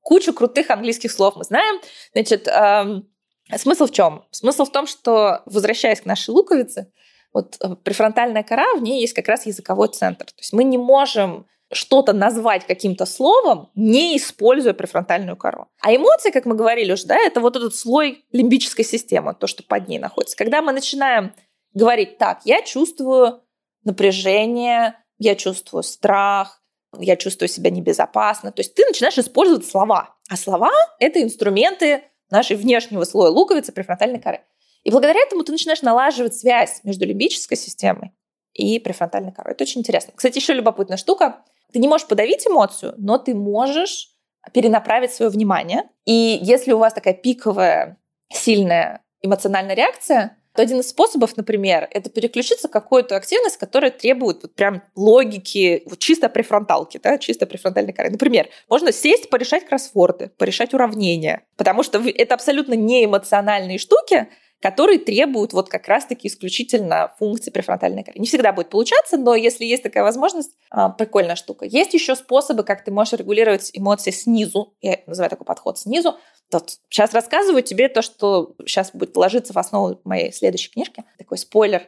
кучу 0.00 0.32
крутых 0.32 0.70
английских 0.70 1.12
слов 1.12 1.36
мы 1.36 1.44
знаем. 1.44 1.78
Значит, 2.14 2.48
эм, 2.48 3.06
смысл 3.54 3.84
в 3.84 3.92
чем? 3.92 4.24
Смысл 4.30 4.64
в 4.64 4.72
том, 4.72 4.86
что, 4.86 5.42
возвращаясь 5.44 6.00
к 6.00 6.06
нашей 6.06 6.30
луковице, 6.30 6.90
вот 7.34 7.58
э, 7.60 7.76
префронтальная 7.84 8.44
кора, 8.44 8.76
в 8.76 8.82
ней 8.82 9.02
есть 9.02 9.12
как 9.12 9.28
раз 9.28 9.44
языковой 9.44 9.88
центр. 9.88 10.24
То 10.24 10.38
есть 10.38 10.54
мы 10.54 10.64
не 10.64 10.78
можем 10.78 11.46
что-то 11.74 12.12
назвать 12.12 12.66
каким-то 12.66 13.06
словом, 13.06 13.70
не 13.74 14.16
используя 14.16 14.74
префронтальную 14.74 15.36
кору. 15.36 15.68
А 15.80 15.94
эмоции, 15.94 16.30
как 16.30 16.46
мы 16.46 16.54
говорили 16.54 16.92
уже, 16.92 17.06
да, 17.06 17.16
это 17.16 17.40
вот 17.40 17.56
этот 17.56 17.74
слой 17.74 18.24
лимбической 18.32 18.84
системы, 18.84 19.34
то, 19.34 19.46
что 19.46 19.62
под 19.62 19.88
ней 19.88 19.98
находится. 19.98 20.36
Когда 20.36 20.62
мы 20.62 20.72
начинаем 20.72 21.32
говорить 21.72 22.18
так, 22.18 22.40
я 22.44 22.62
чувствую 22.62 23.42
напряжение, 23.84 24.98
я 25.18 25.34
чувствую 25.34 25.82
страх, 25.82 26.62
я 26.98 27.16
чувствую 27.16 27.48
себя 27.48 27.70
небезопасно. 27.70 28.52
То 28.52 28.60
есть 28.60 28.74
ты 28.74 28.84
начинаешь 28.86 29.18
использовать 29.18 29.66
слова. 29.66 30.14
А 30.28 30.36
слова— 30.36 30.70
это 30.98 31.22
инструменты 31.22 32.04
нашей 32.30 32.56
внешнего 32.56 33.04
слоя 33.04 33.30
луковицы 33.30 33.72
префронтальной 33.72 34.20
коры. 34.20 34.40
И 34.82 34.90
благодаря 34.90 35.20
этому 35.20 35.44
ты 35.44 35.52
начинаешь 35.52 35.82
налаживать 35.82 36.34
связь 36.34 36.80
между 36.84 37.06
лимбической 37.06 37.56
системой 37.56 38.12
и 38.52 38.78
префронтальной 38.78 39.32
корой. 39.32 39.52
Это 39.52 39.64
очень 39.64 39.80
интересно. 39.80 40.12
Кстати, 40.14 40.38
еще 40.38 40.52
любопытная 40.52 40.96
штука. 40.96 41.42
Ты 41.74 41.80
не 41.80 41.88
можешь 41.88 42.06
подавить 42.06 42.46
эмоцию, 42.46 42.94
но 42.98 43.18
ты 43.18 43.34
можешь 43.34 44.10
перенаправить 44.52 45.12
свое 45.12 45.28
внимание. 45.28 45.82
И 46.04 46.38
если 46.40 46.70
у 46.72 46.78
вас 46.78 46.94
такая 46.94 47.14
пиковая, 47.14 47.98
сильная 48.32 49.02
эмоциональная 49.22 49.74
реакция, 49.74 50.38
то 50.54 50.62
один 50.62 50.78
из 50.78 50.88
способов, 50.88 51.36
например, 51.36 51.88
это 51.90 52.10
переключиться 52.10 52.68
в 52.68 52.70
какую-то 52.70 53.16
активность, 53.16 53.56
которая 53.56 53.90
требует 53.90 54.42
вот 54.42 54.54
прям 54.54 54.84
логики, 54.94 55.82
вот 55.86 55.98
чисто 55.98 56.28
префронталки, 56.28 57.00
да, 57.02 57.18
чисто 57.18 57.44
префронтальной 57.44 57.92
коры. 57.92 58.10
Например, 58.10 58.48
можно 58.68 58.92
сесть, 58.92 59.28
порешать 59.28 59.66
кроссворды, 59.66 60.30
порешать 60.38 60.74
уравнения, 60.74 61.44
потому 61.56 61.82
что 61.82 62.00
это 62.08 62.34
абсолютно 62.34 62.74
не 62.74 63.04
эмоциональные 63.04 63.78
штуки, 63.78 64.28
которые 64.64 64.98
требуют 64.98 65.52
вот 65.52 65.68
как 65.68 65.88
раз-таки 65.88 66.26
исключительно 66.26 67.12
функции 67.18 67.50
префронтальной 67.50 68.02
коры. 68.02 68.18
Не 68.18 68.26
всегда 68.26 68.50
будет 68.50 68.70
получаться, 68.70 69.18
но 69.18 69.34
если 69.34 69.66
есть 69.66 69.82
такая 69.82 70.02
возможность, 70.02 70.52
а, 70.70 70.88
прикольная 70.88 71.36
штука. 71.36 71.66
Есть 71.66 71.92
еще 71.92 72.16
способы, 72.16 72.64
как 72.64 72.82
ты 72.82 72.90
можешь 72.90 73.12
регулировать 73.12 73.68
эмоции 73.74 74.10
снизу. 74.10 74.72
Я 74.80 75.00
называю 75.06 75.28
такой 75.28 75.44
подход 75.44 75.78
снизу. 75.78 76.16
Вот 76.50 76.78
сейчас 76.88 77.12
рассказываю 77.12 77.62
тебе 77.62 77.90
то, 77.90 78.00
что 78.00 78.54
сейчас 78.64 78.92
будет 78.94 79.14
ложиться 79.18 79.52
в 79.52 79.58
основу 79.58 80.00
моей 80.04 80.32
следующей 80.32 80.70
книжки. 80.70 81.04
Такой 81.18 81.36
спойлер. 81.36 81.82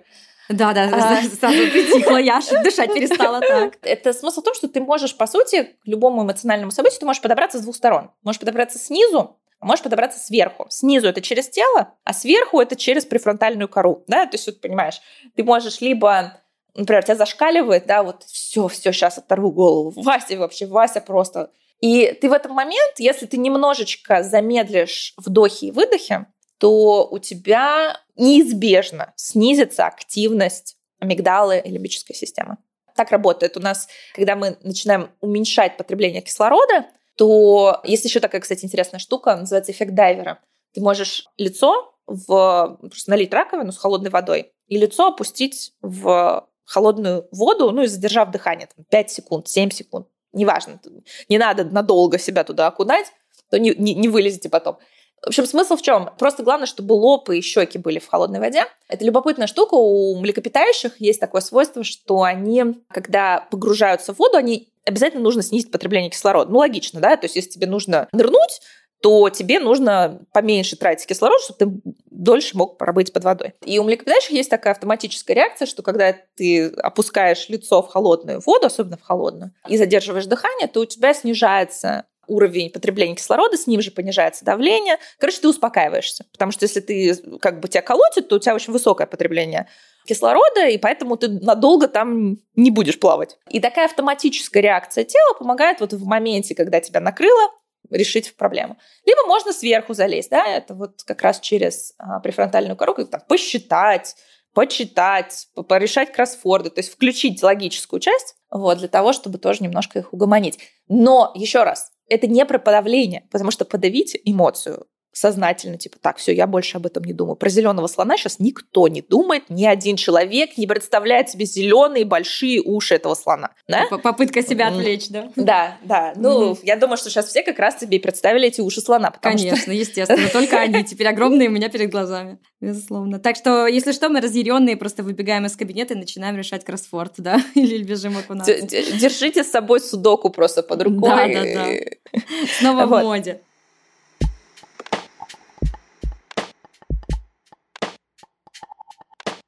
Да, 0.51 0.75
да, 0.75 0.91
а... 0.93 1.23
сразу 1.23 1.71
притихла, 1.71 2.19
я 2.19 2.43
дышать 2.63 2.93
перестала 2.93 3.41
так. 3.41 3.79
Это 3.83 4.13
смысл 4.13 4.43
в 4.43 4.45
том, 4.45 4.55
что 4.55 4.69
ты 4.69 4.83
можешь, 4.83 5.17
по 5.17 5.27
сути, 5.27 5.63
к 5.83 5.87
любому 5.87 6.25
эмоциональному 6.25 6.73
событию 6.73 7.01
ты 7.01 7.07
можешь 7.07 7.23
подобраться 7.23 7.57
с 7.57 7.63
двух 7.63 7.75
сторон. 7.75 8.11
Можешь 8.23 8.39
подобраться 8.39 8.79
снизу, 8.79 9.39
можешь 9.61 9.83
подобраться 9.83 10.19
сверху. 10.19 10.67
Снизу 10.71 11.09
это 11.09 11.21
через 11.21 11.49
тело, 11.49 11.95
а 12.05 12.13
сверху 12.13 12.61
это 12.61 12.77
через 12.77 13.05
префронтальную 13.05 13.69
кору. 13.69 14.05
Да? 14.07 14.27
То 14.27 14.35
есть, 14.35 14.47
вот, 14.47 14.61
понимаешь, 14.61 15.01
ты 15.35 15.45
можешь 15.45 15.81
либо 15.81 16.41
например, 16.77 17.03
тебя 17.03 17.17
зашкаливает, 17.17 17.87
да, 17.87 18.03
вот 18.03 18.23
все, 18.25 18.69
все, 18.69 18.93
сейчас 18.93 19.19
оторву 19.19 19.51
голову. 19.51 19.93
Вася 19.97 20.37
вообще, 20.37 20.67
Вася 20.67 21.01
просто. 21.01 21.51
И 21.81 22.13
ты 22.21 22.29
в 22.29 22.33
этот 22.33 22.53
момент, 22.53 22.99
если 22.99 23.27
ты 23.27 23.37
немножечко 23.37 24.23
замедлишь 24.23 25.15
вдохи 25.17 25.67
и 25.67 25.71
выдохи, 25.71 26.27
то 26.59 27.07
у 27.11 27.19
тебя 27.19 28.01
неизбежно 28.17 29.13
снизится 29.17 29.87
активность 29.87 30.77
амигдалы 31.01 31.59
и 31.59 31.71
лимбической 31.71 32.17
системы. 32.17 32.57
Так 32.95 33.11
работает 33.11 33.59
у 33.59 33.61
нас, 33.61 33.89
когда 34.15 34.37
мы 34.37 34.57
начинаем 34.63 35.11
уменьшать 35.21 35.77
потребление 35.77 36.23
кислорода, 36.23 36.87
то 37.17 37.81
есть 37.85 38.05
еще 38.05 38.21
такая, 38.21 38.41
кстати, 38.41 38.65
интересная 38.65 39.01
штука, 39.01 39.37
называется 39.37 39.73
эффект 39.73 39.95
дайвера. 39.95 40.41
Ты 40.75 40.81
можешь 40.81 41.27
лицо 41.39 41.95
в 42.07 42.79
просто 42.81 43.11
налить 43.11 43.33
раковину 43.33 43.73
с 43.73 43.79
холодной 43.79 44.11
водой 44.11 44.53
и 44.69 44.79
лицо 44.79 45.09
опустить 45.09 45.73
в 45.81 46.49
холодную 46.65 47.29
воду, 47.33 47.71
ну 47.71 47.83
и 47.83 47.87
задержав 47.87 48.31
дыхание, 48.31 48.69
там, 48.75 48.85
5 48.85 49.11
секунд, 49.11 49.49
7 49.49 49.71
секунд, 49.71 50.09
неважно, 50.33 50.81
не 51.29 51.39
надо 51.39 51.65
надолго 51.65 52.19
себя 52.19 52.45
туда 52.45 52.67
окунать, 52.67 53.07
то 53.51 53.59
не, 53.59 53.75
не, 53.77 53.95
не 53.95 54.09
вылезете 54.09 54.49
потом. 54.49 54.79
В 55.23 55.29
общем, 55.29 55.47
смысл 55.47 55.77
в 55.77 55.83
чем? 55.83 56.11
Просто 56.19 56.43
главное, 56.43 56.67
чтобы 56.67 56.93
лоб 56.93 57.31
и 57.31 57.41
щеки 57.41 57.79
были 57.79 57.99
в 57.99 58.07
холодной 58.07 58.39
воде. 58.39 58.65
Это 58.89 59.05
любопытная 59.05 59.47
штука. 59.47 59.75
У 59.75 60.15
млекопитающих 60.21 61.01
есть 61.01 61.21
такое 61.21 61.41
свойство, 61.41 61.83
что 61.85 62.23
они, 62.23 62.85
когда 62.89 63.47
погружаются 63.51 64.13
в 64.13 64.19
воду, 64.19 64.37
они 64.37 64.73
обязательно 64.87 65.23
нужно 65.23 65.43
снизить 65.43 65.71
потребление 65.71 66.11
кислорода. 66.11 66.51
Ну, 66.51 66.59
логично, 66.59 67.01
да? 67.01 67.17
То 67.17 67.27
есть, 67.27 67.37
если 67.37 67.51
тебе 67.51 67.67
нужно 67.67 68.09
нырнуть, 68.13 68.61
то 69.03 69.29
тебе 69.29 69.61
нужно 69.61 70.23
поменьше 70.33 70.77
тратить 70.77 71.07
кислород, 71.07 71.41
чтобы 71.43 71.59
ты 71.59 71.93
дольше 72.11 72.57
мог 72.57 72.79
пробыть 72.79 73.13
под 73.13 73.25
водой. 73.25 73.53
И 73.65 73.79
у 73.79 73.85
млекопитающих 73.85 74.31
есть 74.31 74.51
такая 74.51 74.73
автоматическая 74.73 75.37
реакция, 75.37 75.67
что 75.67 75.83
когда 75.83 76.15
ты 76.35 76.69
опускаешь 76.69 77.49
лицо 77.49 77.83
в 77.83 77.89
холодную 77.89 78.41
воду, 78.41 78.67
особенно 78.67 78.97
в 78.97 79.03
холодную, 79.03 79.53
и 79.69 79.77
задерживаешь 79.77 80.27
дыхание, 80.27 80.67
то 80.67 80.81
у 80.81 80.87
тебя 80.87 81.13
снижается 81.13 82.05
уровень 82.27 82.71
потребления 82.71 83.15
кислорода, 83.15 83.57
с 83.57 83.67
ним 83.67 83.81
же 83.81 83.91
понижается 83.91 84.45
давление. 84.45 84.99
Короче, 85.19 85.41
ты 85.41 85.49
успокаиваешься. 85.49 86.25
Потому 86.33 86.51
что 86.51 86.65
если 86.65 86.81
ты 86.81 87.15
как 87.41 87.61
бы 87.61 87.69
тебя 87.69 87.83
колотит, 87.83 88.29
то 88.29 88.37
у 88.37 88.39
тебя 88.39 88.55
очень 88.55 88.73
высокое 88.73 89.07
потребление 89.07 89.69
кислорода, 90.07 90.69
и 90.69 90.79
поэтому 90.79 91.17
ты 91.17 91.29
надолго 91.29 91.89
там 91.89 92.39
не 92.55 92.71
будешь 92.71 92.99
плавать. 92.99 93.39
И 93.51 93.61
такая 93.61 93.87
автоматическая 93.87 94.63
реакция 94.63 95.05
тела 95.05 95.35
помогает 95.39 95.81
вот 95.81 95.93
в 95.93 96.07
моменте, 96.07 96.55
когда 96.55 96.81
тебя 96.81 97.01
накрыло, 97.01 97.51
решить 97.91 98.37
проблему. 98.37 98.79
Либо 99.05 99.27
можно 99.27 99.53
сверху 99.53 99.95
залезть, 99.95 100.31
да, 100.31 100.45
это 100.47 100.75
вот 100.75 101.03
как 101.05 101.23
раз 101.23 101.41
через 101.41 101.95
а, 101.99 102.21
префронтальную 102.21 102.77
как 102.77 103.11
там 103.11 103.21
посчитать, 103.29 104.17
почитать, 104.55 105.49
порешать 105.69 106.13
кроссворды, 106.13 106.71
то 106.71 106.81
есть 106.81 106.91
включить 106.91 107.43
логическую 107.43 108.01
часть, 108.01 108.37
вот, 108.51 108.79
для 108.79 108.89
того, 108.89 109.13
чтобы 109.13 109.39
тоже 109.39 109.63
немножко 109.63 109.99
их 109.99 110.13
угомонить. 110.13 110.59
Но, 110.89 111.33
еще 111.35 111.63
раз, 111.63 111.91
это 112.09 112.27
не 112.27 112.45
про 112.47 112.59
подавление, 112.59 113.29
потому 113.31 113.51
что 113.51 113.65
подавить 113.65 114.19
эмоцию 114.25 114.87
сознательно, 115.17 115.79
типа, 115.79 115.97
так, 115.99 116.19
все, 116.19 116.33
я 116.33 116.47
больше 116.47 116.77
об 116.77 116.85
этом 116.85 117.03
не 117.05 117.15
думаю. 117.15 117.37
Про 117.37 117.49
зеленого 117.49 117.87
слона 117.87 118.19
сейчас 118.19 118.39
никто 118.39 118.87
не 118.87 119.01
думает, 119.01 119.45
ни 119.49 119.65
один 119.65 119.97
человек 119.97 120.59
не 120.59 120.67
представляет 120.67 121.31
себе 121.31 121.47
зеленые 121.47 122.05
большие 122.05 122.61
уши 122.61 122.97
этого 122.97 123.15
слона. 123.15 123.51
Да? 123.67 123.87
Попытка 124.03 124.43
себя 124.43 124.69
отвлечь, 124.69 125.09
да? 125.09 125.31
Да, 125.35 125.79
да. 125.83 126.13
Ну, 126.17 126.59
я 126.63 126.77
думаю, 126.77 126.99
что 126.99 127.09
сейчас 127.09 127.29
все 127.29 127.43
как 127.43 127.59
раз 127.59 127.81
себе 127.81 127.99
представили 127.99 128.49
эти 128.49 128.61
уши 128.61 128.83
слона. 128.83 129.11
Конечно, 129.23 129.57
что... 129.57 129.73
естественно. 129.73 130.29
Только 130.29 130.61
они 130.61 130.85
теперь 130.85 131.09
огромные 131.09 131.49
у 131.49 131.53
меня 131.53 131.71
перед 131.71 131.91
глазами, 131.91 132.39
безусловно. 132.61 133.19
Так 133.19 133.37
что, 133.37 133.67
если 133.67 133.93
что, 133.93 134.11
мы 134.11 134.21
разъяренные 134.21 134.77
просто 134.77 135.03
выбегаем 135.03 135.47
из 135.47 135.57
кабинета 135.57 135.95
и 135.95 135.97
начинаем 135.97 136.37
решать 136.37 136.65
кроссворд, 136.65 137.15
да? 137.19 137.41
Или 137.55 137.83
бежим 137.83 138.19
окунаться. 138.19 138.61
Держите 138.61 139.45
с 139.45 139.51
собой 139.51 139.81
судоку 139.81 140.29
просто 140.29 140.63
под 140.63 140.83
рукой. 140.83 141.09
Да, 141.09 141.27
да, 141.27 141.45
да. 141.55 142.21
Снова 142.59 142.85
в 142.85 143.03
моде. 143.03 143.41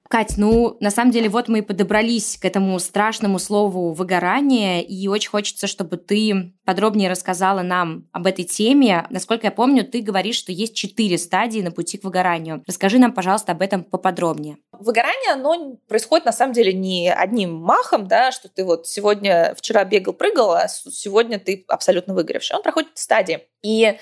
Кать, 0.08 0.34
ну, 0.38 0.78
на 0.80 0.90
самом 0.90 1.10
деле, 1.10 1.28
вот 1.28 1.48
мы 1.48 1.58
и 1.58 1.62
подобрались 1.62 2.38
к 2.38 2.46
этому 2.46 2.78
страшному 2.78 3.38
слову 3.38 3.92
«выгорание», 3.92 4.82
и 4.82 5.06
очень 5.06 5.28
хочется, 5.28 5.66
чтобы 5.66 5.98
ты 5.98 6.54
подробнее 6.64 7.10
рассказала 7.10 7.60
нам 7.60 8.08
об 8.12 8.26
этой 8.26 8.46
теме. 8.46 9.06
Насколько 9.10 9.48
я 9.48 9.50
помню, 9.50 9.84
ты 9.84 10.00
говоришь, 10.00 10.36
что 10.36 10.50
есть 10.50 10.74
четыре 10.74 11.18
стадии 11.18 11.60
на 11.60 11.72
пути 11.72 11.98
к 11.98 12.04
выгоранию. 12.04 12.64
Расскажи 12.66 12.98
нам, 12.98 13.12
пожалуйста, 13.12 13.52
об 13.52 13.60
этом 13.60 13.84
поподробнее. 13.84 14.56
Выгорание, 14.72 15.32
оно 15.32 15.76
происходит, 15.86 16.24
на 16.24 16.32
самом 16.32 16.54
деле, 16.54 16.72
не 16.72 17.12
одним 17.12 17.54
махом, 17.56 18.08
да, 18.08 18.32
что 18.32 18.48
ты 18.48 18.64
вот 18.64 18.86
сегодня, 18.86 19.54
вчера 19.58 19.84
бегал, 19.84 20.14
прыгал, 20.14 20.52
а 20.52 20.68
сегодня 20.68 21.38
ты 21.38 21.66
абсолютно 21.68 22.14
выгоревший. 22.14 22.56
Он 22.56 22.62
проходит 22.62 22.92
стадии. 22.94 23.40
И 23.62 23.98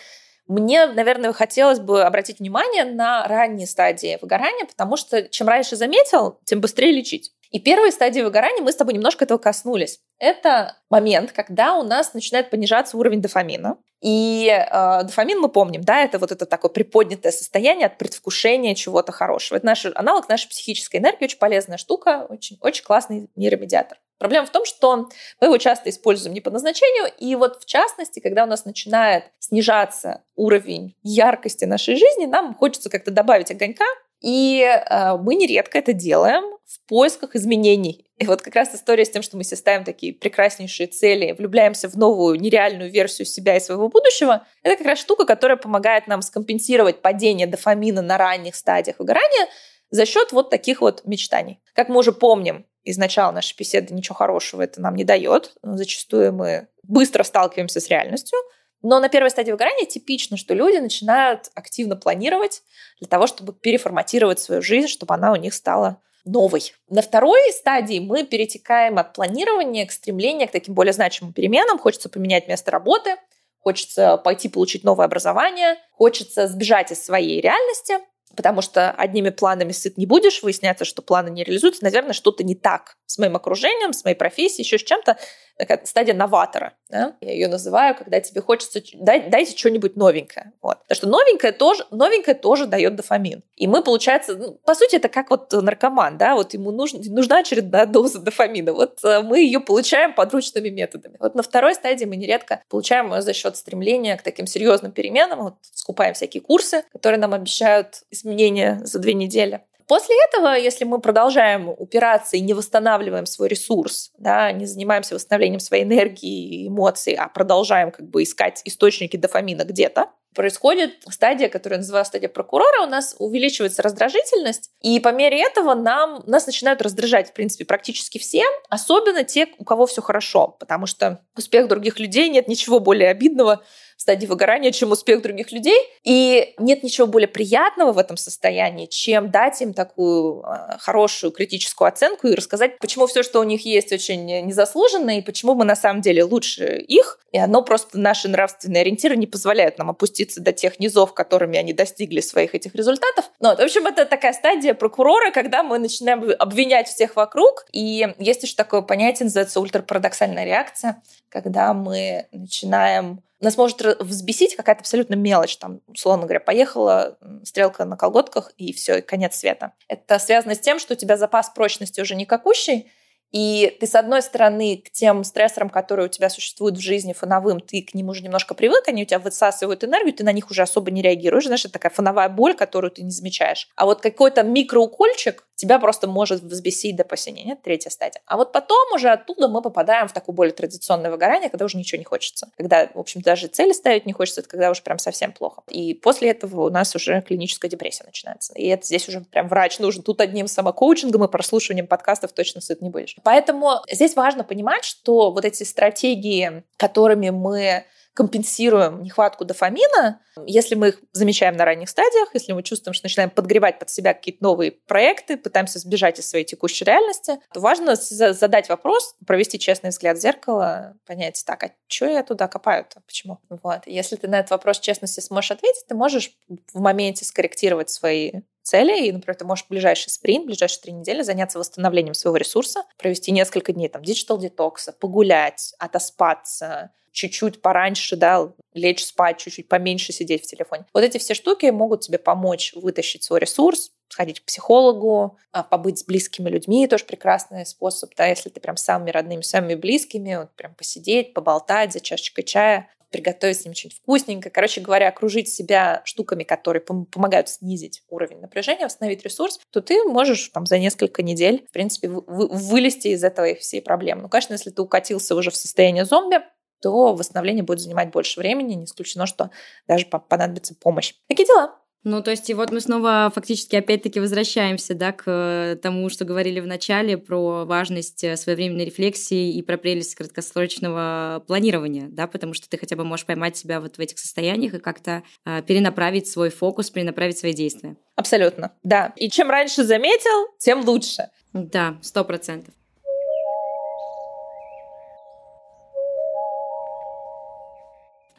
мне, 0.49 0.87
наверное, 0.87 1.33
хотелось 1.33 1.81
бы 1.81 2.03
обратить 2.03 2.39
внимание 2.39 2.85
на 2.85 3.27
ранние 3.27 3.67
стадии 3.67 4.19
выгорания, 4.21 4.65
потому 4.65 4.97
что 4.97 5.29
чем 5.29 5.49
раньше 5.49 5.77
заметил, 5.77 6.39
тем 6.45 6.61
быстрее 6.61 6.93
лечить. 6.93 7.33
И 7.51 7.61
первые 7.61 7.93
стадии 7.93 8.21
выгорания 8.21 8.63
мы 8.63 8.73
с 8.73 8.77
тобой 8.77 8.95
немножко 8.95 9.25
этого 9.25 9.39
коснулись. 9.39 10.01
Это 10.19 10.77
момент, 10.91 11.33
когда 11.33 11.75
у 11.75 11.83
нас 11.83 12.15
начинает 12.15 12.51
понижаться 12.51 12.97
уровень 12.97 13.23
дофамина. 13.23 13.79
И 14.03 14.49
э, 14.49 15.03
дофамин 15.05 15.41
мы 15.41 15.49
помним, 15.49 15.83
да, 15.83 16.03
это 16.03 16.19
вот 16.19 16.33
это 16.33 16.45
такое 16.45 16.71
приподнятое 16.71 17.33
состояние 17.33 17.87
от 17.87 17.99
предвкушения 17.99 18.75
чего-то 18.75 19.13
хорошего. 19.13 19.57
Это 19.57 19.67
наш 19.67 19.87
аналог 19.87 20.29
нашей 20.29 20.49
психической 20.49 21.01
энергии, 21.01 21.25
очень 21.25 21.39
полезная 21.39 21.79
штука, 21.79 22.27
очень, 22.29 22.59
очень 22.61 22.85
классный 22.85 23.31
нейромедиатор. 23.37 23.99
Проблема 24.19 24.47
в 24.47 24.51
том, 24.51 24.65
что 24.65 25.09
мы 25.41 25.47
его 25.47 25.59
часто 25.59 25.91
используем 25.91 26.35
не 26.35 26.41
по 26.41 26.51
назначению, 26.51 27.13
и 27.19 27.35
вот 27.35 27.63
в 27.63 27.67
частности, 27.67 28.21
когда 28.21 28.45
у 28.45 28.47
нас 28.47 28.65
начинает 28.65 29.25
снижаться 29.39 30.23
уровень 30.35 30.97
яркости 31.03 31.65
нашей 31.65 31.97
жизни, 31.97 32.27
нам 32.27 32.55
хочется 32.55 32.89
как-то 32.89 33.11
добавить 33.11 33.51
огонька, 33.51 33.85
и 34.23 34.63
э, 34.63 35.17
мы 35.19 35.35
нередко 35.35 35.79
это 35.79 35.93
делаем 35.93 36.57
в 36.65 36.89
поисках 36.89 37.37
изменений. 37.37 38.07
И 38.19 38.27
вот 38.27 38.41
как 38.41 38.55
раз 38.55 38.75
история 38.75 39.05
с 39.05 39.11
тем, 39.11 39.23
что 39.23 39.37
мы 39.37 39.45
себе 39.45 39.59
ставим 39.59 39.85
такие 39.85 40.15
прекраснейшие 40.15 40.87
цели, 40.87 41.33
влюбляемся 41.33 41.89
в 41.89 41.97
новую 41.97 42.41
нереальную 42.41 42.91
версию 42.91 43.27
себя 43.27 43.57
и 43.57 43.61
своего 43.61 43.89
будущего, 43.89 44.47
это 44.63 44.77
как 44.77 44.87
раз 44.87 44.99
штука, 44.99 45.27
которая 45.27 45.59
помогает 45.59 46.07
нам 46.07 46.23
скомпенсировать 46.23 47.03
падение 47.03 47.47
дофамина 47.47 48.01
на 48.01 48.17
ранних 48.17 48.57
стадиях 48.57 48.99
выгорания 48.99 49.49
за 49.91 50.07
счет 50.07 50.33
вот 50.33 50.49
таких 50.49 50.81
вот 50.81 51.05
мечтаний. 51.05 51.61
Как 51.75 51.89
мы 51.91 51.99
уже 51.99 52.13
помним, 52.13 52.67
из 52.87 52.99
начала 52.99 53.33
нашей 53.33 53.57
беседы 53.59 53.93
ничего 53.93 54.15
хорошего 54.15 54.63
это 54.63 54.81
нам 54.81 54.95
не 54.95 55.03
дает. 55.03 55.57
Зачастую 55.63 56.33
мы 56.33 56.69
быстро 56.85 57.25
сталкиваемся 57.25 57.81
с 57.81 57.89
реальностью. 57.89 58.39
Но 58.81 59.01
на 59.01 59.09
первой 59.09 59.31
стадии 59.31 59.51
выгорания 59.51 59.87
типично, 59.87 60.37
что 60.37 60.55
люди 60.55 60.77
начинают 60.77 61.51
активно 61.55 61.97
планировать 61.97 62.63
для 63.01 63.09
того, 63.09 63.27
чтобы 63.27 63.53
переформатировать 63.53 64.39
свою 64.39 64.63
жизнь, 64.63 64.87
чтобы 64.87 65.15
она 65.15 65.33
у 65.33 65.37
них 65.37 65.53
стала 65.53 66.01
новой. 66.25 66.73
На 66.89 67.03
второй 67.03 67.41
стадии 67.53 67.99
мы 67.99 68.23
перетекаем 68.23 68.99
от 68.99 69.15
планирования 69.15 69.85
к 69.87 69.91
стремлению 69.91 70.47
к 70.47 70.53
таким 70.53 70.75
более 70.75 70.93
значимым 70.93 71.33
переменам. 71.33 71.81
Хочется 71.81 72.09
поменять 72.09 72.47
место 72.47 72.71
работы, 72.71 73.17
хочется 73.59 74.17
пойти 74.17 74.49
получить 74.49 74.85
новое 74.85 75.07
образование, 75.07 75.77
хочется 75.91 76.47
сбежать 76.47 76.93
из 76.93 77.05
своей 77.05 77.41
реальности 77.41 77.99
потому 78.35 78.63
что 78.63 78.91
одними 78.91 79.31
планами 79.31 79.73
сыт 79.73 79.97
не 79.99 80.07
будешь, 80.07 80.43
выясняется, 80.43 80.85
что 80.85 81.03
планы 81.03 81.31
не 81.31 81.45
реализуются, 81.45 81.85
наверное, 81.85 82.13
что-то 82.13 82.45
не 82.45 82.55
так 82.55 82.97
с 83.07 83.19
моим 83.19 83.37
окружением, 83.37 83.93
с 83.93 84.05
моей 84.05 84.17
профессией, 84.17 84.65
еще 84.65 84.79
с 84.79 84.83
чем-то. 84.83 85.17
такая 85.57 85.81
стадия 85.85 86.15
новатора. 86.15 86.75
Да? 86.89 87.17
Я 87.21 87.33
ее 87.33 87.49
называю, 87.49 87.95
когда 87.95 88.21
тебе 88.21 88.41
хочется 88.41 88.81
дай, 88.95 89.29
дайте 89.29 89.57
что-нибудь 89.57 89.97
новенькое. 89.97 90.53
Вот. 90.61 90.79
Потому 90.83 90.97
что 90.97 91.09
новенькое 91.09 91.53
тоже, 91.53 91.87
новенькое 91.91 92.37
тоже 92.37 92.67
дает 92.67 92.95
дофамин. 92.95 93.43
И 93.57 93.67
мы, 93.67 93.83
получается, 93.83 94.37
ну, 94.37 94.53
по 94.65 94.75
сути, 94.75 94.97
это 94.97 95.09
как 95.09 95.31
вот 95.31 95.51
наркоман, 95.53 96.19
да, 96.19 96.35
вот 96.35 96.53
ему 96.55 96.73
нужен, 96.73 97.01
нужна 97.07 97.39
очередная 97.39 97.87
доза 97.87 98.19
дофамина. 98.21 98.73
Вот 98.73 98.99
э, 99.03 99.23
мы 99.23 99.41
ее 99.41 99.61
получаем 99.61 100.15
подручными 100.15 100.69
методами. 100.69 101.17
Вот 101.19 101.35
на 101.35 101.43
второй 101.43 101.75
стадии 101.75 102.05
мы 102.05 102.17
нередко 102.17 102.63
получаем 102.69 103.13
ее 103.15 103.23
за 103.23 103.33
счет 103.33 103.57
стремления 103.57 104.17
к 104.17 104.23
таким 104.23 104.47
серьезным 104.47 104.93
переменам. 104.93 105.43
Вот 105.43 105.55
скупаем 105.73 106.15
всякие 106.15 106.43
курсы, 106.43 106.85
которые 106.93 107.19
нам 107.19 107.33
обещают 107.33 108.03
изменения 108.17 108.81
за 108.85 108.99
две 108.99 109.15
недели. 109.15 109.63
После 109.87 110.17
этого, 110.29 110.57
если 110.57 110.85
мы 110.85 111.01
продолжаем 111.01 111.69
упираться 111.69 112.37
и 112.37 112.41
не 112.41 112.55
восстанавливаем 112.55 113.25
свой 113.25 113.49
ресурс, 113.49 114.11
да, 114.19 114.51
не 114.51 114.67
занимаемся 114.67 115.15
восстановлением 115.15 115.61
своей 115.61 115.85
энергии 115.85 116.65
и 116.65 116.69
эмоций, 116.69 117.15
а 117.15 117.29
продолжаем 117.29 117.93
как 117.93 118.09
бы 118.09 118.25
искать 118.25 118.63
источники 118.65 119.17
дофамина 119.17 119.63
где-то, 119.63 120.11
происходит 120.37 120.91
стадия, 121.09 121.49
которая 121.49 121.79
называется 121.79 122.11
стадия 122.11 122.29
прокурора, 122.29 122.83
у 122.83 122.91
нас 122.91 123.17
увеличивается 123.19 123.83
раздражительность, 123.83 124.71
и 124.83 125.01
по 125.01 125.11
мере 125.11 125.41
этого 125.41 125.75
нам, 125.75 126.23
нас 126.27 126.47
начинают 126.47 126.83
раздражать, 126.83 127.31
в 127.31 127.33
принципе, 127.33 127.65
практически 127.65 128.19
все, 128.19 128.43
особенно 128.69 129.25
те, 129.25 129.49
у 129.59 129.65
кого 129.65 129.87
все 129.87 130.03
хорошо, 130.03 130.55
потому 130.61 130.87
что 130.87 131.21
успех 131.37 131.69
других 131.69 131.99
людей 131.99 132.29
нет 132.29 132.49
ничего 132.49 132.81
более 132.81 133.09
обидного, 133.09 133.63
в 133.97 134.03
стадии 134.03 134.27
выгорания, 134.27 134.73
чем 134.73 134.93
успех 134.93 135.23
других 135.23 135.53
людей. 135.53 135.79
И 136.05 136.55
нет 136.59 136.83
ничего 136.83 137.07
более 137.07 137.29
приятного 137.29 137.93
в 137.93 137.99
этом 137.99 138.17
состоянии, 138.17 138.87
чем 138.87 139.31
дать 139.31 139.61
им 139.63 139.73
такую 139.73 140.43
а, 140.45 140.77
хорошую 140.79 141.33
критическую 141.33 141.89
оценку 141.89 142.29
и 142.29 142.35
рассказать, 142.35 142.79
почему 142.79 143.07
все, 143.07 143.23
что 143.23 143.41
у 143.41 143.45
них 143.45 143.65
есть, 143.65 143.93
очень 143.93 144.27
незаслуженно, 144.45 145.19
и 145.19 145.23
почему 145.23 145.55
мы 145.55 145.65
на 145.65 145.77
самом 145.77 146.03
деле 146.03 146.25
лучше 146.25 146.79
их. 146.79 147.19
И 147.33 147.39
оно 147.39 147.63
просто, 147.63 147.99
наши 147.99 148.29
нравственные 148.29 148.83
ориентиры 148.83 149.17
не 149.17 149.27
позволяют 149.27 149.79
нам 149.79 149.91
опуститься 149.91 150.41
до 150.41 150.53
тех 150.53 150.79
низов, 150.79 151.13
которыми 151.13 151.59
они 151.59 151.73
достигли 151.73 152.21
своих 152.21 152.55
этих 152.55 152.75
результатов. 152.75 153.31
Ну, 153.41 153.51
вот, 153.51 153.59
в 153.59 153.63
общем, 153.63 153.87
это 153.87 154.07
такая 154.07 154.33
стадия 154.33 154.75
прокурора, 154.75 155.31
когда 155.31 155.63
мы 155.63 155.79
начинаем 155.79 156.31
обвинять 156.39 156.89
всех 156.89 157.17
вокруг. 157.17 157.67
И 157.73 158.07
есть 158.19 158.43
еще 158.43 158.55
такое 158.55 158.83
понятие, 158.83 159.25
называется 159.25 159.61
ультрапарадоксальная 159.61 160.45
реакция, 160.45 161.03
когда 161.29 161.75
мы 161.75 162.27
начинаем 162.33 163.23
нас 163.41 163.57
может 163.57 163.83
взбесить 164.01 164.57
какая-то 164.57 164.81
абсолютно 164.81 165.15
мелочь. 165.15 165.57
Там, 165.59 165.81
условно 165.87 166.25
говоря, 166.25 166.41
поехала 166.41 167.19
стрелка 167.45 167.85
на 167.85 167.97
колготках, 167.97 168.53
и 168.57 168.73
все, 168.73 169.03
конец 169.03 169.37
света. 169.37 169.73
Это 169.89 170.19
связано 170.19 170.55
с 170.55 170.61
тем, 170.61 170.79
что 170.79 170.95
у 170.95 170.97
тебя 170.97 171.17
запас 171.17 171.51
прочности 171.51 172.01
уже 172.01 172.15
никакущий, 172.15 172.91
и 173.33 173.77
ты, 173.81 173.87
с 173.87 173.95
одной 173.95 174.23
стороны, 174.23 174.83
к 174.85 174.91
тем 174.91 175.25
стрессорам, 175.25 175.69
которые 175.69 176.07
у 176.07 176.09
тебя 176.09 176.31
существуют 176.31 176.77
в 176.77 176.81
жизни 176.81 177.13
фоновым, 177.13 177.61
ты 177.61 177.83
к 177.83 177.95
ним 177.95 178.09
уже 178.09 178.23
немножко 178.23 178.55
привык, 178.55 178.89
они 178.89 179.03
у 179.03 179.07
тебя 179.07 179.19
высасывают 179.19 179.85
энергию, 179.85 180.15
ты 180.15 180.25
на 180.25 180.33
них 180.33 180.51
уже 180.51 180.63
особо 180.63 180.91
не 180.91 181.03
реагируешь. 181.03 181.47
Знаешь, 181.47 181.65
это 181.65 181.75
такая 181.75 181.93
фоновая 181.93 182.29
боль, 182.29 182.55
которую 182.55 182.91
ты 182.91 183.03
не 183.03 183.11
замечаешь. 183.11 183.69
А 183.77 183.87
вот 183.87 184.01
какой-то 184.01 184.43
микроукольчик 184.43 185.47
тебя 185.57 185.79
просто 185.79 186.07
может 186.07 186.43
взбесить 186.43 186.97
до 186.97 187.05
посинения. 187.05 187.57
Третья 187.57 187.91
стадия. 187.91 188.21
А 188.27 188.37
вот 188.37 188.53
потом 188.53 188.93
уже 188.95 189.09
оттуда 189.09 189.49
мы 189.49 189.63
попадаем 189.63 190.07
в 190.07 190.13
такое 190.13 190.35
более 190.35 190.53
традиционное 190.53 191.11
выгорание, 191.11 191.51
когда 191.51 191.65
уже 191.65 191.79
ничего 191.79 191.99
не 191.99 192.05
хочется. 192.05 192.49
Когда, 192.57 192.89
в 192.95 192.99
общем, 192.99 193.23
даже 193.23 193.49
цели 193.49 193.73
ставить 193.73 194.07
не 194.07 194.13
хочется, 194.13 194.43
это 194.43 194.51
когда 194.51 194.71
уже 194.71 194.83
прям 194.83 194.99
совсем 194.99 195.33
плохо. 195.33 195.63
И 195.69 195.95
после 195.95 196.31
этого 196.31 196.67
у 196.67 196.71
нас 196.71 196.95
уже 196.95 197.23
клиническая 197.23 197.71
депрессия 197.71 198.05
начинается. 198.05 198.53
И 198.55 198.67
это 198.67 198.87
здесь 198.87 199.09
уже 199.09 199.21
прям 199.23 199.49
врач 199.49 199.79
нужен. 199.79 200.03
Тут 200.03 200.21
одним 200.21 200.47
самокоучингом 200.47 201.25
и 201.25 201.29
прослушиванием 201.29 201.87
подкастов 201.87 202.33
точно 202.33 202.61
сыт 202.61 202.83
не 202.83 202.91
будешь. 202.91 203.16
Поэтому 203.23 203.83
здесь 203.91 204.17
важно 204.17 204.45
понимать, 204.45 204.85
что 204.85 205.31
вот 205.31 205.45
эти 205.45 205.63
стратегии, 205.63 206.65
которыми 206.77 207.31
мы 207.31 207.85
компенсируем 208.17 209.03
нехватку 209.03 209.45
дофамина, 209.45 210.21
если 210.47 210.75
мы 210.75 210.89
их 210.89 211.01
замечаем 211.13 211.55
на 211.57 211.67
ранних 211.67 211.91
стадиях, 211.91 212.31
если 212.33 212.53
мы 212.53 212.63
чувствуем, 212.63 212.95
что 212.95 213.05
начинаем 213.05 213.29
подгревать 213.29 213.79
под 213.79 213.91
себя 213.91 214.15
какие-то 214.15 214.43
новые 214.43 214.73
проекты, 214.73 215.37
пытаемся 215.37 215.79
сбежать 215.79 216.19
из 216.19 216.29
своей 216.29 216.47
текущей 216.47 216.87
реальности, 216.87 217.39
то 217.53 217.61
важно 217.61 217.95
задать 217.95 218.71
вопрос, 218.71 219.15
провести 219.27 219.59
честный 219.59 219.91
взгляд 219.91 220.17
в 220.17 220.21
зеркало, 220.21 220.97
понять, 221.07 221.43
так, 221.47 221.63
а 221.65 221.73
что 221.89 222.07
я 222.07 222.23
туда 222.23 222.49
копаю-то, 222.49 223.03
почему? 223.07 223.39
Вот. 223.51 223.83
Если 223.87 224.17
ты 224.17 224.29
на 224.29 224.39
этот 224.39 224.51
вопрос 224.51 224.81
честности 224.81 225.21
сможешь 225.21 225.51
ответить, 225.51 225.87
ты 225.87 225.95
можешь 225.95 226.33
в 226.73 226.81
моменте 226.81 227.27
скорректировать 227.27 227.91
свои 227.91 228.33
цели, 228.63 229.07
и, 229.07 229.13
например, 229.13 229.37
ты 229.37 229.45
можешь 229.45 229.67
в 229.67 229.69
ближайший 229.69 230.09
спринт, 230.09 230.45
в 230.45 230.47
ближайшие 230.47 230.83
три 230.83 230.93
недели 230.93 231.23
заняться 231.23 231.59
восстановлением 231.59 232.15
своего 232.15 232.37
ресурса, 232.37 232.85
провести 232.99 233.31
несколько 233.31 233.73
дней 233.73 233.89
там 233.89 234.03
digital 234.03 234.39
детокса, 234.39 234.93
погулять, 234.93 235.75
отоспаться, 235.79 236.91
чуть-чуть 237.17 237.63
пораньше, 237.63 238.15
да, 238.15 238.53
лечь 238.75 239.05
спать, 239.05 239.39
чуть-чуть 239.39 239.69
поменьше 239.69 240.13
сидеть 240.13 240.45
в 240.45 240.47
телефоне. 240.47 240.85
Вот 240.93 241.03
эти 241.03 241.17
все 241.17 241.33
штуки 241.33 241.67
могут 241.67 242.03
тебе 242.03 242.19
помочь 242.19 242.75
вытащить 242.75 243.25
свой 243.25 243.41
ресурс, 243.41 243.91
сходить 244.09 244.41
к 244.41 244.45
психологу, 244.45 245.39
а, 245.51 245.63
побыть 245.63 246.01
с 246.01 246.05
близкими 246.05 246.51
людьми, 246.51 246.87
тоже 246.87 247.07
прекрасный 247.07 247.65
способ, 247.65 248.15
да, 248.17 248.27
если 248.27 248.51
ты 248.51 248.61
прям 248.61 248.77
с 248.77 248.85
самыми 248.85 249.11
родными, 249.11 249.41
самыми 249.41 249.75
близкими, 249.75 250.37
вот 250.37 250.55
прям 250.57 250.75
посидеть, 250.75 251.33
поболтать 251.33 251.93
за 251.95 252.01
чашечкой 252.01 252.45
чая, 252.45 252.91
приготовить 253.11 253.61
с 253.61 253.65
ним 253.65 253.73
что-нибудь 253.73 253.99
вкусненькое. 253.99 254.53
Короче 254.53 254.81
говоря, 254.83 255.09
окружить 255.09 255.49
себя 255.49 256.03
штуками, 256.05 256.45
которые 256.45 256.83
пом- 256.83 257.07
помогают 257.07 257.49
снизить 257.49 258.03
уровень 258.11 258.41
напряжения, 258.41 258.85
восстановить 258.85 259.25
ресурс, 259.25 259.59
то 259.71 259.81
ты 259.81 260.05
можешь 260.05 260.49
там 260.49 260.67
за 260.67 260.79
несколько 260.79 261.23
недель, 261.23 261.65
в 261.69 261.73
принципе, 261.73 262.09
вы- 262.09 262.49
вылезти 262.49 263.09
из 263.09 263.25
этого 263.25 263.55
всей 263.55 263.81
проблемы. 263.81 264.23
Ну, 264.23 264.29
конечно, 264.29 264.53
если 264.53 264.71
ты 264.71 264.83
укатился 264.83 265.35
уже 265.35 265.51
в 265.51 265.57
состояние 265.57 266.05
зомби, 266.05 266.41
то 266.81 267.15
восстановление 267.15 267.65
будет 267.65 267.81
занимать 267.81 268.11
больше 268.11 268.41
времени. 268.41 268.75
Не 268.75 268.85
исключено, 268.85 269.27
что 269.27 269.51
даже 269.87 270.07
понадобится 270.07 270.75
помощь. 270.75 271.15
Такие 271.29 271.47
дела. 271.47 271.79
Ну, 272.09 272.23
то 272.23 272.31
есть, 272.31 272.49
и 272.49 272.55
вот 272.55 272.71
мы 272.71 272.81
снова 272.81 273.33
фактически 273.35 273.75
опять-таки 273.75 274.21
возвращаемся, 274.21 274.95
да, 274.95 275.11
к 275.11 275.77
тому, 275.83 276.09
что 276.09 276.25
говорили 276.25 276.61
в 276.61 276.67
начале 276.67 277.19
про 277.19 277.65
важность 277.65 278.23
э, 278.23 278.37
своевременной 278.37 278.85
рефлексии 278.85 279.53
и 279.53 279.61
про 279.61 279.77
прелесть 279.77 280.15
краткосрочного 280.15 281.43
планирования, 281.49 282.07
да, 282.09 282.29
потому 282.29 282.55
что 282.55 282.69
ты 282.69 282.79
хотя 282.79 282.95
бы 282.95 283.03
можешь 283.05 283.27
поймать 283.27 283.57
себя 283.57 283.81
вот 283.81 283.97
в 283.97 283.99
этих 283.99 284.21
состояниях 284.21 284.75
и 284.75 284.79
как-то 284.79 285.25
э, 285.45 285.63
перенаправить 285.63 286.29
свой 286.29 286.51
фокус, 286.51 286.91
перенаправить 286.91 287.39
свои 287.39 287.53
действия. 287.53 287.97
Абсолютно, 288.15 288.71
да. 288.85 289.13
И 289.17 289.29
чем 289.29 289.51
раньше 289.51 289.83
заметил, 289.83 290.55
тем 290.61 290.85
лучше. 290.87 291.31
Да, 291.53 291.99
сто 292.03 292.25
процентов. 292.25 292.73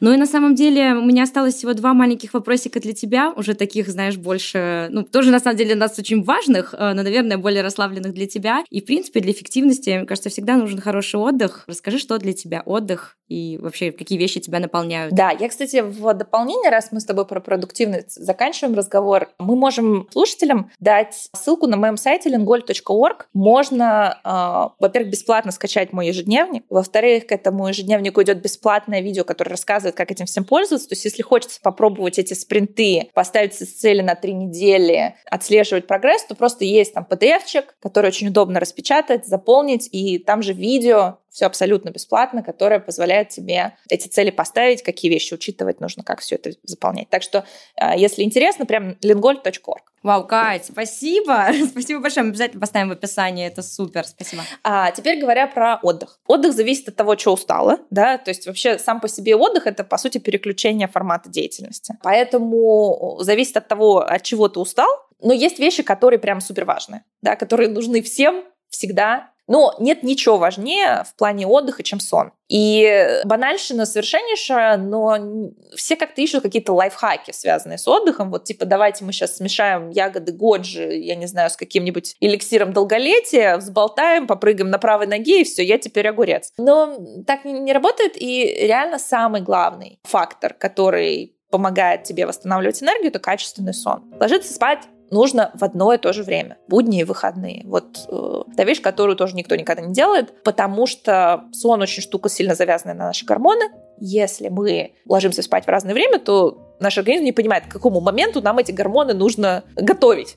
Ну 0.00 0.12
и 0.12 0.16
на 0.16 0.26
самом 0.26 0.54
деле 0.54 0.92
у 0.94 1.04
меня 1.04 1.24
осталось 1.24 1.54
всего 1.54 1.74
два 1.74 1.92
маленьких 1.94 2.34
вопросика 2.34 2.80
для 2.80 2.92
тебя, 2.92 3.32
уже 3.34 3.54
таких, 3.54 3.88
знаешь, 3.88 4.16
больше, 4.16 4.88
ну, 4.90 5.02
тоже 5.02 5.30
на 5.30 5.40
самом 5.40 5.56
деле 5.56 5.74
для 5.74 5.80
нас 5.80 5.98
очень 5.98 6.22
важных, 6.22 6.74
э, 6.74 6.92
но, 6.94 7.02
наверное, 7.02 7.38
более 7.38 7.62
расслабленных 7.62 8.14
для 8.14 8.26
тебя. 8.26 8.64
И, 8.70 8.80
в 8.80 8.84
принципе, 8.84 9.20
для 9.20 9.32
эффективности, 9.32 9.90
мне 9.90 10.06
кажется, 10.06 10.30
всегда 10.30 10.56
нужен 10.56 10.80
хороший 10.80 11.20
отдых. 11.20 11.64
Расскажи, 11.66 11.98
что 11.98 12.18
для 12.18 12.32
тебя 12.32 12.62
отдых 12.64 13.16
и 13.28 13.58
вообще 13.60 13.92
какие 13.92 14.18
вещи 14.18 14.40
тебя 14.40 14.58
наполняют. 14.58 15.12
Да, 15.14 15.30
я, 15.30 15.48
кстати, 15.48 15.82
в 15.82 16.14
дополнение, 16.14 16.70
раз 16.70 16.88
мы 16.92 17.00
с 17.00 17.04
тобой 17.04 17.26
про 17.26 17.40
продуктивность 17.40 18.14
заканчиваем 18.14 18.74
разговор, 18.74 19.28
мы 19.38 19.54
можем 19.54 20.08
слушателям 20.12 20.70
дать 20.80 21.28
ссылку 21.34 21.66
на 21.66 21.76
моем 21.76 21.96
сайте 21.96 22.30
lingol.org. 22.30 23.26
Можно, 23.34 24.18
э, 24.24 24.74
во-первых, 24.80 25.12
бесплатно 25.12 25.52
скачать 25.52 25.92
мой 25.92 26.06
ежедневник, 26.08 26.64
во-вторых, 26.70 27.26
к 27.26 27.32
этому 27.32 27.68
ежедневнику 27.68 28.22
идет 28.22 28.40
бесплатное 28.42 29.00
видео, 29.00 29.24
которое 29.24 29.50
рассказывает, 29.50 29.87
как 29.92 30.10
этим 30.10 30.26
всем 30.26 30.44
пользоваться. 30.44 30.88
То 30.88 30.94
есть, 30.94 31.04
если 31.04 31.22
хочется 31.22 31.60
попробовать 31.62 32.18
эти 32.18 32.34
спринты, 32.34 33.10
поставить 33.14 33.54
цели 33.54 34.02
на 34.02 34.14
три 34.14 34.32
недели, 34.32 35.14
отслеживать 35.26 35.86
прогресс, 35.86 36.24
то 36.24 36.34
просто 36.34 36.64
есть 36.64 36.94
там 36.94 37.06
PDF-чик, 37.08 37.76
который 37.80 38.06
очень 38.06 38.28
удобно 38.28 38.60
распечатать, 38.60 39.26
заполнить, 39.26 39.88
и 39.92 40.18
там 40.18 40.42
же 40.42 40.52
видео 40.52 41.18
все 41.30 41.46
абсолютно 41.46 41.90
бесплатно, 41.90 42.42
которое 42.42 42.80
позволяет 42.80 43.28
тебе 43.28 43.76
эти 43.88 44.08
цели 44.08 44.30
поставить, 44.30 44.82
какие 44.82 45.10
вещи 45.10 45.34
учитывать 45.34 45.80
нужно, 45.80 46.02
как 46.02 46.20
все 46.20 46.36
это 46.36 46.52
заполнять. 46.62 47.08
Так 47.10 47.22
что, 47.22 47.44
а, 47.76 47.96
если 47.96 48.22
интересно, 48.22 48.66
прям 48.66 48.96
lingol.org. 49.02 49.82
Вау, 50.02 50.26
Кать, 50.26 50.66
спасибо. 50.66 51.48
спасибо 51.70 52.00
большое. 52.00 52.24
Мы 52.24 52.30
обязательно 52.30 52.60
поставим 52.60 52.88
в 52.88 52.92
описании. 52.92 53.46
Это 53.46 53.62
супер. 53.62 54.06
Спасибо. 54.06 54.42
А 54.62 54.90
теперь 54.92 55.20
говоря 55.20 55.46
про 55.46 55.78
отдых. 55.82 56.20
Отдых 56.26 56.52
зависит 56.52 56.88
от 56.88 56.96
того, 56.96 57.16
что 57.16 57.32
устала, 57.32 57.78
да, 57.90 58.18
то 58.18 58.30
есть 58.30 58.46
вообще 58.46 58.78
сам 58.78 59.00
по 59.00 59.08
себе 59.08 59.36
отдых– 59.36 59.66
это, 59.66 59.84
по 59.84 59.98
сути, 59.98 60.18
переключение 60.18 60.88
формата 60.88 61.28
деятельности. 61.28 61.96
Поэтому 62.02 63.18
зависит 63.20 63.56
от 63.56 63.68
того, 63.68 64.00
от 64.00 64.22
чего 64.22 64.48
ты 64.48 64.60
устал, 64.60 64.88
но 65.20 65.32
есть 65.32 65.58
вещи, 65.58 65.82
которые 65.82 66.18
прям 66.18 66.40
супер 66.40 66.64
важны, 66.64 67.02
да, 67.22 67.36
которые 67.36 67.68
нужны 67.68 68.02
всем 68.02 68.44
всегда 68.70 69.30
Но 69.48 69.74
нет 69.78 70.02
ничего 70.02 70.36
важнее 70.38 71.04
в 71.08 71.14
плане 71.16 71.46
отдыха, 71.46 71.82
чем 71.82 72.00
сон. 72.00 72.32
И 72.48 73.20
банальщина 73.24 73.86
совершеннейшая, 73.86 74.76
но 74.76 75.50
все 75.74 75.96
как-то 75.96 76.20
ищут 76.20 76.42
какие-то 76.42 76.72
лайфхаки, 76.72 77.32
связанные 77.32 77.78
с 77.78 77.88
отдыхом. 77.88 78.30
Вот 78.30 78.44
типа 78.44 78.66
давайте 78.66 79.04
мы 79.04 79.12
сейчас 79.12 79.36
смешаем 79.36 79.90
ягоды 79.90 80.32
годжи, 80.32 80.94
я 80.94 81.14
не 81.14 81.26
знаю, 81.26 81.50
с 81.50 81.56
каким-нибудь 81.56 82.16
эликсиром 82.20 82.72
долголетия, 82.72 83.56
взболтаем, 83.56 84.26
попрыгаем 84.26 84.70
на 84.70 84.78
правой 84.78 85.06
ноге, 85.06 85.40
и 85.40 85.44
все, 85.44 85.64
я 85.64 85.78
теперь 85.78 86.08
огурец. 86.08 86.52
Но 86.58 86.98
так 87.26 87.44
не 87.44 87.72
работает, 87.72 88.20
и 88.20 88.44
реально 88.44 88.98
самый 88.98 89.40
главный 89.40 89.98
фактор, 90.04 90.54
который 90.54 91.34
помогает 91.50 92.04
тебе 92.04 92.26
восстанавливать 92.26 92.82
энергию, 92.82 93.08
это 93.08 93.18
качественный 93.18 93.74
сон. 93.74 94.04
Ложиться 94.20 94.52
спать 94.52 94.80
нужно 95.10 95.50
в 95.54 95.64
одно 95.64 95.92
и 95.92 95.98
то 95.98 96.12
же 96.12 96.22
время. 96.22 96.58
Будни 96.68 97.00
и 97.00 97.04
выходные. 97.04 97.62
Вот 97.64 98.06
э, 98.08 98.42
та 98.56 98.64
вещь, 98.64 98.82
которую 98.82 99.16
тоже 99.16 99.36
никто 99.36 99.56
никогда 99.56 99.82
не 99.82 99.92
делает, 99.92 100.42
потому 100.42 100.86
что 100.86 101.44
сон 101.52 101.82
очень 101.82 102.02
штука 102.02 102.28
сильно 102.28 102.54
завязанная 102.54 102.94
на 102.94 103.06
наши 103.06 103.24
гормоны. 103.24 103.70
Если 104.00 104.48
мы 104.48 104.92
ложимся 105.06 105.42
спать 105.42 105.64
в 105.64 105.68
разное 105.68 105.94
время, 105.94 106.18
то 106.18 106.68
наш 106.80 106.96
организм 106.98 107.24
не 107.24 107.32
понимает, 107.32 107.66
к 107.66 107.72
какому 107.72 108.00
моменту 108.00 108.40
нам 108.40 108.58
эти 108.58 108.72
гормоны 108.72 109.14
нужно 109.14 109.64
готовить. 109.74 110.36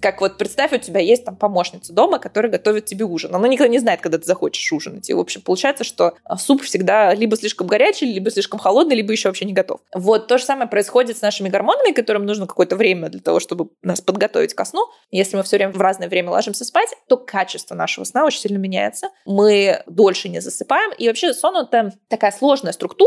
Как 0.00 0.20
вот 0.20 0.36
представь, 0.36 0.72
у 0.74 0.78
тебя 0.78 1.00
есть 1.00 1.24
там 1.24 1.34
помощница 1.34 1.94
дома, 1.94 2.18
которая 2.18 2.52
готовит 2.52 2.84
тебе 2.84 3.06
ужин. 3.06 3.34
Она 3.34 3.48
никогда 3.48 3.70
не 3.70 3.78
знает, 3.78 4.02
когда 4.02 4.18
ты 4.18 4.24
захочешь 4.24 4.70
ужинать. 4.70 5.08
И, 5.08 5.14
в 5.14 5.18
общем, 5.18 5.40
получается, 5.40 5.82
что 5.82 6.12
а, 6.24 6.36
суп 6.36 6.62
всегда 6.62 7.14
либо 7.14 7.36
слишком 7.36 7.66
горячий, 7.68 8.04
либо 8.04 8.30
слишком 8.30 8.60
холодный, 8.60 8.96
либо 8.96 9.12
еще 9.12 9.30
вообще 9.30 9.46
не 9.46 9.54
готов. 9.54 9.80
Вот 9.94 10.26
то 10.26 10.36
же 10.36 10.44
самое 10.44 10.68
происходит 10.68 11.16
с 11.16 11.22
нашими 11.22 11.48
гормонами, 11.48 11.92
которым 11.92 12.26
нужно 12.26 12.46
какое-то 12.46 12.76
время 12.76 13.08
для 13.08 13.20
того, 13.20 13.40
чтобы 13.40 13.70
нас 13.80 14.02
подготовить 14.02 14.52
ко 14.52 14.66
сну. 14.66 14.86
Если 15.10 15.38
мы 15.38 15.42
все 15.42 15.56
время 15.56 15.72
в 15.72 15.80
разное 15.80 16.08
время 16.10 16.30
ложимся 16.30 16.66
спать, 16.66 16.90
то 17.08 17.16
качество 17.16 17.74
нашего 17.74 18.04
сна 18.04 18.26
очень 18.26 18.40
сильно 18.40 18.58
меняется. 18.58 19.08
Мы 19.24 19.82
дольше 19.86 20.28
не 20.28 20.40
засыпаем. 20.40 20.92
И 20.98 21.08
вообще 21.08 21.32
сон— 21.32 21.56
это 21.72 21.94
такая 22.08 22.32
сложная 22.32 22.72
структура. 22.72 23.01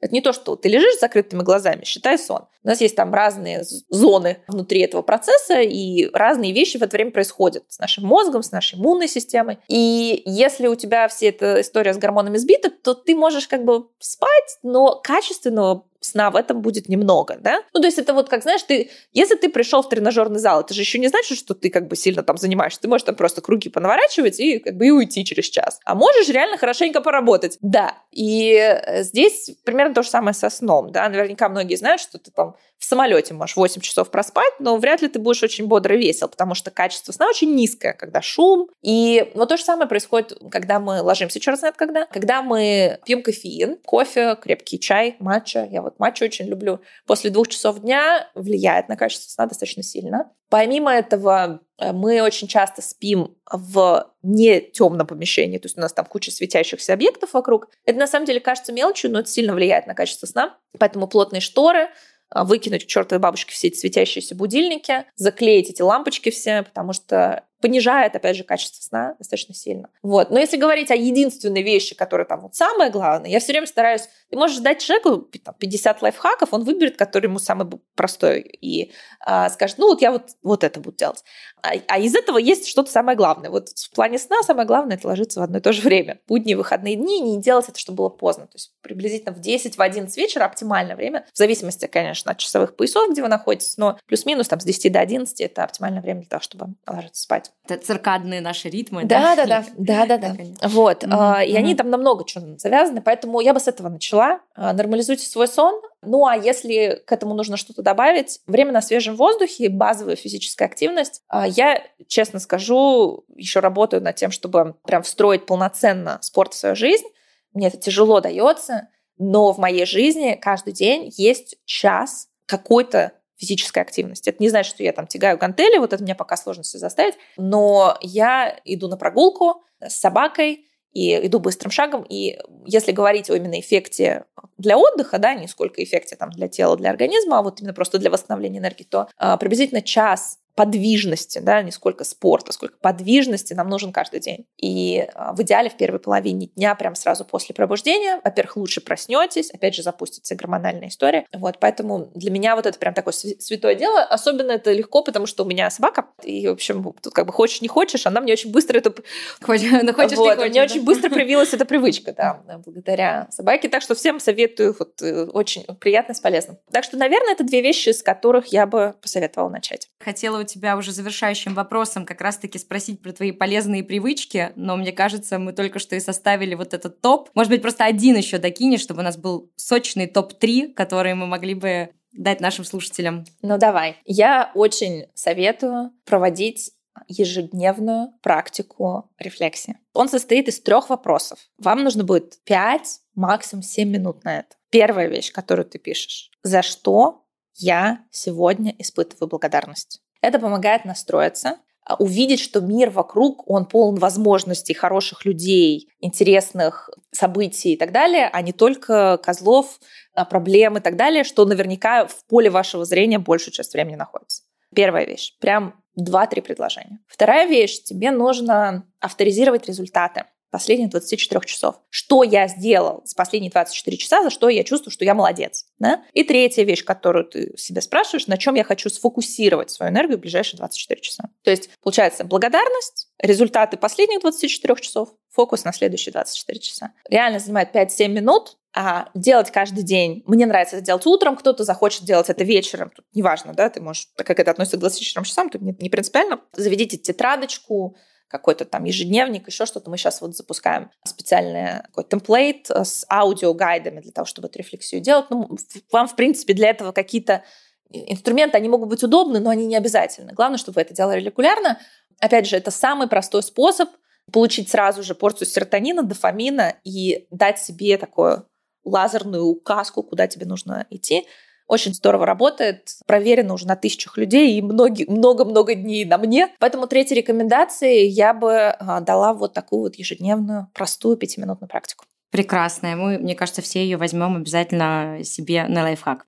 Это 0.00 0.12
не 0.12 0.20
то, 0.20 0.32
что 0.32 0.56
ты 0.56 0.68
лежишь 0.68 0.96
с 0.96 1.00
закрытыми 1.00 1.42
глазами, 1.42 1.84
считай 1.84 2.18
сон. 2.18 2.46
У 2.62 2.68
нас 2.68 2.80
есть 2.80 2.96
там 2.96 3.14
разные 3.14 3.64
зоны 3.88 4.38
внутри 4.48 4.80
этого 4.80 5.02
процесса, 5.02 5.60
и 5.60 6.08
разные 6.12 6.52
вещи 6.52 6.78
в 6.78 6.82
это 6.82 6.96
время 6.96 7.10
происходят 7.10 7.64
с 7.68 7.78
нашим 7.78 8.04
мозгом, 8.04 8.42
с 8.42 8.50
нашей 8.50 8.78
иммунной 8.78 9.08
системой. 9.08 9.58
И 9.68 10.22
если 10.24 10.66
у 10.66 10.74
тебя 10.74 11.08
вся 11.08 11.28
эта 11.28 11.60
история 11.60 11.94
с 11.94 11.98
гормонами 11.98 12.36
сбита, 12.36 12.70
то 12.70 12.94
ты 12.94 13.14
можешь 13.14 13.48
как 13.48 13.64
бы 13.64 13.86
спать, 13.98 14.58
но 14.62 15.00
качественного 15.02 15.84
сна 16.00 16.30
в 16.30 16.36
этом 16.36 16.62
будет 16.62 16.88
немного, 16.88 17.36
да? 17.40 17.62
Ну, 17.74 17.80
то 17.80 17.86
есть 17.86 17.98
это 17.98 18.14
вот 18.14 18.28
как, 18.28 18.42
знаешь, 18.42 18.62
ты, 18.62 18.90
если 19.12 19.36
ты 19.36 19.48
пришел 19.48 19.82
в 19.82 19.88
тренажерный 19.88 20.38
зал, 20.38 20.60
это 20.60 20.74
же 20.74 20.80
еще 20.80 20.98
не 20.98 21.08
значит, 21.08 21.38
что 21.38 21.54
ты 21.54 21.70
как 21.70 21.88
бы 21.88 21.96
сильно 21.96 22.22
там 22.22 22.36
занимаешься. 22.36 22.80
Ты 22.80 22.88
можешь 22.88 23.04
там 23.04 23.14
просто 23.14 23.40
круги 23.40 23.68
понаворачивать 23.68 24.40
и 24.40 24.58
как 24.58 24.76
бы 24.76 24.86
и 24.86 24.90
уйти 24.90 25.24
через 25.24 25.46
час. 25.46 25.80
А 25.84 25.94
можешь 25.94 26.28
реально 26.28 26.58
хорошенько 26.58 27.00
поработать. 27.00 27.58
Да. 27.60 27.94
И 28.12 28.54
э, 28.54 29.02
здесь 29.02 29.50
примерно 29.64 29.94
то 29.94 30.02
же 30.02 30.08
самое 30.08 30.34
со 30.34 30.50
сном, 30.50 30.92
да? 30.92 31.08
Наверняка 31.08 31.48
многие 31.48 31.76
знают, 31.76 32.00
что 32.00 32.18
ты 32.18 32.30
там 32.30 32.56
в 32.78 32.84
самолете 32.84 33.34
можешь 33.34 33.56
8 33.56 33.80
часов 33.80 34.10
проспать, 34.10 34.52
но 34.58 34.76
вряд 34.76 35.02
ли 35.02 35.08
ты 35.08 35.18
будешь 35.18 35.42
очень 35.42 35.66
бодро 35.66 35.96
и 35.96 35.98
весел, 35.98 36.28
потому 36.28 36.54
что 36.54 36.70
качество 36.70 37.12
сна 37.12 37.26
очень 37.28 37.54
низкое, 37.54 37.92
когда 37.92 38.20
шум. 38.20 38.68
И 38.82 39.30
вот 39.34 39.48
то 39.48 39.56
же 39.56 39.64
самое 39.64 39.88
происходит, 39.88 40.38
когда 40.50 40.78
мы 40.78 41.02
ложимся, 41.02 41.40
черт 41.40 41.58
знает 41.58 41.76
когда, 41.76 42.06
когда 42.06 42.42
мы 42.42 42.98
пьем 43.04 43.22
кофеин, 43.22 43.78
кофе, 43.84 44.36
крепкий 44.40 44.78
чай, 44.78 45.16
матча. 45.18 45.66
Я 45.70 45.82
вот 45.82 45.98
матч 45.98 46.20
очень 46.22 46.46
люблю, 46.46 46.80
после 47.06 47.30
двух 47.30 47.48
часов 47.48 47.80
дня 47.80 48.30
влияет 48.34 48.88
на 48.88 48.96
качество 48.96 49.30
сна 49.30 49.46
достаточно 49.46 49.82
сильно. 49.82 50.30
Помимо 50.48 50.92
этого, 50.92 51.60
э, 51.78 51.92
мы 51.92 52.22
очень 52.22 52.46
часто 52.46 52.80
спим 52.80 53.36
в 53.50 54.12
не 54.22 54.60
темном 54.60 55.06
помещении, 55.06 55.58
то 55.58 55.66
есть 55.66 55.76
у 55.76 55.80
нас 55.80 55.92
там 55.92 56.04
куча 56.04 56.30
светящихся 56.30 56.92
объектов 56.92 57.34
вокруг. 57.34 57.68
Это 57.84 57.98
на 57.98 58.06
самом 58.06 58.26
деле 58.26 58.38
кажется 58.38 58.72
мелочью, 58.72 59.10
но 59.10 59.20
это 59.20 59.28
сильно 59.28 59.54
влияет 59.54 59.86
на 59.86 59.94
качество 59.94 60.26
сна. 60.26 60.56
Поэтому 60.78 61.08
плотные 61.08 61.40
шторы, 61.40 61.88
выкинуть 62.34 62.84
к 62.84 62.88
чертовой 62.88 63.20
бабушке 63.20 63.52
все 63.52 63.68
эти 63.68 63.76
светящиеся 63.76 64.34
будильники, 64.34 65.04
заклеить 65.16 65.70
эти 65.70 65.82
лампочки 65.82 66.30
все, 66.30 66.62
потому 66.62 66.92
что 66.92 67.44
понижает, 67.60 68.14
опять 68.14 68.36
же, 68.36 68.44
качество 68.44 68.82
сна 68.82 69.14
достаточно 69.18 69.54
сильно. 69.54 69.88
Вот. 70.02 70.30
Но 70.30 70.38
если 70.38 70.56
говорить 70.56 70.90
о 70.90 70.94
единственной 70.94 71.62
вещи, 71.62 71.94
которая 71.94 72.26
там 72.26 72.40
вот 72.40 72.54
самое 72.54 72.90
главное, 72.90 73.30
я 73.30 73.40
все 73.40 73.52
время 73.52 73.66
стараюсь... 73.66 74.08
Ты 74.30 74.36
можешь 74.36 74.58
дать 74.58 74.80
человеку 74.80 75.28
там, 75.44 75.54
50 75.58 76.02
лайфхаков, 76.02 76.52
он 76.52 76.64
выберет, 76.64 76.96
который 76.96 77.26
ему 77.26 77.38
самый 77.38 77.68
простой, 77.94 78.40
и 78.40 78.92
а, 79.20 79.48
скажет, 79.50 79.78
ну 79.78 79.86
вот 79.88 80.02
я 80.02 80.10
вот, 80.12 80.30
вот 80.42 80.64
это 80.64 80.80
буду 80.80 80.96
делать. 80.96 81.22
А, 81.62 81.72
а 81.88 81.98
из 81.98 82.14
этого 82.14 82.38
есть 82.38 82.68
что-то 82.68 82.90
самое 82.90 83.16
главное. 83.16 83.50
Вот 83.50 83.68
в 83.68 83.90
плане 83.94 84.18
сна 84.18 84.42
самое 84.42 84.66
главное– 84.66 84.96
это 84.98 85.06
ложиться 85.06 85.40
в 85.40 85.42
одно 85.42 85.58
и 85.58 85.60
то 85.60 85.72
же 85.72 85.82
время. 85.82 86.20
Будни, 86.26 86.54
выходные 86.54 86.96
дни, 86.96 87.20
не 87.20 87.40
делать 87.40 87.68
это, 87.68 87.78
чтобы 87.78 87.96
было 87.96 88.08
поздно. 88.08 88.46
То 88.46 88.56
есть 88.56 88.72
приблизительно 88.82 89.32
в 89.32 89.40
10, 89.40 89.76
в 89.76 89.82
11 89.82 90.16
вечера 90.16 90.44
оптимальное 90.44 90.96
время, 90.96 91.26
в 91.32 91.38
зависимости, 91.38 91.86
конечно, 91.86 92.32
от 92.32 92.38
часовых 92.38 92.76
поясов, 92.76 93.10
где 93.10 93.22
вы 93.22 93.28
находитесь, 93.28 93.76
но 93.76 93.98
плюс-минус 94.06 94.48
там 94.48 94.60
с 94.60 94.64
10 94.64 94.92
до 94.92 95.00
11– 95.00 95.40
это 95.42 95.64
оптимальное 95.64 96.02
время 96.02 96.20
для 96.20 96.28
того, 96.28 96.42
чтобы 96.42 96.74
ложиться 96.86 97.22
спать. 97.22 97.52
Это 97.68 97.84
циркадные 97.84 98.40
наши 98.40 98.68
ритмы, 98.68 99.04
да? 99.04 99.34
Да, 99.46 99.46
да, 99.46 99.64
да, 99.76 100.06
да, 100.06 100.18
да. 100.18 100.68
Вот. 100.68 101.04
Mm-hmm. 101.04 101.46
И 101.46 101.56
они 101.56 101.74
там 101.74 101.90
на 101.90 101.98
много 101.98 102.24
чего 102.24 102.56
завязаны, 102.58 103.02
поэтому 103.02 103.40
я 103.40 103.52
бы 103.54 103.60
с 103.60 103.68
этого 103.68 103.88
начала. 103.88 104.40
А, 104.54 104.72
нормализуйте 104.72 105.26
свой 105.26 105.48
сон. 105.48 105.80
Ну, 106.02 106.26
а 106.26 106.36
если 106.36 107.02
к 107.06 107.12
этому 107.12 107.34
нужно 107.34 107.56
что-то 107.56 107.82
добавить, 107.82 108.40
время 108.46 108.72
на 108.72 108.80
свежем 108.80 109.16
воздухе, 109.16 109.68
базовая 109.68 110.16
физическая 110.16 110.68
активность. 110.68 111.22
А, 111.28 111.46
я, 111.46 111.82
честно 112.06 112.38
скажу, 112.38 113.24
еще 113.34 113.60
работаю 113.60 114.02
над 114.02 114.16
тем, 114.16 114.30
чтобы 114.30 114.76
прям 114.84 115.02
встроить 115.02 115.46
полноценно 115.46 116.18
спорт 116.22 116.54
в 116.54 116.56
свою 116.56 116.76
жизнь. 116.76 117.06
Мне 117.52 117.68
это 117.68 117.78
тяжело 117.78 118.20
дается, 118.20 118.88
но 119.18 119.52
в 119.52 119.58
моей 119.58 119.86
жизни 119.86 120.38
каждый 120.40 120.72
день 120.72 121.12
есть 121.16 121.56
час 121.64 122.28
какой-то 122.46 123.12
физической 123.36 123.80
активности. 123.80 124.30
Это 124.30 124.42
не 124.42 124.48
значит, 124.48 124.74
что 124.74 124.82
я 124.82 124.92
там 124.92 125.06
тягаю 125.06 125.38
гантели, 125.38 125.78
вот 125.78 125.92
это 125.92 126.02
мне 126.02 126.14
пока 126.14 126.36
сложно 126.36 126.64
себе 126.64 126.80
заставить, 126.80 127.14
но 127.36 127.96
я 128.00 128.58
иду 128.64 128.88
на 128.88 128.96
прогулку 128.96 129.62
с 129.80 129.94
собакой, 129.94 130.66
и 130.96 131.26
иду 131.26 131.40
быстрым 131.40 131.70
шагом. 131.70 132.06
И 132.08 132.38
если 132.64 132.90
говорить 132.90 133.28
о 133.28 133.36
именно 133.36 133.60
эффекте 133.60 134.24
для 134.56 134.78
отдыха, 134.78 135.18
да, 135.18 135.34
не 135.34 135.46
сколько 135.46 135.84
эффекте 135.84 136.16
там 136.16 136.30
для 136.30 136.48
тела, 136.48 136.74
для 136.74 136.88
организма, 136.88 137.38
а 137.38 137.42
вот 137.42 137.60
именно 137.60 137.74
просто 137.74 137.98
для 137.98 138.10
восстановления 138.10 138.60
энергии, 138.60 138.84
то 138.84 139.06
а, 139.18 139.36
приблизительно 139.36 139.82
час 139.82 140.38
подвижности, 140.56 141.38
да, 141.38 141.60
не 141.60 141.70
сколько 141.70 142.02
спорта, 142.02 142.50
сколько 142.50 142.76
подвижности 142.80 143.52
нам 143.52 143.68
нужен 143.68 143.92
каждый 143.92 144.20
день. 144.20 144.46
И 144.56 145.06
а, 145.14 145.34
в 145.34 145.42
идеале 145.42 145.68
в 145.68 145.76
первой 145.76 146.00
половине 146.00 146.46
дня, 146.56 146.74
прям 146.74 146.94
сразу 146.94 147.26
после 147.26 147.54
пробуждения, 147.54 148.20
во-первых, 148.24 148.56
лучше 148.56 148.80
проснетесь, 148.80 149.50
опять 149.50 149.74
же, 149.74 149.82
запустится 149.82 150.34
гормональная 150.34 150.88
история. 150.88 151.26
Вот, 151.34 151.58
поэтому 151.60 152.10
для 152.14 152.30
меня 152.30 152.56
вот 152.56 152.64
это 152.64 152.78
прям 152.78 152.94
такое 152.94 153.12
святое 153.12 153.74
дело. 153.74 154.02
Особенно 154.02 154.52
это 154.52 154.72
легко, 154.72 155.02
потому 155.02 155.26
что 155.26 155.44
у 155.44 155.46
меня 155.46 155.68
собака, 155.68 156.06
и, 156.22 156.48
в 156.48 156.52
общем, 156.52 156.94
тут 157.02 157.12
как 157.12 157.26
бы 157.26 157.34
хочешь, 157.34 157.60
не 157.60 157.68
хочешь, 157.68 158.06
она 158.06 158.22
мне 158.22 158.32
очень 158.32 158.50
быстро 158.50 158.78
это... 158.78 158.94
Хочешь, 159.42 159.70
ну, 159.82 159.92
хочешь, 159.92 160.16
вот, 160.16 160.30
не 160.30 160.36
хочешь, 160.36 160.50
Мне 160.50 160.60
да? 160.60 160.64
очень 160.64 160.84
быстро 160.84 161.10
привилась 161.14 161.52
эта 161.52 161.66
привычка, 161.66 162.14
да, 162.14 162.42
благодаря 162.64 163.28
собаке. 163.30 163.68
Так 163.68 163.82
что 163.82 163.94
всем 163.94 164.20
советую, 164.20 164.74
вот, 164.78 165.02
э, 165.02 165.24
очень 165.26 165.64
приятно 165.80 166.14
с 166.14 166.20
полезным. 166.20 166.56
Так 166.72 166.84
что, 166.84 166.96
наверное, 166.96 167.34
это 167.34 167.44
две 167.44 167.60
вещи, 167.60 167.90
с 167.90 168.02
которых 168.02 168.46
я 168.46 168.66
бы 168.66 168.94
посоветовала 169.02 169.50
начать. 169.50 169.90
Хотела 169.98 170.45
тебя 170.46 170.76
уже 170.76 170.92
завершающим 170.92 171.54
вопросом 171.54 172.06
как 172.06 172.20
раз-таки 172.20 172.58
спросить 172.58 173.02
про 173.02 173.12
твои 173.12 173.32
полезные 173.32 173.84
привычки, 173.84 174.52
но 174.56 174.76
мне 174.76 174.92
кажется, 174.92 175.38
мы 175.38 175.52
только 175.52 175.78
что 175.78 175.94
и 175.94 176.00
составили 176.00 176.54
вот 176.54 176.72
этот 176.72 177.00
топ. 177.00 177.30
Может 177.34 177.50
быть, 177.50 177.62
просто 177.62 177.84
один 177.84 178.16
еще 178.16 178.38
докинешь, 178.38 178.80
чтобы 178.80 179.00
у 179.00 179.04
нас 179.04 179.16
был 179.16 179.52
сочный 179.56 180.06
топ-3, 180.06 180.72
который 180.72 181.14
мы 181.14 181.26
могли 181.26 181.54
бы 181.54 181.90
дать 182.12 182.40
нашим 182.40 182.64
слушателям? 182.64 183.24
Ну, 183.42 183.58
давай. 183.58 183.96
Я 184.04 184.50
очень 184.54 185.06
советую 185.14 185.92
проводить 186.04 186.72
ежедневную 187.08 188.12
практику 188.22 189.10
рефлексии. 189.18 189.78
Он 189.92 190.08
состоит 190.08 190.48
из 190.48 190.60
трех 190.60 190.88
вопросов. 190.88 191.38
Вам 191.58 191.84
нужно 191.84 192.04
будет 192.04 192.42
5, 192.44 193.00
максимум 193.14 193.62
7 193.62 193.88
минут 193.88 194.24
на 194.24 194.38
это. 194.38 194.56
Первая 194.70 195.08
вещь, 195.08 195.32
которую 195.32 195.66
ты 195.66 195.78
пишешь. 195.78 196.30
За 196.42 196.62
что 196.62 197.26
я 197.54 198.04
сегодня 198.10 198.74
испытываю 198.78 199.28
благодарность. 199.28 200.02
Это 200.26 200.40
помогает 200.40 200.84
настроиться, 200.84 201.58
а, 201.84 201.94
увидеть, 201.94 202.40
что 202.40 202.60
мир 202.60 202.90
вокруг, 202.90 203.48
он 203.48 203.64
полон 203.64 203.94
возможностей, 203.94 204.74
хороших 204.74 205.24
людей, 205.24 205.88
интересных 206.00 206.90
событий 207.12 207.74
и 207.74 207.76
так 207.76 207.92
далее, 207.92 208.28
а 208.32 208.42
не 208.42 208.52
только 208.52 209.18
козлов, 209.18 209.78
а, 210.14 210.24
проблем 210.24 210.78
и 210.78 210.80
так 210.80 210.96
далее, 210.96 211.22
что 211.22 211.44
наверняка 211.44 212.06
в 212.06 212.24
поле 212.26 212.50
вашего 212.50 212.84
зрения 212.84 213.20
большую 213.20 213.54
часть 213.54 213.72
времени 213.72 213.94
находится. 213.94 214.42
Первая 214.74 215.06
вещь. 215.06 215.38
Прям 215.38 215.80
два-три 215.94 216.42
предложения. 216.42 216.98
Вторая 217.06 217.46
вещь. 217.46 217.84
Тебе 217.84 218.10
нужно 218.10 218.84
авторизировать 218.98 219.68
результаты. 219.68 220.24
Последних 220.50 220.90
24 220.90 221.40
часов. 221.44 221.76
Что 221.90 222.22
я 222.22 222.48
сделал 222.48 223.02
с 223.04 223.14
последние 223.14 223.50
24 223.50 223.96
часа, 223.96 224.22
за 224.22 224.30
что 224.30 224.48
я 224.48 224.64
чувствую, 224.64 224.92
что 224.92 225.04
я 225.04 225.14
молодец. 225.14 225.66
Да? 225.78 226.04
И 226.12 226.24
третья 226.24 226.64
вещь, 226.64 226.84
которую 226.84 227.26
ты 227.26 227.52
себя 227.56 227.80
спрашиваешь, 227.80 228.26
на 228.26 228.38
чем 228.38 228.54
я 228.54 228.64
хочу 228.64 228.88
сфокусировать 228.88 229.70
свою 229.70 229.92
энергию 229.92 230.18
в 230.18 230.20
ближайшие 230.20 230.58
24 230.58 231.00
часа. 231.00 231.30
То 231.42 231.50
есть, 231.50 231.70
получается, 231.82 232.24
благодарность, 232.24 233.08
результаты 233.18 233.76
последних 233.76 234.20
24 234.20 234.76
часов, 234.80 235.10
фокус 235.30 235.64
на 235.64 235.72
следующие 235.72 236.12
24 236.12 236.60
часа. 236.60 236.92
Реально 237.08 237.38
занимает 237.38 237.74
5-7 237.74 238.08
минут, 238.08 238.56
а 238.74 239.08
делать 239.14 239.50
каждый 239.50 239.84
день. 239.84 240.22
Мне 240.26 240.44
нравится 240.44 240.76
это 240.76 240.84
делать 240.84 241.06
утром, 241.06 241.36
кто-то 241.36 241.64
захочет 241.64 242.04
делать 242.04 242.28
это 242.28 242.44
вечером. 242.44 242.90
Тут 242.94 243.06
неважно, 243.14 243.54
да, 243.54 243.70
ты 243.70 243.80
можешь, 243.80 244.08
так 244.16 244.26
как 244.26 244.38
это 244.38 244.50
относится 244.50 244.76
к 244.76 244.80
24 244.80 245.24
часам, 245.24 245.48
тут 245.48 245.62
не, 245.62 245.74
не 245.78 245.88
принципиально. 245.88 246.42
Заведите 246.52 246.98
тетрадочку, 246.98 247.96
какой-то 248.28 248.64
там 248.64 248.84
ежедневник, 248.84 249.46
еще 249.46 249.66
что-то. 249.66 249.90
Мы 249.90 249.96
сейчас 249.96 250.20
вот 250.20 250.36
запускаем 250.36 250.90
специальный 251.04 251.82
такой 251.82 252.04
темплейт 252.04 252.70
с 252.70 253.06
аудиогайдами 253.10 254.00
для 254.00 254.12
того, 254.12 254.24
чтобы 254.24 254.48
эту 254.48 254.58
рефлексию 254.58 255.00
делать. 255.00 255.26
Ну, 255.30 255.48
вам, 255.92 256.08
в 256.08 256.16
принципе, 256.16 256.52
для 256.54 256.70
этого 256.70 256.92
какие-то 256.92 257.44
инструменты, 257.90 258.56
они 258.56 258.68
могут 258.68 258.88
быть 258.88 259.02
удобны, 259.02 259.38
но 259.38 259.50
они 259.50 259.66
не 259.66 259.76
обязательны. 259.76 260.32
Главное, 260.32 260.58
чтобы 260.58 260.76
вы 260.76 260.82
это 260.82 260.94
делали 260.94 261.20
регулярно. 261.20 261.78
Опять 262.20 262.46
же, 262.46 262.56
это 262.56 262.70
самый 262.70 263.08
простой 263.08 263.42
способ 263.42 263.88
получить 264.32 264.68
сразу 264.68 265.02
же 265.02 265.14
порцию 265.14 265.46
серотонина, 265.46 266.02
дофамина 266.02 266.74
и 266.82 267.26
дать 267.30 267.60
себе 267.60 267.96
такую 267.96 268.48
лазерную 268.84 269.44
указку, 269.44 270.02
куда 270.02 270.26
тебе 270.26 270.46
нужно 270.46 270.86
идти 270.90 271.26
очень 271.66 271.94
здорово 271.94 272.26
работает, 272.26 272.90
проверено 273.06 273.54
уже 273.54 273.66
на 273.66 273.76
тысячах 273.76 274.16
людей 274.16 274.58
и 274.58 274.62
много-много 274.62 275.74
дней 275.74 276.04
на 276.04 276.18
мне. 276.18 276.48
Поэтому 276.58 276.86
третьей 276.86 277.16
рекомендации 277.16 278.06
я 278.06 278.34
бы 278.34 278.68
а, 278.68 279.00
дала 279.00 279.34
вот 279.34 279.52
такую 279.52 279.82
вот 279.82 279.96
ежедневную 279.96 280.68
простую 280.72 281.16
пятиминутную 281.16 281.68
практику. 281.68 282.04
Прекрасная. 282.30 282.96
Мы, 282.96 283.18
мне 283.18 283.34
кажется, 283.34 283.62
все 283.62 283.82
ее 283.82 283.96
возьмем 283.96 284.36
обязательно 284.36 285.20
себе 285.22 285.66
на 285.68 285.82
лайфхак. 285.82 286.26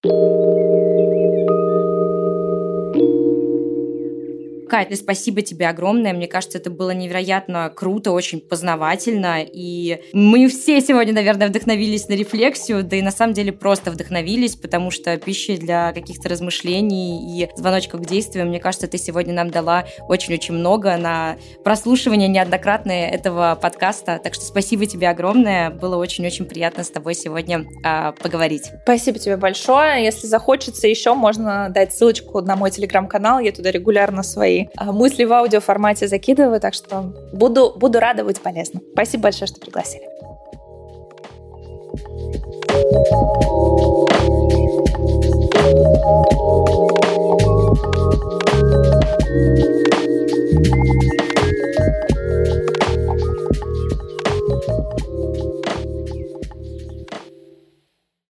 Катя, 4.68 4.96
спасибо 4.96 5.42
тебе 5.42 5.68
огромное. 5.68 6.12
Мне 6.12 6.28
кажется, 6.28 6.58
это 6.58 6.70
было 6.70 6.90
невероятно 6.90 7.72
круто, 7.74 8.12
очень 8.12 8.40
познавательно. 8.40 9.38
И 9.42 10.00
мы 10.12 10.48
все 10.48 10.80
сегодня, 10.80 11.14
наверное, 11.14 11.48
вдохновились 11.48 12.08
на 12.08 12.12
рефлексию, 12.12 12.84
да 12.84 12.96
и 12.96 13.02
на 13.02 13.10
самом 13.10 13.32
деле 13.32 13.52
просто 13.52 13.90
вдохновились, 13.90 14.56
потому 14.56 14.90
что 14.90 15.16
пища 15.16 15.56
для 15.56 15.92
каких-то 15.92 16.28
размышлений 16.28 17.42
и 17.42 17.48
звоночков 17.56 18.02
к 18.02 18.06
действию, 18.06 18.46
мне 18.46 18.60
кажется, 18.60 18.86
ты 18.86 18.98
сегодня 18.98 19.32
нам 19.32 19.50
дала 19.50 19.86
очень-очень 20.08 20.54
много 20.54 20.96
на 20.96 21.36
прослушивание 21.64 22.28
неоднократное 22.28 23.08
этого 23.08 23.58
подкаста. 23.60 24.20
Так 24.22 24.34
что 24.34 24.44
спасибо 24.44 24.86
тебе 24.86 25.08
огромное. 25.08 25.70
Было 25.70 25.96
очень-очень 25.96 26.44
приятно 26.44 26.84
с 26.84 26.90
тобой 26.90 27.14
сегодня 27.14 27.64
а, 27.82 28.12
поговорить. 28.12 28.70
Спасибо 28.82 29.18
тебе 29.18 29.36
большое. 29.36 30.04
Если 30.04 30.26
захочется 30.26 30.86
еще, 30.86 31.14
можно 31.14 31.70
дать 31.70 31.94
ссылочку 31.94 32.42
на 32.42 32.56
мой 32.56 32.70
телеграм-канал. 32.70 33.38
Я 33.40 33.52
туда 33.52 33.70
регулярно 33.70 34.22
свои 34.22 34.57
а, 34.76 34.92
мысли 34.92 35.24
в 35.24 35.32
аудиоформате 35.32 36.08
закидываю, 36.08 36.60
так 36.60 36.74
что 36.74 37.12
буду, 37.32 37.72
буду 37.76 38.00
рада 38.00 38.24
быть 38.24 38.40
полезным. 38.40 38.82
Спасибо 38.92 39.24
большое, 39.24 39.48
что 39.48 39.60
пригласили. 39.60 40.08